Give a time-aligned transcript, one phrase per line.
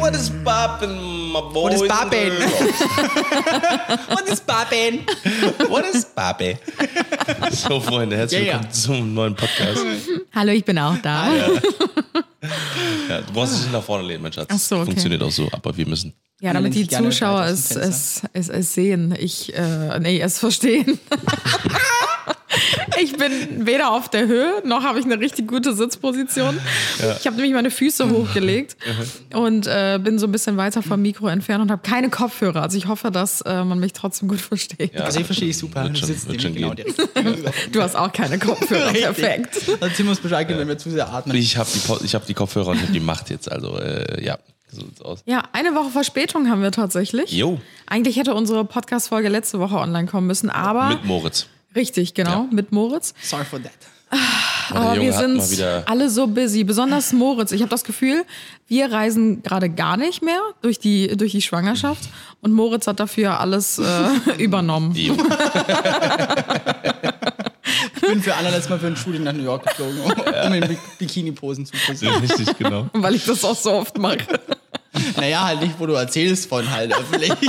[0.00, 0.96] what is poppin',
[1.32, 1.54] my boys?
[1.54, 2.32] What is poppin'?
[4.08, 5.04] What is poppin'?
[5.68, 6.56] What is Papi?
[7.52, 8.52] So, Freunde, herzlich Ja, ja.
[8.54, 9.84] willkommen zum neuen Podcast.
[10.34, 11.28] Hallo, ich bin auch da.
[13.08, 14.48] Ja, du brauchst dich nicht nach vorne lehnen, mein Schatz.
[14.50, 14.86] Ach so, okay.
[14.86, 16.14] Funktioniert auch so, aber wir müssen.
[16.40, 19.14] Ja, damit die Zuschauer es, es, es, es sehen.
[19.18, 20.98] Ich, äh, nee, es verstehen.
[23.00, 26.58] ich bin weder auf der Höhe, noch habe ich eine richtig gute Sitzposition.
[27.18, 28.76] Ich habe nämlich meine Füße hochgelegt
[29.34, 32.62] und äh, bin so ein bisschen weiter vom Mikro entfernt und habe keine Kopfhörer.
[32.62, 34.94] Also ich hoffe, dass äh, man mich trotzdem gut versteht.
[34.94, 35.02] Ja.
[35.04, 35.88] Also ich verstehe ich super.
[35.88, 36.74] Du schon- genau.
[37.72, 38.92] Du hast auch keine Kopfhörer.
[38.92, 39.60] Perfekt.
[39.80, 41.36] Also Tim muss Bescheid geben, wenn wir zu sehr atmen.
[41.36, 43.50] Ich habe die, ich hab die Kopfhörer und ich habe die Macht jetzt.
[43.50, 44.38] Also, äh, ja,
[44.70, 45.22] so sieht's aus.
[45.26, 47.32] Ja, eine Woche Verspätung haben wir tatsächlich.
[47.32, 51.46] Jo, Eigentlich hätte unsere Podcast-Folge letzte Woche online kommen müssen, aber mit Moritz.
[51.74, 52.46] Richtig, genau, Ja.
[52.50, 53.14] mit Moritz.
[53.22, 53.72] Sorry for that.
[54.70, 57.52] Der Aber Junge wir sind alle so busy, besonders Moritz.
[57.52, 58.24] Ich habe das Gefühl,
[58.66, 62.08] wir reisen gerade gar nicht mehr durch die, durch die Schwangerschaft
[62.40, 63.82] und Moritz hat dafür alles äh,
[64.38, 64.94] übernommen.
[64.96, 65.12] Ich
[68.00, 71.66] bin für allerletztes Mal für ein Shooting nach New York geflogen, um in Bi- Bikini-Posen
[71.66, 72.14] zu posieren.
[72.16, 72.86] Richtig, genau.
[72.92, 74.18] weil ich das auch so oft mache.
[75.16, 77.32] Naja, halt nicht, wo du erzählst von halt öffentlich.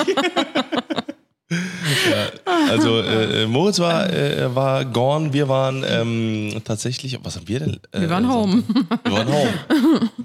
[2.69, 5.33] Also, äh, äh, Moritz war, äh, war gone.
[5.33, 7.17] Wir waren ähm, tatsächlich.
[7.23, 7.79] Was haben wir denn?
[7.91, 8.63] Äh, Wir waren home.
[9.03, 9.53] Wir waren home.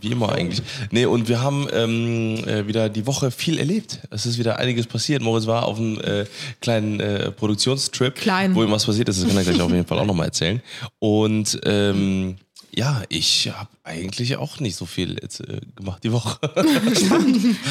[0.00, 0.62] Wie immer eigentlich.
[0.90, 4.00] Nee, und wir haben ähm, äh, wieder die Woche viel erlebt.
[4.10, 5.22] Es ist wieder einiges passiert.
[5.22, 6.24] Moritz war auf einem äh,
[6.60, 8.54] kleinen Produktionstrip, Klein.
[8.54, 9.20] wo ihm was passiert ist.
[9.20, 10.60] Das kann er gleich auf jeden Fall auch nochmal erzählen.
[10.98, 12.36] Und ähm,
[12.76, 16.38] ja, ich habe eigentlich auch nicht so viel jetzt, äh, gemacht die Woche.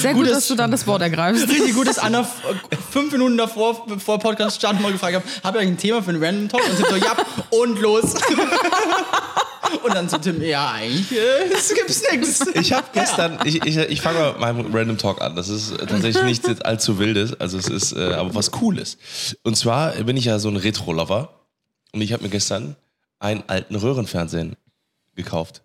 [0.02, 1.48] Sehr gut, Gutes- dass du dann das Wort ergreifst.
[1.48, 2.42] Richtig gut, dass Anna f-
[2.92, 6.10] fünf Minuten davor, bevor Podcast starten, mal gefragt hat, habt ihr eigentlich ein Thema für
[6.10, 6.62] einen Random Talk?
[6.68, 7.16] Und Tim so, ja,
[7.52, 8.14] und los.
[9.84, 12.46] Und dann zu Tim, ja, eigentlich äh, es gibt's nichts.
[12.54, 15.36] Ich habe gestern, ich, ich, ich fange mal mit meinem Random Talk an.
[15.36, 18.98] Das ist äh, tatsächlich nichts jetzt allzu wildes, also es ist äh, aber was Cooles.
[19.44, 21.30] Und zwar bin ich ja so ein Retro-Lover
[21.94, 22.76] und ich habe mir gestern
[23.20, 24.56] einen alten Röhrenfernsehen
[25.16, 25.64] gekauft.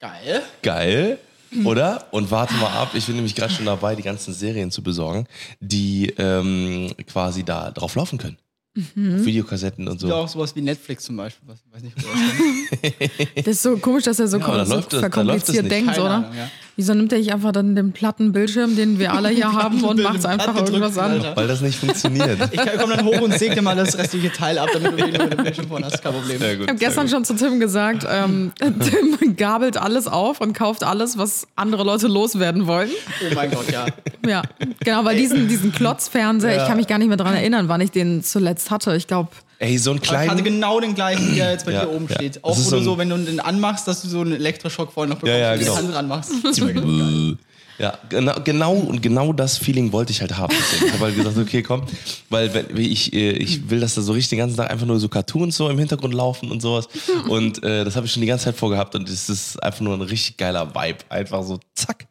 [0.00, 0.42] Geil.
[0.62, 1.18] Geil,
[1.64, 2.06] oder?
[2.10, 5.26] Und warte mal ab, ich bin nämlich gerade schon dabei, die ganzen Serien zu besorgen,
[5.60, 8.36] die ähm, quasi da drauf laufen können.
[8.74, 8.84] Auf
[9.26, 10.08] Videokassetten und so.
[10.08, 11.46] Ja, auch sowas wie Netflix zum Beispiel.
[11.46, 13.34] Was, weiß nicht, wo das.
[13.44, 15.70] Das ist so komisch, dass er so, aber da so läuft das- da läuft verkompliziert
[15.70, 16.14] denkt, Keine oder?
[16.14, 16.50] Ahnung, ja.
[16.76, 20.02] Wieso nimmt er nicht einfach dann den platten Bildschirm, den wir alle hier haben, und
[20.02, 21.22] macht einfach Platt irgendwas an?
[21.34, 22.38] Weil das nicht funktioniert.
[22.50, 25.24] Ich komme dann hoch und säge dir mal das restliche Teil ab, damit du wieder
[25.24, 26.02] mit dem Bildschirm vorne hast.
[26.02, 26.38] Kein Problem.
[26.38, 27.10] Gut, Ich habe gestern gut.
[27.10, 32.08] schon zu Tim gesagt, ähm, Tim gabelt alles auf und kauft alles, was andere Leute
[32.08, 32.90] loswerden wollen.
[33.30, 33.86] Oh mein Gott, ja.
[34.26, 34.42] Ja,
[34.80, 37.90] genau, weil diesen, diesen Klotzfernseher, ich kann mich gar nicht mehr dran erinnern, wann ich
[37.90, 38.96] den zuletzt hatte.
[38.96, 39.30] Ich glaube,
[39.62, 42.16] Ey, so ein Ich hatte genau den gleichen, der jetzt bei Ja, dir oben ja.
[42.16, 42.42] steht.
[42.42, 45.08] Auch wo so du so, wenn du den anmachst, dass du so einen Elektroschock vorher
[45.14, 45.76] noch bekommst, Ja, ja, wenn du genau.
[45.76, 47.38] die Hand dran machst.
[47.78, 50.54] Ja, genau, genau und genau das Feeling wollte ich halt haben.
[50.84, 51.82] Ich habe halt gesagt, okay, komm,
[52.28, 55.00] weil wenn, ich, äh, ich will, dass da so richtig den ganzen Tag einfach nur
[55.00, 56.86] so Cartoons so im Hintergrund laufen und sowas.
[57.28, 59.94] Und äh, das habe ich schon die ganze Zeit vorgehabt und es ist einfach nur
[59.94, 60.98] ein richtig geiler Vibe.
[61.08, 62.06] Einfach so zack.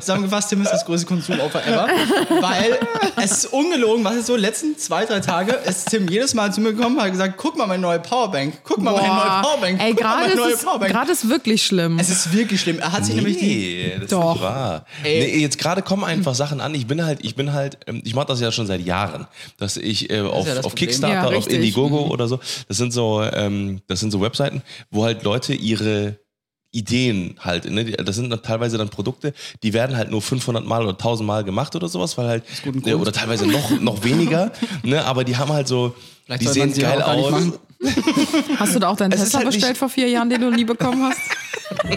[0.00, 1.86] Zusammengefasst, Tim ist das größte Konsumopfer ever.
[2.40, 2.78] Weil
[3.22, 6.60] es ist ungelogen, was ist so, letzten zwei, drei Tage ist Tim jedes Mal zu
[6.62, 9.80] mir gekommen und hat gesagt, guck mal meine neue Powerbank, guck mal meine neue Powerbank,
[9.80, 10.90] ey, guck mal gerade meine neue ist, es- Powerbank.
[10.92, 11.98] gerade ist wirklich schlimm.
[11.98, 12.78] Es ist wirklich schlimm.
[12.80, 13.46] Er hat sich nämlich die...
[13.46, 14.28] Nee, das Doch.
[14.36, 14.86] ist nicht wahr.
[15.02, 16.74] Nee, jetzt gerade kommen einfach Sachen an.
[16.74, 19.26] Ich bin halt, ich bin halt, ähm, ich mache das ja schon seit Jahren,
[19.58, 20.74] dass ich äh, auf, ja das auf.
[20.74, 21.46] Kickstarter, Ja, auf.
[21.48, 26.16] Indiegogo oder so, das sind so, ähm, das sind so Webseiten, wo halt Leute ihre
[26.72, 27.84] Ideen halt, ne?
[27.84, 31.44] das sind dann teilweise dann Produkte, die werden halt nur 500 Mal oder 1000 Mal
[31.44, 34.50] gemacht oder sowas, weil halt, ne, oder teilweise noch, noch weniger,
[34.82, 35.04] ne?
[35.04, 35.94] aber die haben halt so,
[36.24, 37.58] Vielleicht die sehen sie geil nicht aus.
[38.58, 40.64] Hast du da auch deinen Es Tesla halt bestellt vor vier Jahren, den du nie
[40.64, 41.20] bekommen hast?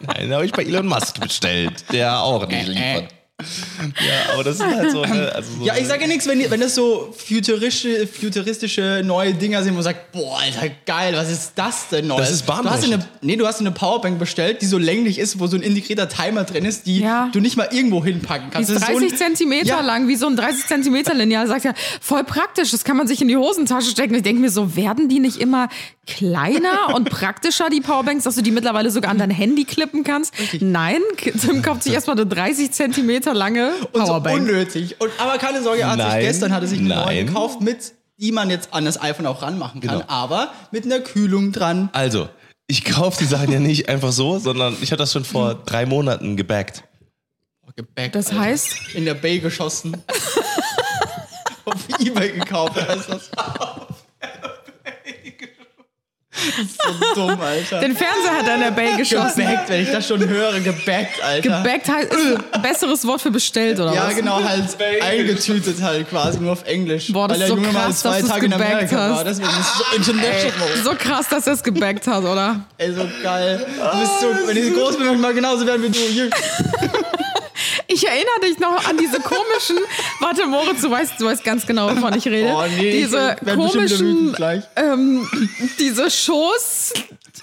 [0.00, 3.08] Nein, den habe ich bei Elon Musk bestellt, der auch nicht liefert.
[3.38, 5.30] Ja, aber das ist halt so, ne?
[5.34, 9.62] also so Ja, ich sage ja nichts, wenn, wenn das so futuristische, futuristische neue Dinger
[9.62, 12.20] sind, wo man sagt, boah, Alter, geil, was ist das denn Neues?
[12.22, 15.38] Das ist du hast eine, Nee, du hast eine Powerbank bestellt, die so länglich ist,
[15.38, 17.28] wo so ein integrierter Timer drin ist, die Ja.
[17.30, 18.70] du nicht mal irgendwo hinpacken Die kannst.
[18.70, 19.80] ist Das so 30 ein- Zentimeter Ja.
[19.82, 21.46] lang, wie so ein 30 Zentimeter Lineal.
[21.46, 24.14] Sagt ja, voll praktisch, das kann man sich in die Hosentasche stecken.
[24.14, 25.68] Ich denke mir so, werden die nicht immer
[26.06, 30.32] kleiner und praktischer, die Powerbanks, dass du die mittlerweile sogar an dein Handy klippen kannst?
[30.60, 34.40] Nein, Tim kauft sich erstmal eine 30 Zentimeter lange und so Powerbank.
[34.40, 34.96] unnötig.
[35.00, 37.26] Und, aber keine Sorge, er hat sich Nein, gestern hat er sich eine neue nein.
[37.26, 40.04] gekauft, mit, die man jetzt an das iPhone auch ranmachen kann, Genau.
[40.10, 41.88] aber mit einer Kühlung dran.
[41.92, 42.28] Also,
[42.66, 45.86] ich kaufe die Sachen ja nicht einfach so, sondern ich habe das schon vor drei
[45.86, 46.82] Monaten gebackt.
[47.76, 48.12] Gebäck.
[48.12, 48.40] Das Alter.
[48.40, 49.96] heißt, In der Bay geschossen.
[51.66, 53.30] Auf Ebay gekauft heißt das.
[56.36, 57.80] Das ist so dumm, Alter.
[57.80, 59.40] den Fernseher hat er in der Bay geschossen.
[59.40, 61.40] Gebackt, wenn ich das schon höre, gebackt, Alter.
[61.62, 64.16] Gebackt heißt, ist ein besseres Wort für bestellt, oder Ja, was?
[64.16, 64.64] genau, halt
[65.02, 67.12] eingetütet halt quasi, nur auf Englisch.
[67.12, 68.96] Boah, das Weil ist der so Junge mal krass, zwei dass Tage in gebackt Amerika
[68.98, 69.10] hast.
[69.16, 69.24] war.
[69.24, 70.68] Deswegen ist es so international.
[70.84, 72.60] So krass, dass er es gebackt hat, oder?
[72.78, 73.66] Ey, so geil.
[73.92, 76.30] Du bist so, wenn ich so groß bin, möchte ich mal genauso werden wie du.
[77.88, 79.78] Ich erinnere dich noch an diese komischen,
[80.20, 82.52] warte Moritz, du weißt, du weißt ganz genau, wovon ich rede.
[82.52, 84.36] Oh nee, diese ich komischen,
[84.76, 85.28] ähm,
[85.78, 86.10] diese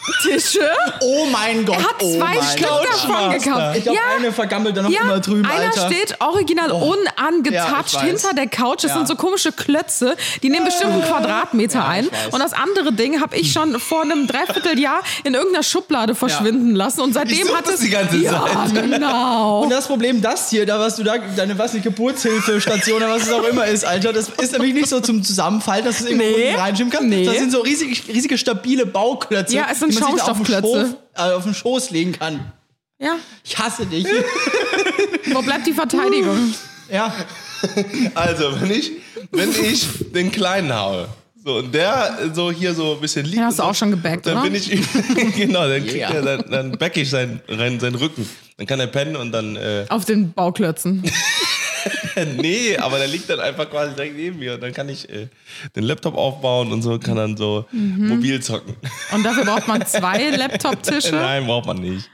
[0.06, 0.62] Schoßtische.
[1.02, 3.78] Oh mein Gott, Er hat oh zwei mein Stück davon gekauft.
[3.78, 5.88] Ich glaube, ja, eine vergammelt da noch ja, immer drüben, einer Alter.
[5.88, 8.02] steht original Ja, unangetouched ich weiß.
[8.04, 8.84] hinter der Couch.
[8.84, 8.98] Das Ja.
[8.98, 12.10] sind so komische Klötze, die nehmen bestimmt einen Quadratmeter Ja, ein.
[12.32, 17.02] Und das andere Ding habe ich schon vor einem Dreivierteljahr in irgendeiner Schublade verschwinden lassen.
[17.02, 18.74] Und seitdem hat das es die ganze ja, Zeit.
[18.92, 19.62] genau.
[19.64, 23.24] Und das Problem, das hier, da was du da, deine was nicht, Geburtshilfestation oder was
[23.24, 26.10] es auch immer ist, Alter, das ist nämlich nicht so zum Zusammenfalten, dass du es
[26.12, 26.56] irgendwo Nee.
[26.56, 27.08] reinschieben kannst.
[27.10, 27.26] Nee.
[27.26, 30.96] Das sind so riesige, riesige stabile Bauklötze, Ja, es sind die man auf Schaumstoffklötze.
[31.16, 32.52] Schoß, äh, auf den Schoß legen kann.
[33.00, 34.06] Ja, Ich hasse dich.
[35.34, 36.54] wo bleibt die Verteidigung?
[36.90, 37.14] ja.
[38.14, 38.92] Also, wenn ich,
[39.32, 41.08] wenn ich den Kleinen haue,
[41.46, 43.38] so, und der so hier so ein bisschen liegt.
[43.38, 44.44] Den hast du auch schon gebackt, Dann oder?
[44.44, 44.70] bin ich,
[45.38, 46.10] genau, dann kriegt Ja.
[46.10, 48.28] er, dann, dann back ich seinen, seinen Rücken.
[48.58, 51.04] Dann kann er pennen und dann, äh, Auf den Bauklötzen.
[52.38, 55.28] nee, aber der liegt dann einfach quasi direkt neben mir und dann kann ich äh,
[55.76, 58.08] den Laptop aufbauen und so, kann dann so Mhm.
[58.10, 58.76] mobil zocken.
[59.12, 61.12] Und dafür braucht man zwei Laptop-Tische.
[61.16, 62.10] Nein, braucht man nicht.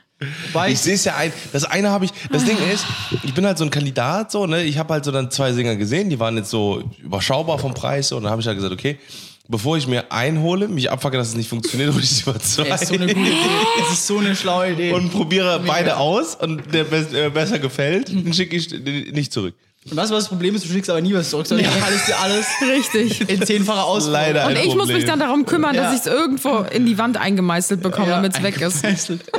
[0.52, 1.32] Wobei Ich sehe es ja ein.
[1.54, 2.12] Das eine habe ich.
[2.32, 2.86] Das Ding ist,
[3.24, 4.46] ich bin halt so ein Kandidat so.
[4.48, 7.74] Ne, ich habe halt so dann zwei Sänger gesehen, die waren jetzt so überschaubar vom
[7.74, 9.00] Preis so, und dann habe ich halt gesagt, okay,
[9.50, 12.84] bevor ich mir einhole, mich abfacke, dass es nicht funktioniert, hole ich lieber zwei Das
[12.84, 13.36] ist so eine gute Idee.
[13.80, 14.94] Das ist so eine schlaue Idee.
[14.94, 18.24] und probiere beide aus und der bes äh, besser gefällt, Mhm.
[18.26, 18.72] den schicke ich
[19.12, 19.56] nicht zurück.
[19.90, 20.66] Und weißt du, was das Problem ist?
[20.66, 23.30] Du schickst aber nie was zurück, sondern ich alles dir alles Richtig.
[23.30, 24.14] in zehnfacher Ausführung.
[24.14, 24.46] Leider.
[24.46, 24.98] Und ein ich muss Problem.
[24.98, 25.84] mich dann darum kümmern, Ja.
[25.84, 28.84] dass ich es irgendwo in die Wand eingemeißelt bekomme, damit es weg ist.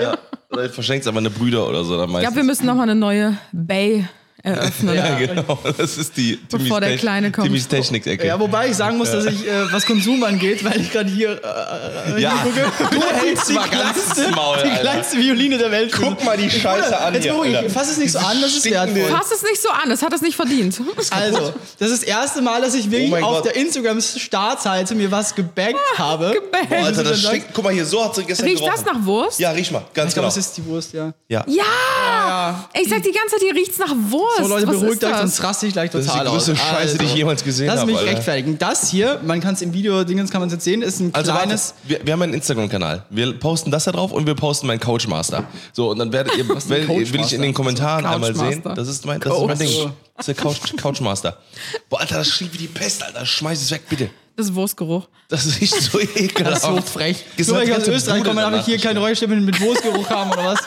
[0.00, 0.16] Ja.
[0.50, 1.96] Oder ich verschenke es an meine Brüder oder so.
[1.96, 2.46] Dann Ich glaube, wir meistens.
[2.46, 4.08] müssen nochmal eine neue Bay
[4.42, 4.94] eröffnen.
[4.94, 5.58] ja, genau.
[5.76, 7.46] Das ist die Bevor Timmys der Kleine kommt.
[7.46, 8.26] Timmys Technik-Ecke.
[8.26, 11.40] Ja, wobei ich sagen muss, dass ich, äh, was Konsum angeht, weil ich gerade hier
[12.16, 12.44] äh, Ja,
[12.90, 15.92] du hältst die kleinste, Maul, die kleinste Violine der Welt.
[15.92, 17.70] Guck mal die Scheiße an Jetzt hier, Alter.
[17.70, 19.08] fass es nicht so an, das ist wertvoll.
[19.10, 20.80] Fass es nicht so an, es hat es nicht verdient.
[21.10, 23.46] Also, das ist das erste Mal, dass ich wirklich Oh auf Gott.
[23.46, 26.32] der Instagram-Startseite mir was gebackt habe.
[26.32, 26.68] gebackt.
[26.68, 27.48] Boah, Alter, das stinkt.
[27.52, 28.82] Guck mal hier, so hat sie gestern Riecht gerochen.
[28.84, 29.38] das nach Wurst?
[29.40, 30.28] Ja, riech mal, ganz Ich genau.
[30.28, 31.12] es ist die Wurst, ja.
[31.28, 31.44] ja.
[31.46, 31.64] Ja!
[32.74, 34.38] Ich sag die ganze Zeit, hier riecht's nach Wurst.
[34.38, 35.20] So, Leute, Was beruhigt ist euch, das?
[35.20, 36.34] sonst raste ich gleich ist die total aus.
[36.46, 38.10] größte Scheiße, die ich jemals gesehen Lass habe, mich Alter.
[38.12, 38.58] rechtfertigen.
[38.58, 41.14] Das hier, man kann es im Video, Dingens kann man es jetzt sehen, ist ein
[41.14, 41.74] Also kleines...
[41.76, 43.04] warte, wir, wir haben einen Instagram-Kanal.
[43.10, 45.44] Wir posten das da drauf und wir posten meinen Couchmaster.
[45.72, 48.62] So, und dann werdet ihr, werdet, will ich in den Kommentaren einmal sehen.
[48.74, 49.58] Das ist mein, das ist mein.
[49.58, 49.92] Ding.
[50.16, 51.38] Das ist der Couch, Couchmaster.
[51.88, 53.24] Boah, Alter, das stinkt wie die Pest, Alter.
[53.24, 54.10] Schmeiß es weg, bitte.
[54.36, 55.06] Das ist Wurstgeruch.
[55.28, 56.62] Das riecht so ekelhaft.
[56.62, 57.24] Das ist so frech.
[57.46, 60.44] Nur weil ich aus Österreich komme, darf ich hier keine Räucherstimmen mit Wurstgeruch haben oder
[60.44, 60.60] was?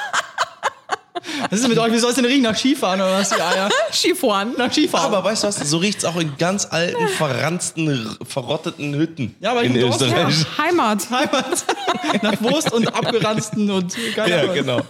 [1.43, 1.91] Was ist denn mit euch?
[1.93, 2.41] Wie soll es denn riechen?
[2.41, 3.29] Nach Skifahren oder was?
[3.31, 3.69] Ja, ja.
[3.91, 4.53] Skifahren.
[4.57, 5.05] Nach Skifahren.
[5.13, 5.57] Aber weißt du was?
[5.57, 10.07] So riecht's auch in ganz alten, verranzten, verrotteten Hütten Ja, aber ich in Dorf, Ja,
[10.27, 10.45] Österreich.
[10.57, 11.09] Heimat.
[11.09, 11.65] Heimat.
[12.23, 14.81] Nach Wurst und abgeranzten und keine Ja, genau.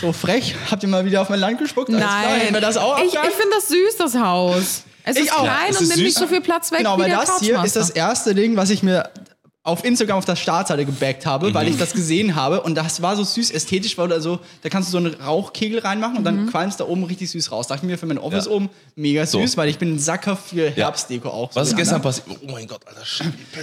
[0.00, 0.54] So frech.
[0.70, 1.88] Habt ihr mal wieder auf mein Land gespuckt?
[1.90, 2.02] Nein.
[2.40, 4.82] hätten wir das auch ich ich finde das süß, das Haus.
[5.04, 5.42] Es Ich ist auch.
[5.42, 6.04] klein Es und ist nimmt süß.
[6.06, 8.56] nicht so viel Platz weg Genau, wie weil der das hier ist das erste Ding,
[8.56, 9.08] was ich mir
[9.64, 13.14] auf Instagram auf der Startseite gebackt habe, weil ich das gesehen habe und das war
[13.14, 16.48] so süß ästhetisch, weil da so, da kannst du so einen Rauchkegel reinmachen und dann
[16.50, 17.68] qualmst da oben richtig süß raus.
[17.68, 18.50] Dachte ich mir für mein Office Ja.
[18.50, 19.56] oben mega süß, So.
[19.56, 21.50] weil ich bin ein Sacker für Herbstdeko auch.
[21.54, 22.26] Was ist gestern passiert?
[22.42, 23.02] Oh mein Gott, Alter.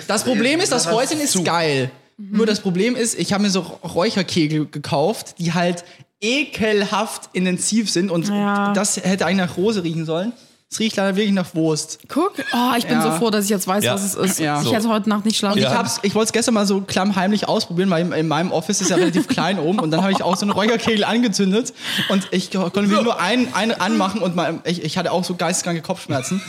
[0.07, 1.43] Das Problem ist, das Häuschen ist zu.
[1.43, 1.91] geil.
[2.17, 5.83] Nur das Problem ist, ich habe mir so Räucherkegel gekauft, die halt
[6.21, 8.73] ekelhaft intensiv sind und Ja.
[8.73, 10.31] das hätte eigentlich nach Rose riechen sollen.
[10.71, 11.97] Es riecht leider wirklich nach Wurst.
[12.07, 13.01] Guck, oh, ich bin Ja.
[13.01, 13.95] so froh, dass ich jetzt weiß, Ja.
[13.95, 14.39] was es ist.
[14.39, 14.61] Ja.
[14.61, 15.71] Ich hätte heute Nacht nicht schlafen Ja.
[15.71, 18.79] ich, hab's, ich wollte es gestern mal so klammheimlich ausprobieren, weil in, in meinem Office
[18.79, 21.73] ist ja relativ klein oben und dann habe ich auch so einen Räucherkegel angezündet
[22.09, 25.33] und ich konnte mir nur einen, einen anmachen und mal, ich, ich hatte auch so
[25.35, 26.39] geisteskranke Kopfschmerzen.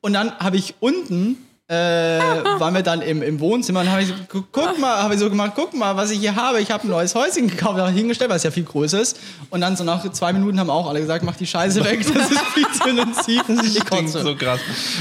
[0.00, 1.36] Und dann habe ich unten,
[1.68, 1.74] äh,
[2.58, 5.20] waren wir dann im, im Wohnzimmer und habe ich so, gu- guck mal, habe ich
[5.20, 6.60] so gemacht, guck mal, was ich hier habe.
[6.60, 9.18] Ich habe ein neues Häuschen gekauft, habe ich hingestellt, weil es ja viel größer ist.
[9.50, 12.30] Und dann so nach zwei Minuten haben auch alle gesagt, mach die Scheiße weg, das
[12.30, 13.42] ist viel zu intensiv.
[13.48, 14.22] Ich Stinkt kotze.
[14.22, 14.60] so krass.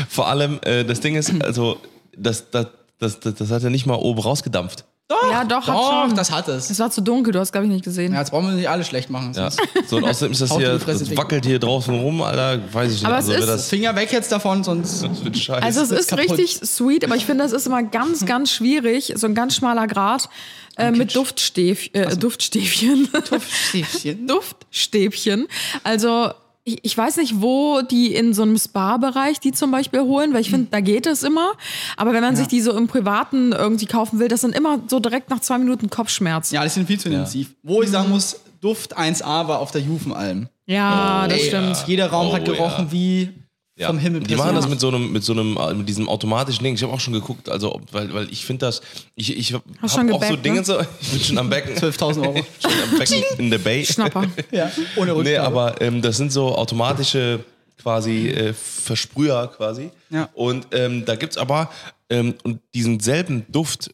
[0.10, 1.78] Vor allem, äh, das Ding ist, also,
[2.18, 2.68] das, das,
[3.00, 4.84] das, das, das hat ja nicht mal oben rausgedampft.
[5.10, 6.16] Doch, Ja, doch, hat doch schon.
[6.18, 6.70] das hat es.
[6.70, 8.12] Es war zu dunkel, du hast, glaube ich, nicht gesehen.
[8.12, 9.32] Ja, jetzt brauchen wir nicht alle schlecht machen.
[9.34, 9.50] Ja.
[9.88, 11.22] So, und außerdem ist das Haut in hier, die Fresse, das Digga.
[11.22, 13.06] wackelt hier draußen rum, Alter, weiß ich nicht.
[13.06, 15.04] Aber es also, ist- wer das, Finger weg jetzt davon, sonst.
[15.04, 15.64] das wird scheiße.
[15.64, 16.32] Also es ist kaputt.
[16.38, 19.88] richtig sweet, aber ich finde, das ist immer ganz, ganz schwierig, so ein ganz schmaler
[19.88, 20.28] Grat
[20.76, 23.08] äh, mit Duftstäf äh, Duftstäbchen.
[23.70, 24.28] Stiefchen.
[24.28, 25.48] Duftstäbchen.
[25.86, 26.32] Also
[26.68, 30.42] Ich, ich weiß nicht, wo die in so einem Spa-Bereich die zum Beispiel holen, weil
[30.42, 31.54] ich finde, da geht es immer.
[31.96, 35.00] Aber wenn man sich die so im Privaten irgendwie kaufen will, das sind immer so
[35.00, 36.56] direkt nach zwei Minuten Kopfschmerzen.
[36.56, 37.56] Ja, die sind viel zu intensiv.
[37.64, 40.50] Wo ich sagen muss, Duft 1A war auf der Jufenalm.
[40.66, 41.84] Ja, das Ey, stimmt.
[41.88, 42.92] Jeder Raum Oh, hat gerochen ja.
[42.92, 43.30] wie
[43.78, 43.88] Ja.
[43.88, 44.22] vom Himmel.
[44.22, 46.74] Die machen das mit so einem, mit so einem, äh, mit diesem automatischen Ding.
[46.74, 48.82] Ich habe auch schon geguckt, also weil, weil ich finde das,
[49.14, 50.66] ich, ich habe auch so gebackt, Dinge ne?
[50.66, 52.46] so, ich bin schon am Becken, 12.000 Euro.
[52.60, 53.86] schon am Becken in der Bay.
[53.86, 54.26] Schnapper.
[54.52, 55.24] ja, ohne Rückgabe.
[55.24, 57.44] Nee, aber ähm, das sind so automatische
[57.80, 59.92] quasi äh, Versprüher quasi.
[60.10, 60.28] Ja.
[60.34, 61.70] Und ähm, da gibt's aber
[62.10, 63.92] ähm, und diesen selben Duft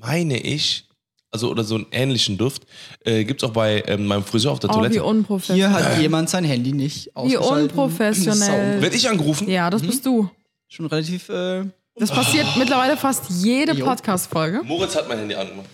[0.00, 0.86] meine ich,
[1.30, 2.62] also oder so einen ähnlichen Duft,
[3.04, 5.04] äh, gibt's auch bei ähm, meinem Friseur auf der Oh, wie Toilette.
[5.04, 5.68] unprofessionell.
[5.68, 7.72] Hier hat jemand sein Handy nicht Wie ausgeschaltet.
[7.72, 8.80] unprofessionell.
[8.82, 9.48] Werd ich angerufen?
[9.48, 10.30] Ja, das bist du.
[10.68, 11.28] Schon relativ.
[11.28, 11.64] Äh,
[11.96, 13.74] Das passiert mittlerweile fast jede.
[13.74, 14.62] Podcast-Folge.
[14.64, 15.66] Moritz hat mein Handy angemacht.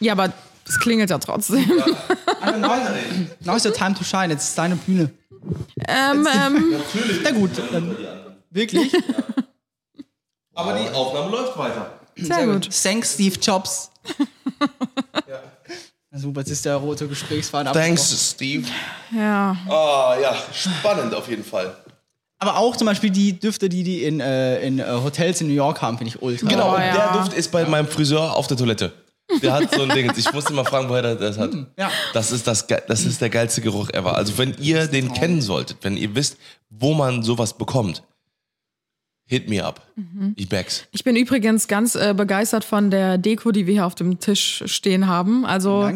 [0.00, 0.32] Ja, aber
[0.66, 1.66] es klingelt ja trotzdem.
[3.44, 4.28] now is the time to shine.
[4.28, 5.10] Jetzt ist deine Bühne.
[5.88, 6.74] ähm, ähm,
[7.22, 7.96] Na gut, dann
[8.50, 8.92] wirklich.
[10.54, 11.92] Aber die Aufnahme läuft weiter.
[12.16, 12.68] sehr gut.
[12.82, 13.90] Thanks, Steve Jobs.
[16.10, 17.96] Na super, jetzt ist der rote Gesprächsfaden abgebrochen.
[17.96, 18.66] Thanks, Steve.
[19.14, 19.56] Ja.
[19.68, 21.76] Ah ja, spannend auf jeden Fall.
[22.40, 25.54] Aber auch zum Beispiel die Düfte, die die in, äh, in äh, Hotels in New
[25.54, 26.48] York haben, finde ich ultra.
[26.48, 26.94] Genau, Oh, und ja.
[26.94, 28.92] der Duft ist bei meinem Friseur auf der Toilette.
[29.42, 30.10] Der hat so ein Ding.
[30.16, 31.50] Ich musste mal fragen, woher der das hat.
[31.76, 31.90] Ja.
[32.14, 34.14] Das ist, das, das ist der geilste Geruch ever.
[34.16, 36.38] Also wenn ihr den kennen solltet, wenn ihr wisst,
[36.70, 38.02] wo man sowas bekommt,
[39.28, 39.82] hit me up.
[40.36, 40.86] Ich bags.
[40.90, 44.64] Ich bin übrigens ganz äh, begeistert von der Deko, die wir hier auf dem Tisch
[44.66, 45.44] stehen haben.
[45.44, 45.92] Also,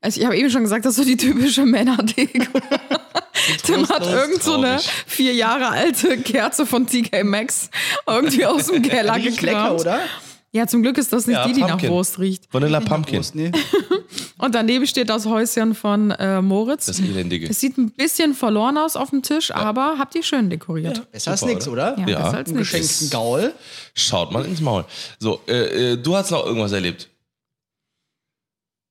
[0.00, 2.60] also ich habe eben schon gesagt, das ist so die typische Männerdeko.
[3.64, 7.70] Tim hat irgend so eine vier Jahre alte Kerze von TK Maxx
[8.06, 10.00] irgendwie aus dem Keller Riecht lecker, oder?
[10.50, 11.82] Ja, zum Glück ist das nicht Ja, die, die nach.
[11.82, 12.44] Wurst riecht.
[12.52, 13.16] Vanilla Pumpkin.
[13.16, 13.52] Prost, nee.
[14.38, 16.86] Und daneben steht das Häuschen von äh, Moritz.
[16.86, 17.48] Das Elendige.
[17.50, 21.10] Es sieht ein bisschen verloren aus auf dem Tisch, aber habt ihr schön dekoriert.
[21.12, 21.98] Besser als Super, nix, oder?
[21.98, 22.18] Ja, Ja.
[22.22, 22.72] besser als Einen nichts.
[22.72, 23.52] geschenkten Gaul.
[23.94, 24.84] Schaut mal ins Maul.
[25.18, 27.08] So, äh, äh, du hast noch irgendwas erlebt.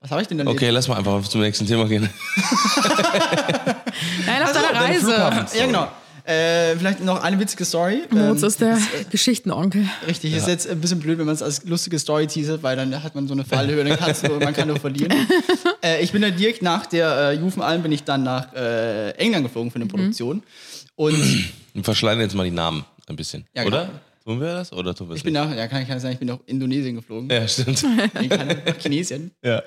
[0.02, 0.56] Was habe ich denn erlebt?
[0.58, 2.08] Okay, lass mal einfach zum nächsten Thema gehen.
[4.26, 5.58] Nein, auf Also, deiner deine Reise.
[5.58, 5.88] Ja, genau.
[6.28, 8.04] Äh, vielleicht noch eine witzige Story.
[8.10, 8.78] Moritz Ähm, ist der
[9.10, 9.88] Geschichtenonkel.
[10.06, 13.02] Richtig, ist jetzt ein bisschen blöd, wenn man es als lustige Story teasert, weil dann
[13.02, 15.14] hat man so eine Fallhöhe, dann kannst du, man kann nur verlieren.
[15.82, 19.46] äh, ich bin dann direkt nach der äh, Jufenalm bin ich dann nach äh, England
[19.46, 20.44] geflogen für eine Produktion.
[20.98, 21.16] Und
[21.74, 23.46] Wir verschleiern jetzt mal die Namen ein bisschen.
[23.56, 23.88] Ja, genau.
[24.28, 24.74] Tun wir das?
[24.74, 26.96] Oder tun wir es ich bin nach, ja, kann ich sagen, ich bin nach Indonesien
[26.96, 27.30] geflogen.
[27.30, 27.82] Ja, stimmt.
[28.20, 29.32] Nee, nach Chinesien.
[29.42, 29.62] ja.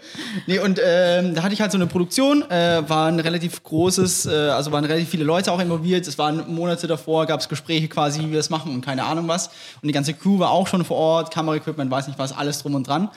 [0.46, 4.26] Nee, und ähm, da hatte ich halt so eine Produktion, äh, war ein relativ großes,
[4.26, 6.06] äh, also waren relativ viele Leute auch involviert.
[6.06, 9.26] Es waren Monate davor, gab es Gespräche quasi, wie wir das machen und keine Ahnung
[9.28, 9.46] was.
[9.80, 12.74] Und die ganze Crew war auch schon vor Ort, Kameraequipment, weiß nicht was, alles drum
[12.74, 13.08] und dran.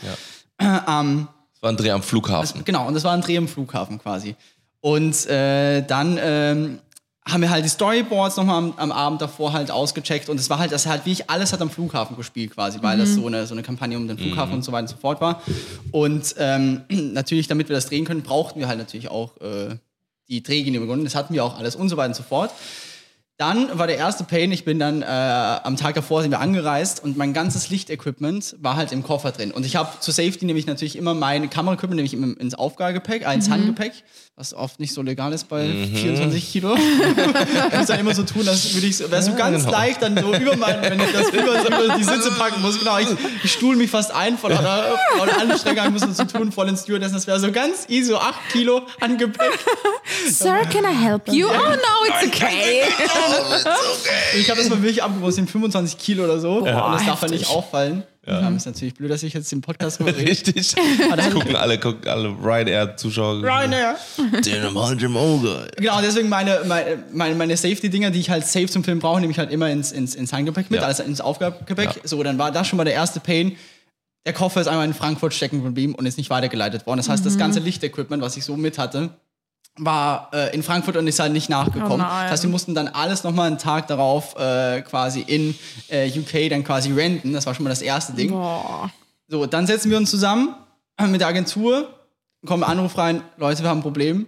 [0.60, 2.64] Ähm, Es war ein Dreh am Flughafen.
[2.64, 4.38] Genau, und das war ein Dreh im Flughafen quasi.
[4.80, 6.80] Und äh, dann ähm,
[7.26, 10.60] haben wir halt die Storyboards nochmal am, am Abend davor halt ausgecheckt und es war
[10.60, 13.54] halt, das halt wirklich alles hat am Flughafen gespielt quasi, weil das so eine, so
[13.54, 15.42] eine Kampagne um den Flughafen und so weiter und so fort war.
[15.92, 19.78] Und ähm, natürlich, damit wir das drehen können, brauchten wir halt natürlich auch äh,
[20.28, 21.04] die Drehgenehmigung.
[21.04, 22.52] Das hatten wir auch alles und so weiter und so fort.
[23.38, 27.04] Dann war der erste Pain, ich bin dann äh, am Tag davor sind wir angereist
[27.04, 29.52] und mein ganzes Lichtequipment war halt im Koffer drin.
[29.52, 33.94] Und ich habe zur Safety nämlich natürlich immer mein Kameraequipment nämlich ins Aufgabegepäck, ins Handgepäck,
[34.36, 36.76] was oft nicht so legal ist bei 24 Kilo.
[37.72, 39.78] ich muss dann immer so tun, als würde ich so, wäre so ganz genau.
[39.78, 42.80] leicht dann so über mein, wenn ich das über, über die Sitze packen muss.
[42.80, 43.08] Genau, ich,
[43.44, 46.76] ich stuhl mich fast ein von einer, von einer Anstrengung, muss zu tun, vor den
[46.76, 47.14] Stewardessen.
[47.14, 49.52] Das wäre so ganz easy, so 8 Kilo Handgepäck.
[50.28, 51.48] Sir, can I help you?
[51.48, 52.82] Oh no, it's okay.
[54.36, 56.58] Ich habe das mal wirklich es sind 25 Kilo oder so.
[56.58, 57.42] und das darf halt heftig.
[57.42, 58.04] nicht auffallen.
[58.26, 58.48] Ja.
[58.50, 60.18] ist natürlich blöd, dass ich jetzt den Podcast rede.
[60.18, 60.74] Richtig.
[61.16, 63.44] Das gucken alle, gucken alle Ryanair-Zuschauer.
[63.44, 63.98] Ryanair.
[64.46, 65.68] Den Mann im Auge.
[65.76, 66.62] Genau, deswegen meine,
[67.12, 69.92] meine, meine, Safety-Dinger, die ich halt safe zum Film brauche, nehme ich halt immer ins,
[69.92, 70.86] ins, ins Handgepäck mit, Ja.
[70.88, 71.96] also ins Aufgabegepäck.
[71.98, 72.02] Ja.
[72.06, 73.58] So, dann war das schon mal der erste Pain.
[74.26, 76.98] Der Koffer ist einmal in Frankfurt stecken geblieben und ist nicht weitergeleitet worden.
[76.98, 79.10] Das heißt, das ganze Lichtequipment, was ich so mit hatte,
[79.78, 82.06] war äh, in Frankfurt und ist halt nicht nachgekommen.
[82.06, 85.56] Oh das heißt, wir mussten dann alles nochmal einen Tag darauf äh, quasi in
[85.90, 87.34] äh, UK dann quasi renten.
[87.34, 88.32] Das war schon mal das erste Ding.
[88.32, 88.92] Boah.
[89.28, 90.56] So, dann setzen wir uns zusammen
[91.08, 91.90] mit der Agentur,
[92.46, 94.28] kommt ein Anruf rein, Leute, wir haben ein Problem,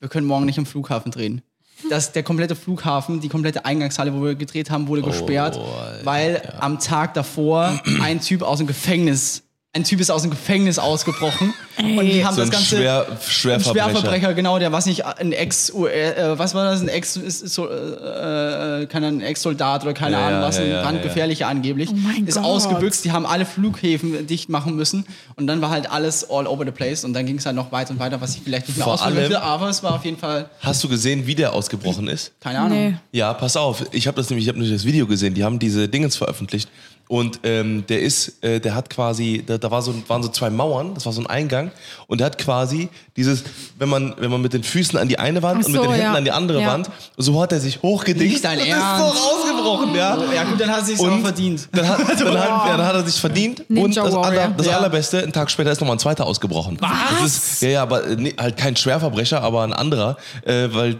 [0.00, 1.42] wir können morgen nicht am Flughafen drehen.
[1.88, 5.58] Das, der komplette Flughafen, die komplette Eingangshalle, wo wir gedreht haben, wurde gesperrt,
[6.04, 9.42] weil am Tag davor ein Typ aus dem Gefängnis
[9.74, 13.06] ein Typ ist aus dem Gefängnis ausgebrochen und die haben So das ein ganze Schwer,
[13.10, 13.88] ein Schwerverbrecher.
[13.90, 17.54] Schwerverbrecher, genau, der was nicht ein Ex, äh, was war das, ein Ex, ist, ist
[17.54, 21.48] so, äh, äh, Ahnung, ein Ex-Soldat oder keine Ja, Ahnung was, ja, ein ja, brandgefährlicher
[21.48, 22.44] angeblich, mein ist Gott.
[22.44, 26.66] ausgebüxt, die haben alle Flughäfen dicht machen müssen und dann war halt alles all over
[26.66, 28.76] the place und dann ging es halt noch weiter und weiter, was ich vielleicht nicht
[28.76, 32.32] mehr ausführen aber es war auf jeden Fall, Hast du gesehen, wie der ausgebrochen ist?
[32.40, 32.78] keine Ahnung.
[32.78, 32.94] Nee.
[33.12, 33.86] Ja, pass auf.
[33.92, 35.32] Ich habe das nämlich, ich habe nämlich das Video gesehen.
[35.32, 36.68] Die haben diese Dingens veröffentlicht
[37.12, 40.48] und ähm, der ist, äh, der hat quasi, da, da war so, waren so zwei
[40.48, 40.94] Mauern.
[40.94, 41.70] Das war so ein Eingang
[42.06, 42.88] und der hat quasi
[43.18, 43.44] dieses,
[43.78, 45.90] wenn man, wenn man mit den Füßen an die eine Wand Ach und mit den
[45.90, 46.14] Händen ja.
[46.14, 46.68] an die andere Ja.
[46.68, 46.88] Wand,
[47.18, 47.82] so hat er sich.
[47.82, 49.14] Nicht dein und Ernst.
[49.14, 50.16] ist so rausgebrochen, ja.
[50.34, 51.68] Ja gut, dann hat er sich auch Und verdient.
[51.72, 53.68] Dann hat, dann, hat, ja, dann hat er sich verdient.
[53.68, 54.78] Ninja und das, aller, das Ja.
[54.78, 56.78] Allerbeste, einen Tag später ist nochmal ein zweiter ausgebrochen.
[56.80, 56.90] Was?
[57.20, 60.16] Das ist, ja, ja, aber äh, nee, halt kein Schwerverbrecher, aber ein anderer,
[60.46, 60.98] äh, weil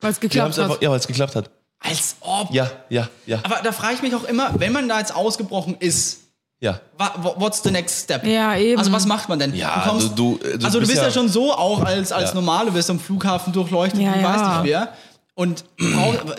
[0.00, 0.82] Weil es geklappt haben's einfach, hat.
[0.82, 1.50] ja, weil es geklappt hat.
[1.82, 2.52] Als ob.
[2.52, 5.76] Ja, ja, ja, Aber da frage ich mich auch immer, wenn man da jetzt ausgebrochen
[5.80, 6.18] ist,
[6.60, 6.80] ja.
[7.36, 8.24] what's the next step?
[8.24, 8.78] Ja, eben.
[8.78, 9.54] Also was macht man denn?
[9.54, 11.80] Ja, du kommst, du- du- du also du bist bist ja, ja- schon so auch
[11.82, 12.34] als, als Ja.
[12.36, 14.24] normal, du wirst am Flughafen durchleuchtet, Ja, du ja.
[14.24, 14.92] weißt nicht wer.
[15.34, 15.64] Und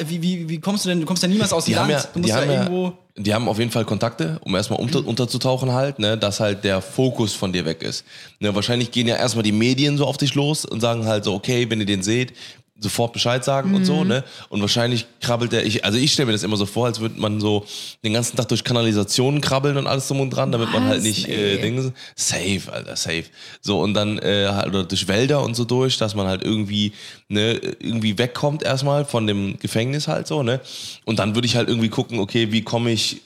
[0.08, 1.00] wie, wie, wie kommst du denn?
[1.02, 2.04] Du kommst ja niemals aus dem Die haben, Land.
[2.04, 2.86] ja, du musst die, ja haben irgendwo.
[2.86, 6.64] ja, die haben auf jeden Fall Kontakte, um erstmal unter, unterzutauchen halt, ne, dass halt
[6.64, 8.06] der Fokus von dir weg ist.
[8.40, 11.34] Ne, wahrscheinlich gehen ja erstmal die Medien so auf dich los und sagen halt so,
[11.34, 12.34] okay, wenn ihr den seht,
[12.80, 14.24] sofort Bescheid sagen und so, ne?
[14.50, 17.20] Und wahrscheinlich krabbelt der, ich, also ich stelle mir das immer so vor, als würde
[17.20, 17.65] man so
[18.03, 21.03] den ganzen Tag durch Kanalisationen krabbeln und alles drum und dran, damit man halt Was?
[21.03, 21.62] nicht äh.
[21.62, 23.25] Dinge, safe, Alter, safe.
[23.62, 26.94] So und dann äh, halt oder durch Wälder und so durch, dass man halt irgendwie
[27.27, 30.60] ne irgendwie wegkommt erstmal von dem Gefängnis halt so, ne?
[31.06, 33.22] Und dann würde ich halt irgendwie gucken, okay, wie komme ich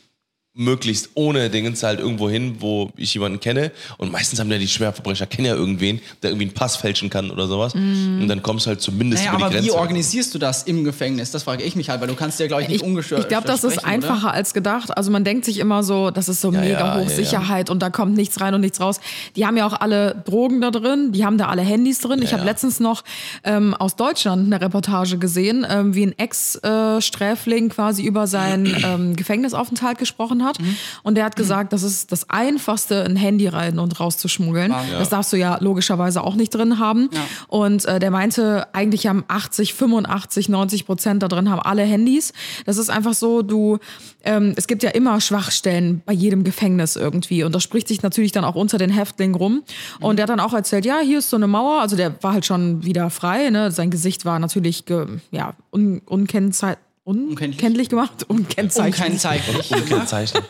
[0.58, 3.72] möglichst ohne Dingens halt irgendwo hin, wo ich jemanden kenne.
[3.98, 7.32] Und meistens haben ja die Schwerverbrecher kennen ja irgendwen, der irgendwie einen Pass fälschen kann
[7.32, 7.74] oder sowas.
[7.76, 9.80] Und dann kommst du halt zumindest Naja, über aber die wie Grenze.
[9.80, 11.32] organisierst du das im Gefängnis?
[11.32, 13.28] Das frage ich mich halt, weil du kannst ja, glaube ich, nicht Ich, ungestört ich
[13.28, 14.10] glaube, das ist sprechen, oder?
[14.14, 14.98] einfacher als gedacht.
[14.98, 17.82] Also man denkt sich immer so, das ist so Ja, mega ja, hoch ja, und
[17.82, 19.00] da kommt nichts rein und nichts raus.
[19.36, 22.22] Die haben ja auch alle Drogen da drin, die haben da alle Handys drin.
[22.22, 22.50] ich habe ja.
[22.50, 23.04] letztens noch
[23.44, 29.98] ähm, aus Deutschland eine Reportage gesehen, ähm, wie ein Ex-Sträfling quasi über seinen ähm, Gefängnisaufenthalt
[29.98, 30.47] gesprochen hat.
[30.60, 30.76] Mhm.
[31.04, 34.74] Und der hat gesagt, das ist das Einfachste, ein Handy rein und rauszuschmuggeln.
[34.92, 37.10] Das darfst du ja logischerweise auch nicht drin haben.
[37.12, 37.22] Ja.
[37.48, 42.34] Und äh, der meinte, eigentlich haben 80, 85, 90 Prozent da drin haben alle Handys.
[42.66, 43.78] Das ist einfach so, du,
[44.24, 47.44] ähm, es gibt ja immer Schwachstellen bei jedem Gefängnis irgendwie.
[47.44, 49.64] Und das spricht sich natürlich dann auch unter den Häftlingen rum.
[50.00, 51.82] Und der hat dann auch erzählt, ja, hier ist so eine Mauer.
[51.82, 53.50] Also der war halt schon wieder frei.
[53.50, 53.72] Ne?
[53.72, 57.56] Sein Gesicht war natürlich ge, ja, un, unkennzei un Unkenntlich.
[57.56, 58.26] unkenntlich gemacht.
[58.28, 59.00] Unkennzeichnet.
[59.00, 59.70] Unkennzeichnet.
[59.88, 60.44] Gekennzeichnet.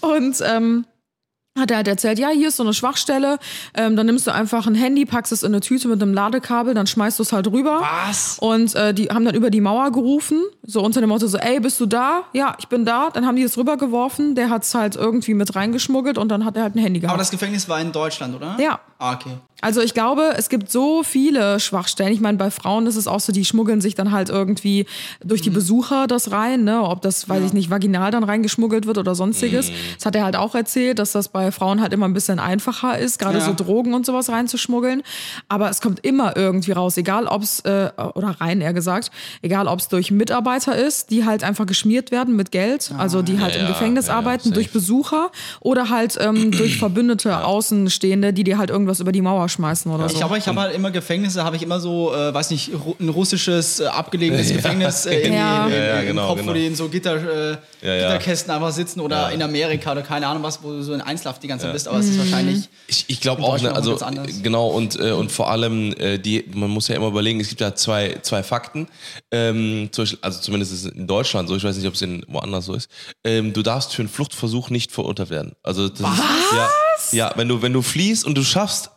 [0.00, 0.84] Und ähm,
[1.56, 3.38] hat er halt erzählt, ja, hier ist so eine Schwachstelle,
[3.74, 6.74] ähm, dann nimmst du einfach ein Handy, packst es in eine Tüte mit einem Ladekabel,
[6.74, 7.80] dann schmeißt du es halt rüber.
[8.06, 8.38] Was?
[8.40, 11.60] Und äh, die haben dann über die Mauer gerufen, so unter dem Motto so, ey,
[11.60, 12.24] bist du da?
[12.32, 13.10] Ja, ich bin da.
[13.12, 16.56] Dann haben die es rübergeworfen, der hat es halt irgendwie mit reingeschmuggelt und dann hat
[16.56, 17.14] er halt ein Handy gehabt.
[17.14, 18.56] Aber das Gefängnis war in Deutschland, oder?
[18.60, 18.80] Ja.
[18.98, 19.38] Ah, okay.
[19.60, 22.12] Also ich glaube, es gibt so viele Schwachstellen.
[22.12, 24.86] Ich meine, bei Frauen ist es auch so, die schmuggeln sich dann halt irgendwie
[25.24, 25.44] durch Mhm.
[25.44, 26.82] die Besucher das rein, ne?
[26.84, 29.70] Ob das, weiß ich nicht, vaginal dann reingeschmuggelt wird oder sonstiges.
[29.70, 29.74] Mhm.
[29.96, 32.98] Das hat er halt auch erzählt, dass das bei Frauen halt immer ein bisschen einfacher
[32.98, 33.44] ist, gerade Ja.
[33.44, 35.02] so Drogen und sowas reinzuschmuggeln.
[35.48, 39.10] Aber es kommt immer irgendwie raus, egal ob es, äh, oder rein eher gesagt,
[39.42, 43.40] egal ob es durch Mitarbeiter ist, die halt einfach geschmiert werden mit Geld, also die
[43.40, 47.44] halt Ja, im ja, Gefängnis ja, ja, arbeiten, durch Besucher oder halt ähm, durch Verbündete
[47.44, 50.18] Außenstehende, die dir halt irgendwas über die Mauer schmeißen oder Ich so.
[50.18, 53.08] glaube, ich habe halt immer Gefängnisse, habe ich immer so, äh, weiß nicht, ru- ein
[53.08, 55.66] russisches, äh, abgelegenes Gefängnis äh, in, Ja.
[55.66, 56.50] in, in, Ja, ja, im genau, Kopf, genau.
[56.50, 58.02] wo die in so Gitter, äh, Ja, ja.
[58.12, 59.28] Gitterkästen einfach sitzen oder Ja.
[59.30, 61.88] in Amerika oder keine Ahnung was, wo du so in Einzelhaft die ganze Zeit bist,
[61.88, 62.68] aber es ist wahrscheinlich.
[62.86, 63.98] Ich, ich glaube In auch, ne, also
[64.42, 67.60] genau und äh, und vor allem äh, die, man muss ja immer überlegen, es gibt
[67.60, 68.88] ja zwei zwei Fakten,
[69.30, 72.02] ähm, zum Beispiel, also zumindest ist es in Deutschland so, ich weiß nicht, ob es
[72.02, 72.88] in woanders so ist.
[73.24, 75.52] Ähm, du darfst für einen Fluchtversuch nicht verurteilt werden.
[75.62, 76.06] Also das Ist,
[76.56, 76.68] ja,
[77.12, 78.90] ja, wenn du wenn du fliehst und du schaffst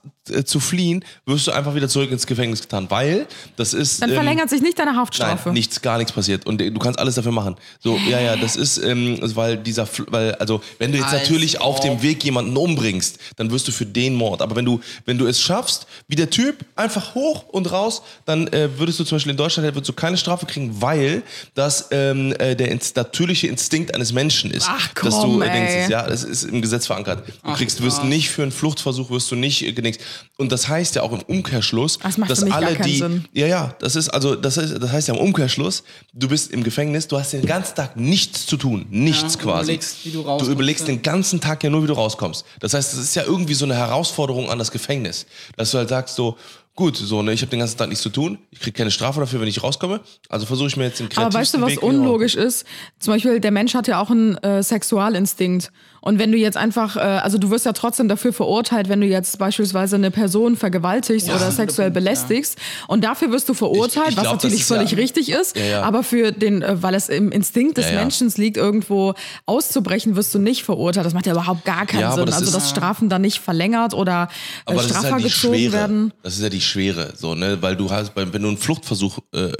[0.45, 4.15] zu fliehen, wirst du einfach wieder zurück ins Gefängnis getan, weil das ist Dann ähm,
[4.15, 5.49] verlängert sich nicht deine Haftstrafe.
[5.49, 6.45] Nein, nichts, gar nichts passiert.
[6.45, 7.55] Und äh, du kannst alles dafür machen.
[7.79, 11.61] So, ja, ja, das ist, ähm, weil dieser, weil, also, wenn du jetzt Als natürlich
[11.61, 12.01] auf dem.
[12.01, 14.41] Weg jemanden umbringst, dann wirst du für den Mord.
[14.41, 18.47] Aber wenn du, wenn du es schaffst, wie der Typ, einfach hoch und raus, dann
[18.47, 22.33] äh, würdest du zum Beispiel in Deutschland würdest du keine Strafe kriegen, weil das ähm,
[22.39, 24.67] äh, der ins, natürliche Instinkt eines Menschen ist.
[24.69, 25.91] Ach, dass du komm, äh, denkst, ey.
[25.91, 27.27] ja, das ist im Gesetz verankert.
[27.27, 28.07] Du Ach, kriegst, wirst krass.
[28.07, 30.01] nicht für einen Fluchtversuch wirst du nicht äh, gedingst.
[30.37, 33.25] Und das heißt ja auch im Umkehrschluss, Das macht dass alle die, Sinn.
[33.33, 36.63] ja, ja, das ist also, das, ist, das heißt ja im Umkehrschluss, du bist im
[36.63, 39.63] Gefängnis, du hast den ganzen Tag nichts zu tun, nichts Ja, quasi.
[39.73, 40.93] überlegst, wie du rauskommst, Du überlegst ja.
[40.93, 42.43] den ganzen Tag ja nur, wie du rauskommst.
[42.59, 45.25] Das heißt, das ist ja irgendwie so eine Herausforderung an das Gefängnis,
[45.57, 46.37] dass du halt sagst so,
[46.75, 49.19] gut, so, ne, ich habe den ganzen Tag nichts zu tun, ich kriege keine Strafe
[49.19, 51.69] dafür, wenn ich rauskomme, also versuche ich mir jetzt den Aber weißt du, kreativsten was
[51.71, 52.65] Weg unlogisch ist?
[52.99, 55.71] Zum Beispiel, der Mensch hat ja auch einen äh, Sexualinstinkt.
[56.03, 59.07] Und wenn du jetzt einfach, äh, also du wirst ja trotzdem dafür verurteilt, wenn du
[59.07, 62.57] jetzt beispielsweise eine Person vergewaltigst oder sexuell belästigst.
[62.87, 65.29] Und dafür wirst du verurteilt, Ich- ich was glaub, natürlich das ist ja- völlig richtig
[65.31, 65.55] ist.
[65.55, 65.81] Ja, ja.
[65.83, 67.99] Aber für den, äh, weil es im Instinkt des Ja, ja.
[67.99, 69.13] Menschen liegt, irgendwo
[69.45, 71.05] auszubrechen, wirst du nicht verurteilt.
[71.05, 72.25] Das macht ja überhaupt gar keinen Ja, Sinn.
[72.25, 74.27] das also, dass Strafen dann nicht verlängert oder
[74.65, 75.73] äh, Aber straffer halt gezogen Schwere.
[75.73, 76.13] werden.
[76.23, 77.57] Das ist ja die Schwere, so, ne?
[77.61, 79.51] Weil du hast, wenn du einen Fluchtversuch äh,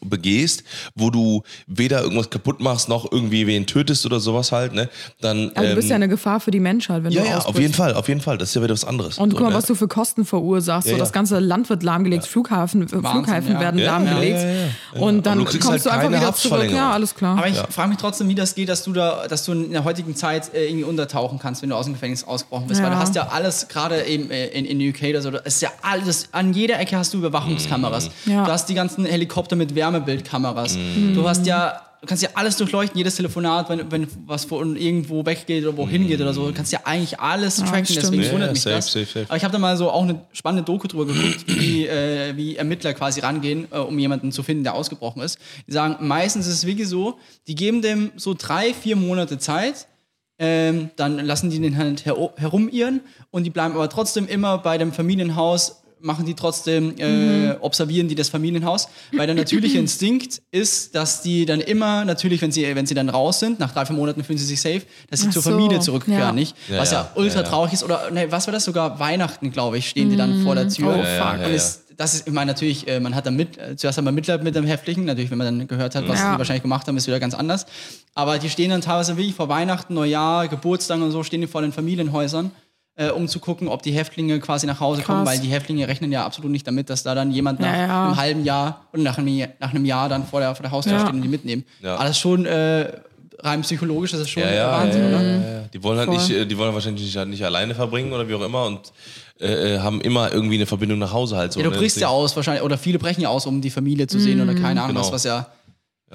[0.00, 0.62] begehst,
[0.94, 4.88] wo du weder irgendwas kaputt machst, noch irgendwie wen tötest oder sowas halt, ne?
[5.20, 5.50] Dann.
[5.54, 7.56] Also ähm, ja eine Gefahr für die Menschheit, wenn ja, du ja, ausbrichst.
[7.56, 8.38] auf jeden Fall, auf jeden Fall.
[8.38, 9.18] Das ist ja wieder was anderes.
[9.18, 9.56] Und so, guck mal, ne?
[9.56, 10.88] was du für Kosten verursachst.
[10.88, 13.60] Ja, so das ganze Land wird lahmgelegt, Flughafen, äh, Flughäfen ja.
[13.60, 14.38] werden Ja, lahmgelegt.
[14.38, 14.54] ja, ja,
[14.94, 15.00] ja.
[15.00, 16.70] Und dann du kommst halt du einfach wieder zurück.
[16.70, 17.38] Ja, alles klar.
[17.38, 19.84] Aber ich frage mich trotzdem, wie das geht, dass du da, dass du in der
[19.84, 22.82] heutigen Zeit äh, irgendwie untertauchen kannst, wenn du aus dem Gefängnis ausgebrochen bist.
[22.82, 25.62] Weil du hast ja alles, gerade eben äh, in, in UK oder so, das ist
[25.62, 28.10] ja alles, an jeder Ecke hast du Überwachungskameras.
[28.26, 28.44] Ja.
[28.44, 30.76] Du hast die ganzen Helikopter mit Wärmebildkameras.
[30.76, 31.14] Mhm.
[31.14, 35.24] Du hast ja, du kannst ja alles durchleuchten, jedes Telefonat, wenn, wenn was von irgendwo
[35.26, 38.02] weggeht oder wohin geht oder so, du kannst ja eigentlich alles tracken, stimmt.
[38.02, 38.92] deswegen Ja, wundert mich safe, das.
[38.92, 39.24] safe, safe.
[39.28, 42.56] Aber ich habe da mal so auch eine spannende Doku drüber geguckt, wie, äh, wie
[42.56, 45.38] Ermittler quasi rangehen, äh, um jemanden zu finden, der ausgebrochen ist.
[45.66, 49.86] Die sagen, meistens ist es wirklich so, die geben dem so drei, vier Monate Zeit,
[50.38, 53.00] ähm, dann lassen die den halt her herumirren
[53.32, 58.14] und die bleiben aber trotzdem immer bei dem Familienhaus, machen die trotzdem, äh, observieren die
[58.14, 62.86] das Familienhaus, weil der natürliche Instinkt ist, dass die dann immer, natürlich, wenn sie, wenn
[62.86, 65.32] sie dann raus sind, nach drei, vier Monaten fühlen sie sich safe, dass sie Ach
[65.32, 66.32] zur so, Familie zurückkehren, ja.
[66.32, 66.56] nicht?
[66.68, 67.48] Ja, Was ja, ja, ultra ja, ja.
[67.50, 67.82] traurig ist.
[67.84, 68.98] Oder, ne, was war das sogar?
[68.98, 70.94] Weihnachten, glaube ich, stehen die dann vor der Tür.
[70.96, 73.34] Oh, Ja, ja, Und ja, ist, das ist, ich meine, natürlich, äh, man hat dann
[73.34, 76.18] mit, äh, zuerst einmal Mitleid mit dem Häftling, natürlich, wenn man dann gehört hat, was
[76.20, 76.32] Ja.
[76.34, 77.66] die wahrscheinlich gemacht haben, ist wieder ganz anders.
[78.14, 81.60] Aber die stehen dann teilweise wirklich vor Weihnachten, Neujahr, Geburtstag und so, stehen die vor
[81.62, 82.52] den Familienhäusern,
[82.98, 85.34] äh, um zu gucken, ob die Häftlinge quasi nach Hause kommen, Krass.
[85.36, 88.04] weil die Häftlinge rechnen ja absolut nicht damit, dass da dann jemand nach Ja, ja.
[88.06, 90.72] einem halben Jahr oder nach einem, Jahr- nach einem Jahr dann vor der, vor der
[90.72, 91.00] Haustür Ja.
[91.00, 91.64] steht und die mitnehmen.
[91.80, 91.96] Ja.
[91.96, 92.92] Alles schon äh,
[93.38, 95.22] rein psychologisch, das ist schon Ja, ja, Wahnsinn, ja, oder?
[95.22, 95.30] ja,
[95.60, 95.60] ja.
[95.72, 96.16] Die wollen halt Voll.
[96.18, 98.80] nicht, äh, die wollen wahrscheinlich nicht, nicht alleine verbringen oder wie auch immer und
[99.40, 101.60] äh, äh, haben immer irgendwie eine Verbindung nach Hause halt so.
[101.60, 101.76] Ja, du ne?
[101.78, 104.54] brichst ja aus wahrscheinlich, oder viele brechen ja aus, um die Familie zu sehen oder
[104.54, 105.00] keine Ahnung Genau.
[105.06, 105.46] was, was ja,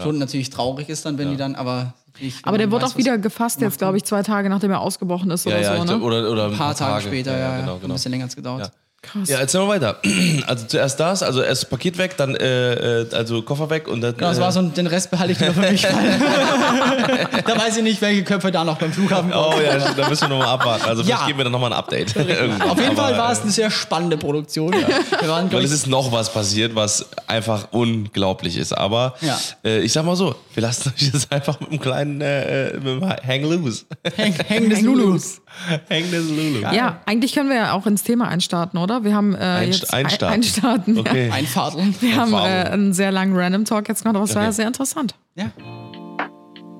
[0.02, 2.98] schon natürlich traurig ist dann, wenn die dann, aber ich, Aber der wird weiß, auch
[2.98, 5.84] wieder gefasst jetzt, glaube ich, zwei Tage nachdem er ausgebrochen ist Ja, oder ja, so.
[5.84, 5.90] ne?
[5.90, 7.94] glaub, oder, oder ein paar Tage, später, ja, ja, genau, ein genau.
[7.94, 8.72] bisschen länger hat's gedauert.
[9.04, 9.10] Ja.
[9.12, 9.30] Krass.
[9.30, 9.98] Ja, erzähl mal weiter.
[10.48, 14.16] Also zuerst das, also erst Paket weg, dann äh, äh, also Koffer weg und dann.
[14.16, 15.82] Genau, das äh, war so, den Rest behalte ich nur für mich.
[17.46, 20.30] da weiß ich nicht, welche Köpfe da noch beim Flughafen Oh ja, da müssen wir
[20.30, 20.86] nochmal abwarten.
[20.86, 21.28] Also vielleicht Ja.
[21.28, 22.16] geben wir dann nochmal ein Update.
[22.68, 24.74] Auf jeden Fall war es äh, eine sehr spannende Produktion.
[24.74, 28.74] Wir waren, Weil es ist noch was passiert, was einfach unglaublich ist.
[28.74, 29.38] Aber Ja.
[29.64, 32.74] äh, ich sag mal so, wir lassen euch jetzt einfach mit einem kleinen äh, äh,
[32.80, 33.86] mit einem Hang loose.
[34.16, 35.42] Häng, Hängen des Lulus.
[35.90, 36.62] Hang this Lulu.
[36.74, 38.93] Ja, eigentlich können wir ja auch ins Thema einstarten, oder?
[39.02, 40.34] Wir haben äh, Einst- jetzt einstarten.
[40.34, 41.00] Ein, einstarten.
[41.00, 41.30] Okay.
[41.32, 41.46] Ein.
[41.46, 42.02] Ja.
[42.02, 42.38] Wir haben äh,
[42.72, 44.48] einen sehr langen Random Talk jetzt gemacht, aber es war Okay.
[44.50, 45.16] ja sehr interessant.
[45.36, 45.52] Ja.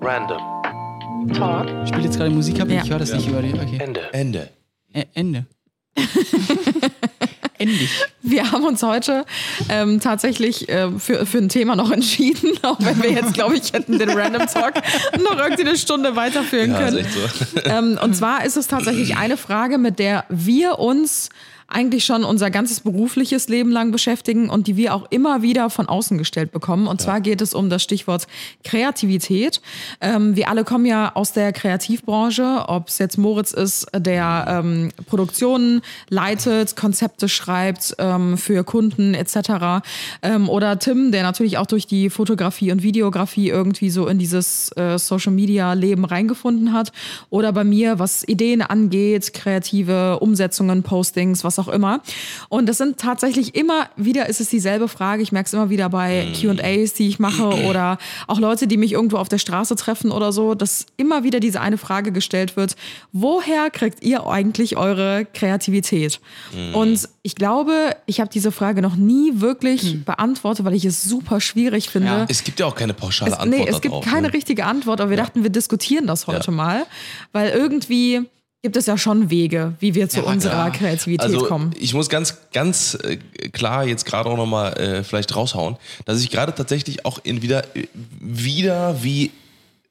[0.02, 0.38] Random.
[1.84, 2.82] Ich spiele jetzt gerade Musik ab, Ja.
[2.84, 3.54] ich höre das nicht über die.
[3.54, 3.78] Okay.
[3.80, 4.02] Ende.
[4.14, 4.50] Ende.
[4.94, 5.46] Ä- Ende.
[7.60, 7.90] Endlich.
[8.22, 9.26] Wir haben uns heute
[9.70, 13.72] ähm, tatsächlich äh, für, für ein Thema noch entschieden, auch wenn wir jetzt, glaube ich,
[13.72, 14.74] hätten den Random Talk
[15.24, 17.06] noch irgendwie eine Stunde weiterführen Ja, ist können.
[17.06, 17.62] echt so.
[17.70, 21.30] Ähm, und zwar ist es tatsächlich eine Frage, mit der wir uns
[21.74, 25.88] eigentlich schon unser ganzes berufliches Leben lang beschäftigen und die wir auch immer wieder von
[25.88, 26.88] außen gestellt bekommen.
[26.88, 28.28] Und zwar geht es um das Stichwort
[28.64, 29.62] Kreativität.
[30.02, 34.92] Ähm, wir alle kommen ja aus der Kreativbranche, ob es jetzt Moritz ist, der ähm,
[35.08, 39.84] Produktionen leitet, Konzepte schreibt ähm, für Kunden etc.
[40.22, 44.72] Ähm, oder Tim, der natürlich auch durch die Fotografie und Videografie irgendwie so in dieses
[44.78, 46.92] äh, Social-Media-Leben reingefunden hat.
[47.30, 52.02] Oder bei mir, was Ideen angeht, kreative Umsetzungen, Postings, was auch immer.
[52.50, 55.22] Und das sind tatsächlich immer wieder, ist es dieselbe Frage.
[55.24, 57.98] Ich merke es immer wieder bei QAs, die ich mache oder
[58.28, 61.62] auch Leute, die mich irgendwo auf der Straße treffen oder so, dass immer wieder diese
[61.62, 62.76] eine Frage gestellt wird,
[63.12, 66.20] woher kriegt ihr eigentlich eure Kreativität?
[66.74, 71.40] Und ich glaube, ich habe diese Frage noch nie wirklich beantwortet, weil ich es super
[71.42, 72.08] schwierig finde.
[72.08, 72.26] Ja.
[72.30, 74.34] Es gibt ja auch keine pauschale Es, Antwort nee, es gibt keine ne?
[74.34, 76.58] richtige Antwort, aber wir dachten, wir diskutieren das heute Ja.
[76.58, 76.86] mal,
[77.32, 78.22] weil irgendwie
[78.64, 80.72] gibt es ja schon Wege, wie wir zu Ja, unserer klar.
[80.72, 81.72] Kreativität Also kommen.
[81.78, 83.18] ich muss ganz, ganz äh,
[83.50, 87.64] klar jetzt gerade auch nochmal äh, vielleicht raushauen, dass ich gerade tatsächlich auch in wieder,
[88.20, 89.30] wieder wie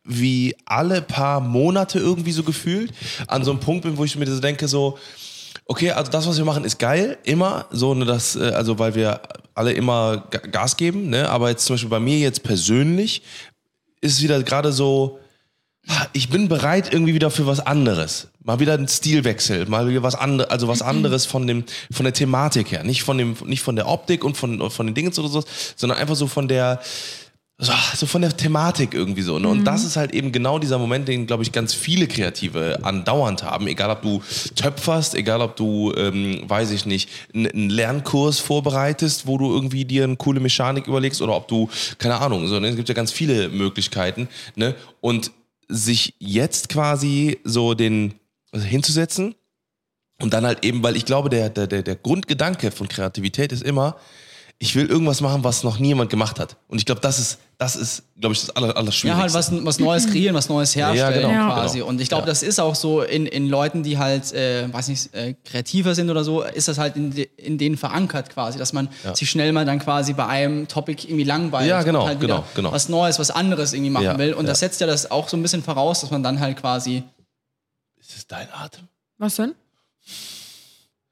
[0.04, 2.90] wie alle paar Monate irgendwie so gefühlt
[3.28, 4.98] an so einem Punkt bin, wo ich mir so denke, so,
[5.66, 8.96] okay, also das, was wir machen, ist geil, immer, so, ne, das, äh, also weil
[8.96, 9.20] wir
[9.54, 13.22] alle immer Ga- Gas geben, ne, aber jetzt zum Beispiel bei mir jetzt persönlich
[14.00, 15.20] ist es wieder gerade so,
[16.12, 18.26] ich bin bereit irgendwie wieder für was anderes.
[18.44, 22.12] Mal wieder ein Stilwechsel, mal wieder was anderes, also was anderes von dem, von der
[22.12, 22.82] Thematik her.
[22.82, 25.44] Nicht von dem, nicht von der Optik und von, von den Dingen oder so,
[25.76, 26.80] sondern einfach so von der,
[27.58, 29.38] so, so von der Thematik irgendwie so.
[29.38, 29.46] Ne?
[29.46, 33.44] Und das ist halt eben genau dieser Moment, den, glaube ich, ganz viele Kreative andauernd
[33.44, 33.68] haben.
[33.68, 34.20] Egal, ob du
[34.56, 40.02] töpferst, egal, ob du, ähm, weiß ich nicht, einen Lernkurs vorbereitest, wo du irgendwie dir
[40.02, 42.68] eine coole Mechanik überlegst oder ob du, keine Ahnung, so, ne?
[42.68, 44.28] es gibt ja ganz viele Möglichkeiten.
[44.56, 44.74] Ne?
[45.00, 45.30] Und
[45.68, 48.14] sich jetzt quasi so den
[48.60, 49.34] hinzusetzen
[50.20, 53.62] und dann halt eben, weil ich glaube, der, der, der, der Grundgedanke von Kreativität ist
[53.62, 53.96] immer,
[54.58, 56.56] ich will irgendwas machen, was noch niemand gemacht hat.
[56.68, 59.50] Und ich glaube, das ist, das ist, glaube ich, das aller, aller Ja, halt was,
[59.64, 61.52] was Neues kreieren, was Neues herstellen genau, Ja.
[61.52, 61.78] quasi.
[61.78, 61.88] genau.
[61.88, 62.26] Und ich glaube, Ja.
[62.26, 66.10] das ist auch so in, in Leuten, die halt, äh, weiß nicht, äh, kreativer sind
[66.10, 69.50] oder so, ist das halt in, de, in denen verankert quasi, dass man sich schnell
[69.52, 72.70] mal dann quasi bei einem Topic irgendwie langweilt Ja, genau, und halt genau, genau.
[72.70, 74.32] was Neues, was anderes irgendwie machen Ja, will.
[74.32, 77.02] Und das setzt ja das auch so ein bisschen voraus, dass man dann halt quasi
[78.02, 78.88] Ist das dein Atem?
[79.16, 79.54] Was denn?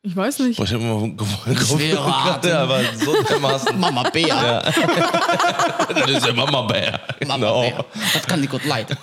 [0.03, 0.57] Ich weiß nicht.
[0.57, 1.61] Boah, ich habe immer gewollt.
[1.61, 2.51] Schwerer Atem.
[2.51, 3.79] Ja, aber so dermaßen.
[3.79, 4.61] Mama Bär,
[5.95, 7.01] das ist ja Mama Bär.
[7.27, 7.61] Mama Genau.
[7.61, 8.97] Bär, das kann die gut leiden.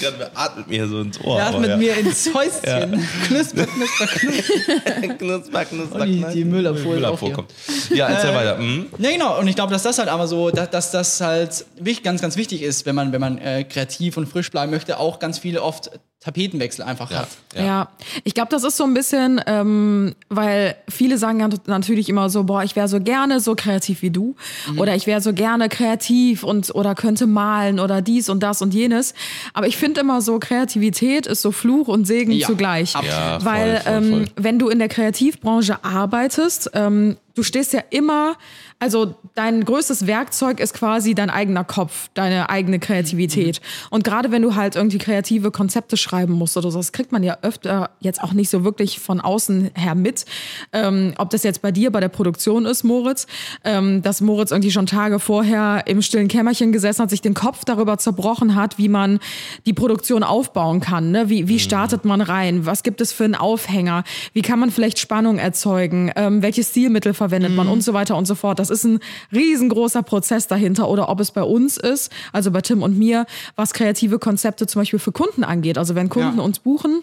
[0.00, 1.40] Wer atmet mir so ins Ohr.
[1.40, 1.76] Er mit ja.
[1.76, 3.06] mir ins Häuschen.
[3.26, 5.14] Knusper, knusper, knusper.
[5.18, 6.32] knusper, knusper, Und die- knusper.
[6.32, 7.52] die Müllabfuhr Müllabfuhr kommt.
[7.90, 8.56] Ja, erzähl weiter.
[8.58, 8.86] Mhm.
[8.98, 9.38] Ja, genau.
[9.38, 11.64] Und ich glaube, dass das halt aber so, dass, dass das halt
[12.02, 15.18] ganz, ganz wichtig ist, wenn man, wenn man äh, kreativ und frisch bleiben möchte, auch
[15.18, 15.90] ganz viele oft
[16.26, 17.28] Tapetenwechsel einfach hat.
[17.54, 17.88] Ja,
[18.24, 22.42] ich glaube, das ist so ein bisschen, ähm, weil viele sagen ja natürlich immer so,
[22.42, 24.34] boah, ich wäre so gerne so kreativ wie du
[24.76, 28.74] oder ich wäre so gerne kreativ und oder könnte malen oder dies und das und
[28.74, 29.14] jenes.
[29.54, 32.94] Aber ich finde immer so, Kreativität ist so Fluch und Segen Ja, zugleich.
[32.94, 34.24] Ja, voll, weil voll, ähm, voll.
[34.36, 38.36] wenn du in der Kreativbranche arbeitest, ähm, du stehst ja immer,
[38.78, 43.62] also dein größtes Werkzeug ist quasi dein eigener Kopf, deine eigene Kreativität.
[43.88, 47.22] Und gerade wenn du halt irgendwie kreative Konzepte schreiben musst oder so, das kriegt man
[47.22, 50.26] ja öfter jetzt auch nicht so wirklich von außen her mit.
[50.74, 53.26] Ähm, ob das jetzt bei dir bei der Produktion ist, Moritz,
[53.64, 57.64] ähm, dass Moritz irgendwie schon Tage vorher im stillen Kämmerchen gesessen hat, sich den Kopf
[57.64, 59.20] darüber zerbrochen hat, wie man
[59.64, 61.12] die Produktion aufbauen kann.
[61.12, 61.30] Ne?
[61.30, 62.66] Wie, wie startet man rein?
[62.66, 64.04] Was gibt es für einen Aufhänger?
[64.34, 66.12] Wie kann man vielleicht Spannung erzeugen?
[66.14, 68.58] Ähm, welche Stilmittel verwendet man und so weiter und so fort?
[68.58, 69.00] Das ist ein
[69.32, 70.88] riesengroßer Prozess dahinter.
[70.88, 73.26] Oder ob es bei uns ist, also bei Tim und mir,
[73.56, 75.78] was kreative Konzepte zum Beispiel für Kunden angeht.
[75.78, 76.44] Also wenn Kunden Ja.
[76.44, 77.02] uns buchen,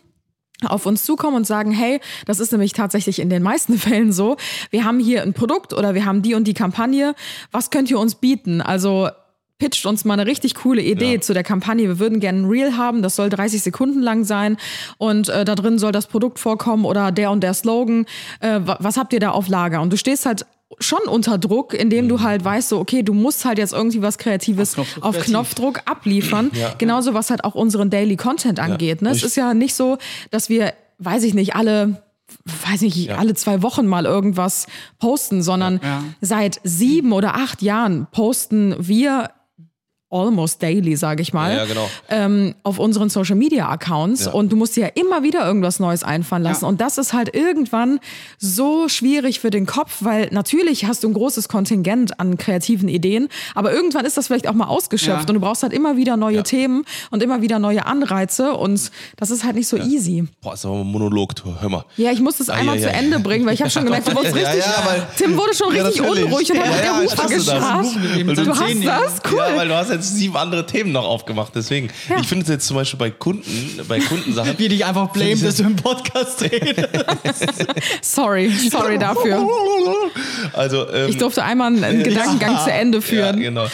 [0.65, 4.37] auf uns zukommen und sagen, hey, das ist nämlich tatsächlich in den meisten Fällen so,
[4.69, 7.15] wir haben hier ein Produkt oder wir haben die und die Kampagne,
[7.51, 8.61] was könnt ihr uns bieten?
[8.61, 9.09] Also
[9.59, 11.21] pitcht uns mal eine richtig coole Idee Ja.
[11.21, 11.87] zu der Kampagne.
[11.87, 14.57] Wir würden gerne ein Reel haben, das soll 30 Sekunden lang sein
[14.97, 18.05] und äh, da drin soll das Produkt vorkommen oder der und der Slogan.
[18.39, 19.81] Äh, wa- was habt ihr da auf Lager?
[19.81, 20.45] Und du stehst halt
[20.79, 24.17] schon unter Druck, indem du halt weißt, so, okay, du musst halt jetzt irgendwie was
[24.17, 25.23] Kreatives Auf Knopfdruck auf.
[25.25, 26.51] Knopfdruck abliefern.
[26.77, 29.01] Genauso was halt auch unseren Daily Content angeht.
[29.01, 29.09] Ne?
[29.09, 29.97] Es ist ja nicht so,
[30.31, 32.01] dass wir, weiß ich nicht, alle
[32.67, 34.65] weiß nicht, alle zwei Wochen mal irgendwas
[34.97, 36.03] posten, sondern Ja.
[36.19, 39.29] seit sieben oder acht Jahren posten wir
[40.13, 41.89] almost daily, sage ich mal, Ja, ja, genau.
[42.09, 44.31] ähm, auf unseren Social Media Accounts Ja.
[44.31, 46.65] und du musst dir ja immer wieder irgendwas Neues einfallen lassen.
[46.65, 46.69] Ja.
[46.69, 47.99] Und das ist halt irgendwann
[48.39, 53.27] so schwierig für den Kopf, weil natürlich hast du ein großes Kontingent an kreativen Ideen,
[53.55, 55.27] aber irgendwann ist das vielleicht auch mal ausgeschöpft Ja.
[55.29, 56.43] und du brauchst halt immer wieder neue Ja.
[56.43, 60.25] Themen und immer wieder neue Anreize und das ist halt nicht so easy.
[60.41, 61.85] Boah, ist aber ein Monolog, hör mal.
[61.97, 62.99] Ja, ich muss das Ah, einmal ja, zu ja.
[62.99, 65.53] Ende bringen, weil ich habe schon gemerkt, du wurdest Ja, richtig, ja, weil- Tim wurde
[65.53, 67.45] schon Ja, richtig unruhig und hat Ja, mit ja, der ich Hufe hasse das.
[67.45, 67.85] gescharrt.
[68.47, 69.31] Du hast das?
[69.31, 69.37] Cool.
[69.39, 71.89] Ja, weil du hast jetzt sieben andere Themen noch aufgemacht, deswegen.
[72.21, 74.57] Ich finde es jetzt zum Beispiel bei Kunden, bei Kundensachen.
[74.57, 76.89] Wie dich einfach blame, dass du im Podcast redest.
[78.01, 79.47] Sorry, sorry dafür.
[80.53, 83.37] Also, ähm, Ich durfte einmal einen, einen Gedankengang zu Ende führen.
[83.37, 83.67] Ja, genau.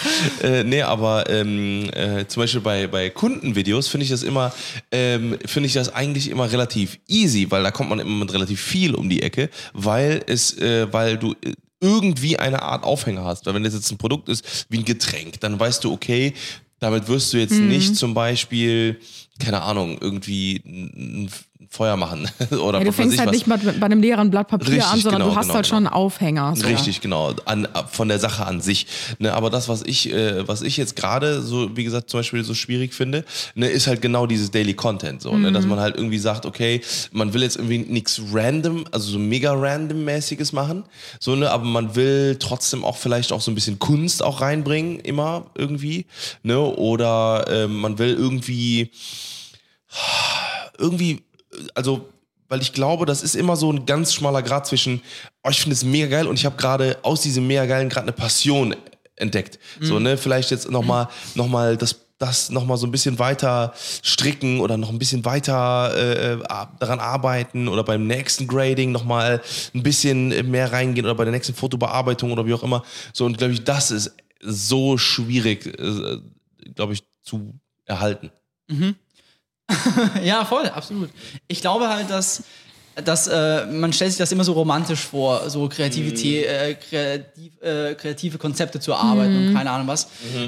[0.44, 4.54] Äh, nee, aber ähm, äh, zum Beispiel bei, bei Kundenvideos finde ich das immer,
[4.92, 8.62] ähm, finde ich das eigentlich immer relativ easy, weil da kommt man immer mit relativ
[8.62, 13.46] viel um die Ecke, weil es, äh, weil du äh, irgendwie eine Art Aufhänger hast.
[13.46, 16.34] Weil wenn das jetzt ein Produkt ist wie ein Getränk, dann weißt du, okay,
[16.80, 17.68] damit wirst du jetzt Mhm.
[17.68, 19.00] nicht zum Beispiel,
[19.40, 21.30] keine Ahnung, irgendwie ein
[21.72, 22.28] Feuer machen.
[22.52, 23.36] Oder Ja, du fängst halt was.
[23.36, 25.66] nicht mit, bei einem leeren Blatt Papier Richtig, an, sondern genau, du hast genau, halt
[25.66, 25.78] genau.
[25.78, 26.56] schon einen Aufhänger.
[26.56, 26.66] So.
[26.66, 27.34] Richtig, genau.
[27.46, 28.88] An, von der Sache an sich.
[29.20, 32.44] Ne, aber das, was ich, äh, was ich jetzt gerade so, wie gesagt, zum Beispiel
[32.44, 35.22] so schwierig finde, ne, ist halt genau dieses Daily Content.
[35.22, 35.70] So, ne, dass Mhm.
[35.70, 40.52] man halt irgendwie sagt, okay, man will jetzt irgendwie nichts random, also so mega random-mäßiges
[40.54, 40.86] machen.
[41.20, 45.00] So, ne, aber man will trotzdem auch vielleicht auch so ein bisschen Kunst auch reinbringen,
[45.02, 46.08] immer irgendwie.
[46.42, 48.90] Ne, oder ähm, man will irgendwie
[50.78, 51.22] irgendwie,
[51.76, 52.10] also,
[52.48, 55.02] weil ich glaube, das ist immer so ein ganz schmaler Grad zwischen,
[55.44, 58.06] oh, ich finde es mega geil und ich habe gerade aus diesem mega geilen gerade
[58.06, 58.76] eine Passion
[59.16, 59.60] entdeckt.
[59.82, 64.60] So, ne, vielleicht jetzt nochmal noch mal das das nochmal so ein bisschen weiter stricken
[64.60, 66.44] oder noch ein bisschen weiter äh, äh,
[66.80, 69.42] daran arbeiten oder beim nächsten Grading nochmal
[69.74, 72.84] ein bisschen mehr reingehen oder bei der nächsten Fotobearbeitung oder wie auch immer.
[73.14, 76.18] So, und glaube ich, das ist so schwierig, äh,
[76.76, 78.32] glaube ich, zu erhalten.
[80.24, 81.10] Ja, voll, absolut.
[81.48, 82.44] Ich glaube halt, dass,
[83.04, 86.70] dass äh, man stellt sich das immer so romantisch vor, so Kreativität, Mhm.
[86.72, 90.08] äh, kreativ, äh, kreative Konzepte zu erarbeiten und keine Ahnung was.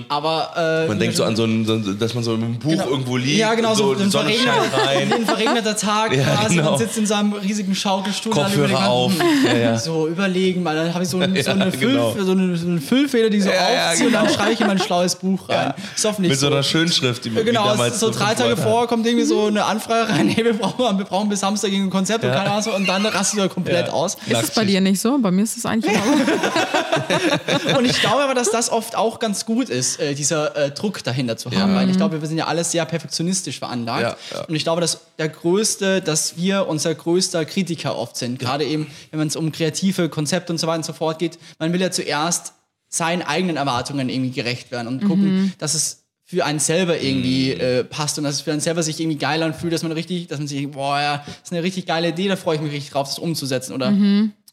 [0.10, 0.88] Aber äh, Mhm.
[0.90, 2.88] Man denkt so an so ein, so dass man so in einem Buch Genau.
[2.90, 5.14] irgendwo liegt, Ja, genau, so, so ein, verregneter, rein.
[5.14, 6.56] ein verregneter Tag Ja, quasi.
[6.56, 6.72] genau.
[6.72, 8.32] Man sitzt in seinem riesigen Schaukelstuhl.
[8.34, 9.14] Kopfhörer auf.
[9.14, 9.78] hm, Ja, ja.
[9.78, 12.16] So überlegen, weil dann habe ich so, ein, so, eine Füll, genau.
[12.20, 14.36] so, eine, so eine Füllfeder, die so Ja, ja, aufzieht und dann genau.
[14.38, 15.74] schreibe ich in mein schlaues Buch rein.
[15.96, 16.54] Ist hoffentlich Mit so so.
[16.54, 18.72] einer Schönschrift, die man Genau, damals ist so drei Tage vorher.
[18.72, 21.90] vor kommt irgendwie so eine Anfrage rein, hey, wir brauchen, wir brauchen bis Samstag ein
[21.90, 22.32] Konzept und
[22.62, 23.94] so, und dann rastet er komplett Ja.
[23.94, 24.16] aus.
[24.28, 25.18] Ist es bei dir nicht so?
[25.20, 27.78] Bei mir ist es eigentlich immer.
[27.78, 31.04] Und ich glaube aber, dass das oft auch ganz gut ist, äh, dieser äh, Druck
[31.04, 34.18] dahinter zu haben, weil ich glaube, wir sind ja alle sehr perfektionistisch veranlagt.
[34.32, 34.46] Ja, ja.
[34.46, 38.40] Und ich glaube, dass der größte, dass wir unser größter Kritiker oft sind.
[38.40, 41.38] Gerade eben, wenn es um kreative Konzepte und so weiter und so fort geht.
[41.60, 42.54] Man will ja zuerst
[42.90, 46.01] seinen eigenen Erwartungen irgendwie gerecht werden und gucken, dass es
[46.32, 49.44] für einen selber irgendwie äh, passt und dass es für einen selber sich irgendwie geil
[49.44, 52.08] anfühlt, dass man richtig, dass man sich, denkt, boah, ja, das ist eine richtig geile
[52.10, 53.74] Idee, da freue ich mich richtig drauf, das umzusetzen.
[53.74, 53.94] Oder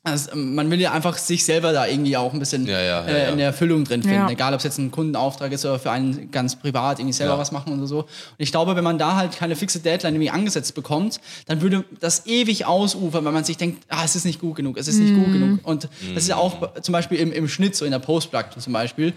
[0.05, 2.85] also, ähm, man will ja einfach sich selber da irgendwie auch ein bisschen Ja, ja,
[2.85, 3.29] ja, äh, ja.
[3.31, 4.17] in der Erfüllung drin finden.
[4.17, 4.31] Ja.
[4.31, 7.39] Egal, ob es jetzt ein Kundenauftrag ist oder für einen ganz privat irgendwie selber Ja.
[7.39, 8.01] was machen oder so.
[8.01, 11.85] Und ich glaube, wenn man da halt keine fixe Deadline irgendwie angesetzt bekommt, dann würde
[12.01, 14.99] das ewig ausufern, weil man sich denkt, ah, es ist nicht gut genug, es ist
[14.99, 15.61] nicht gut genug.
[15.65, 18.63] Und das ist ja auch b- zum Beispiel im, im Schnitt, so in der Post-Production
[18.63, 19.13] zum Beispiel,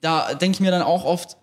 [0.00, 1.36] da denke ich mir dann auch oft,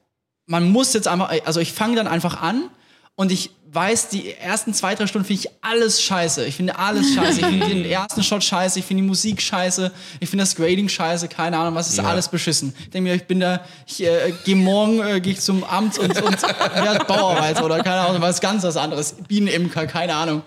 [0.46, 2.70] man muss jetzt einfach, also ich fange dann einfach an
[3.16, 6.46] und ich weiß, die ersten zwei, drei Stunden finde ich alles scheiße.
[6.46, 7.42] Ich finde alles scheiße.
[7.42, 10.88] Ich finde den ersten Shot scheiße, ich finde die Musik scheiße, ich finde das Grading
[10.88, 12.74] scheiße, keine Ahnung, was ist alles beschissen.
[12.80, 16.00] Ich denke mir, ich bin da, ich äh, gehe morgen, äh, gehe ich zum Amt
[16.00, 19.16] und, und werde Bauarbeiter oder keine Ahnung, was ganz was anderes.
[19.28, 20.42] Bienenimker, keine Ahnung.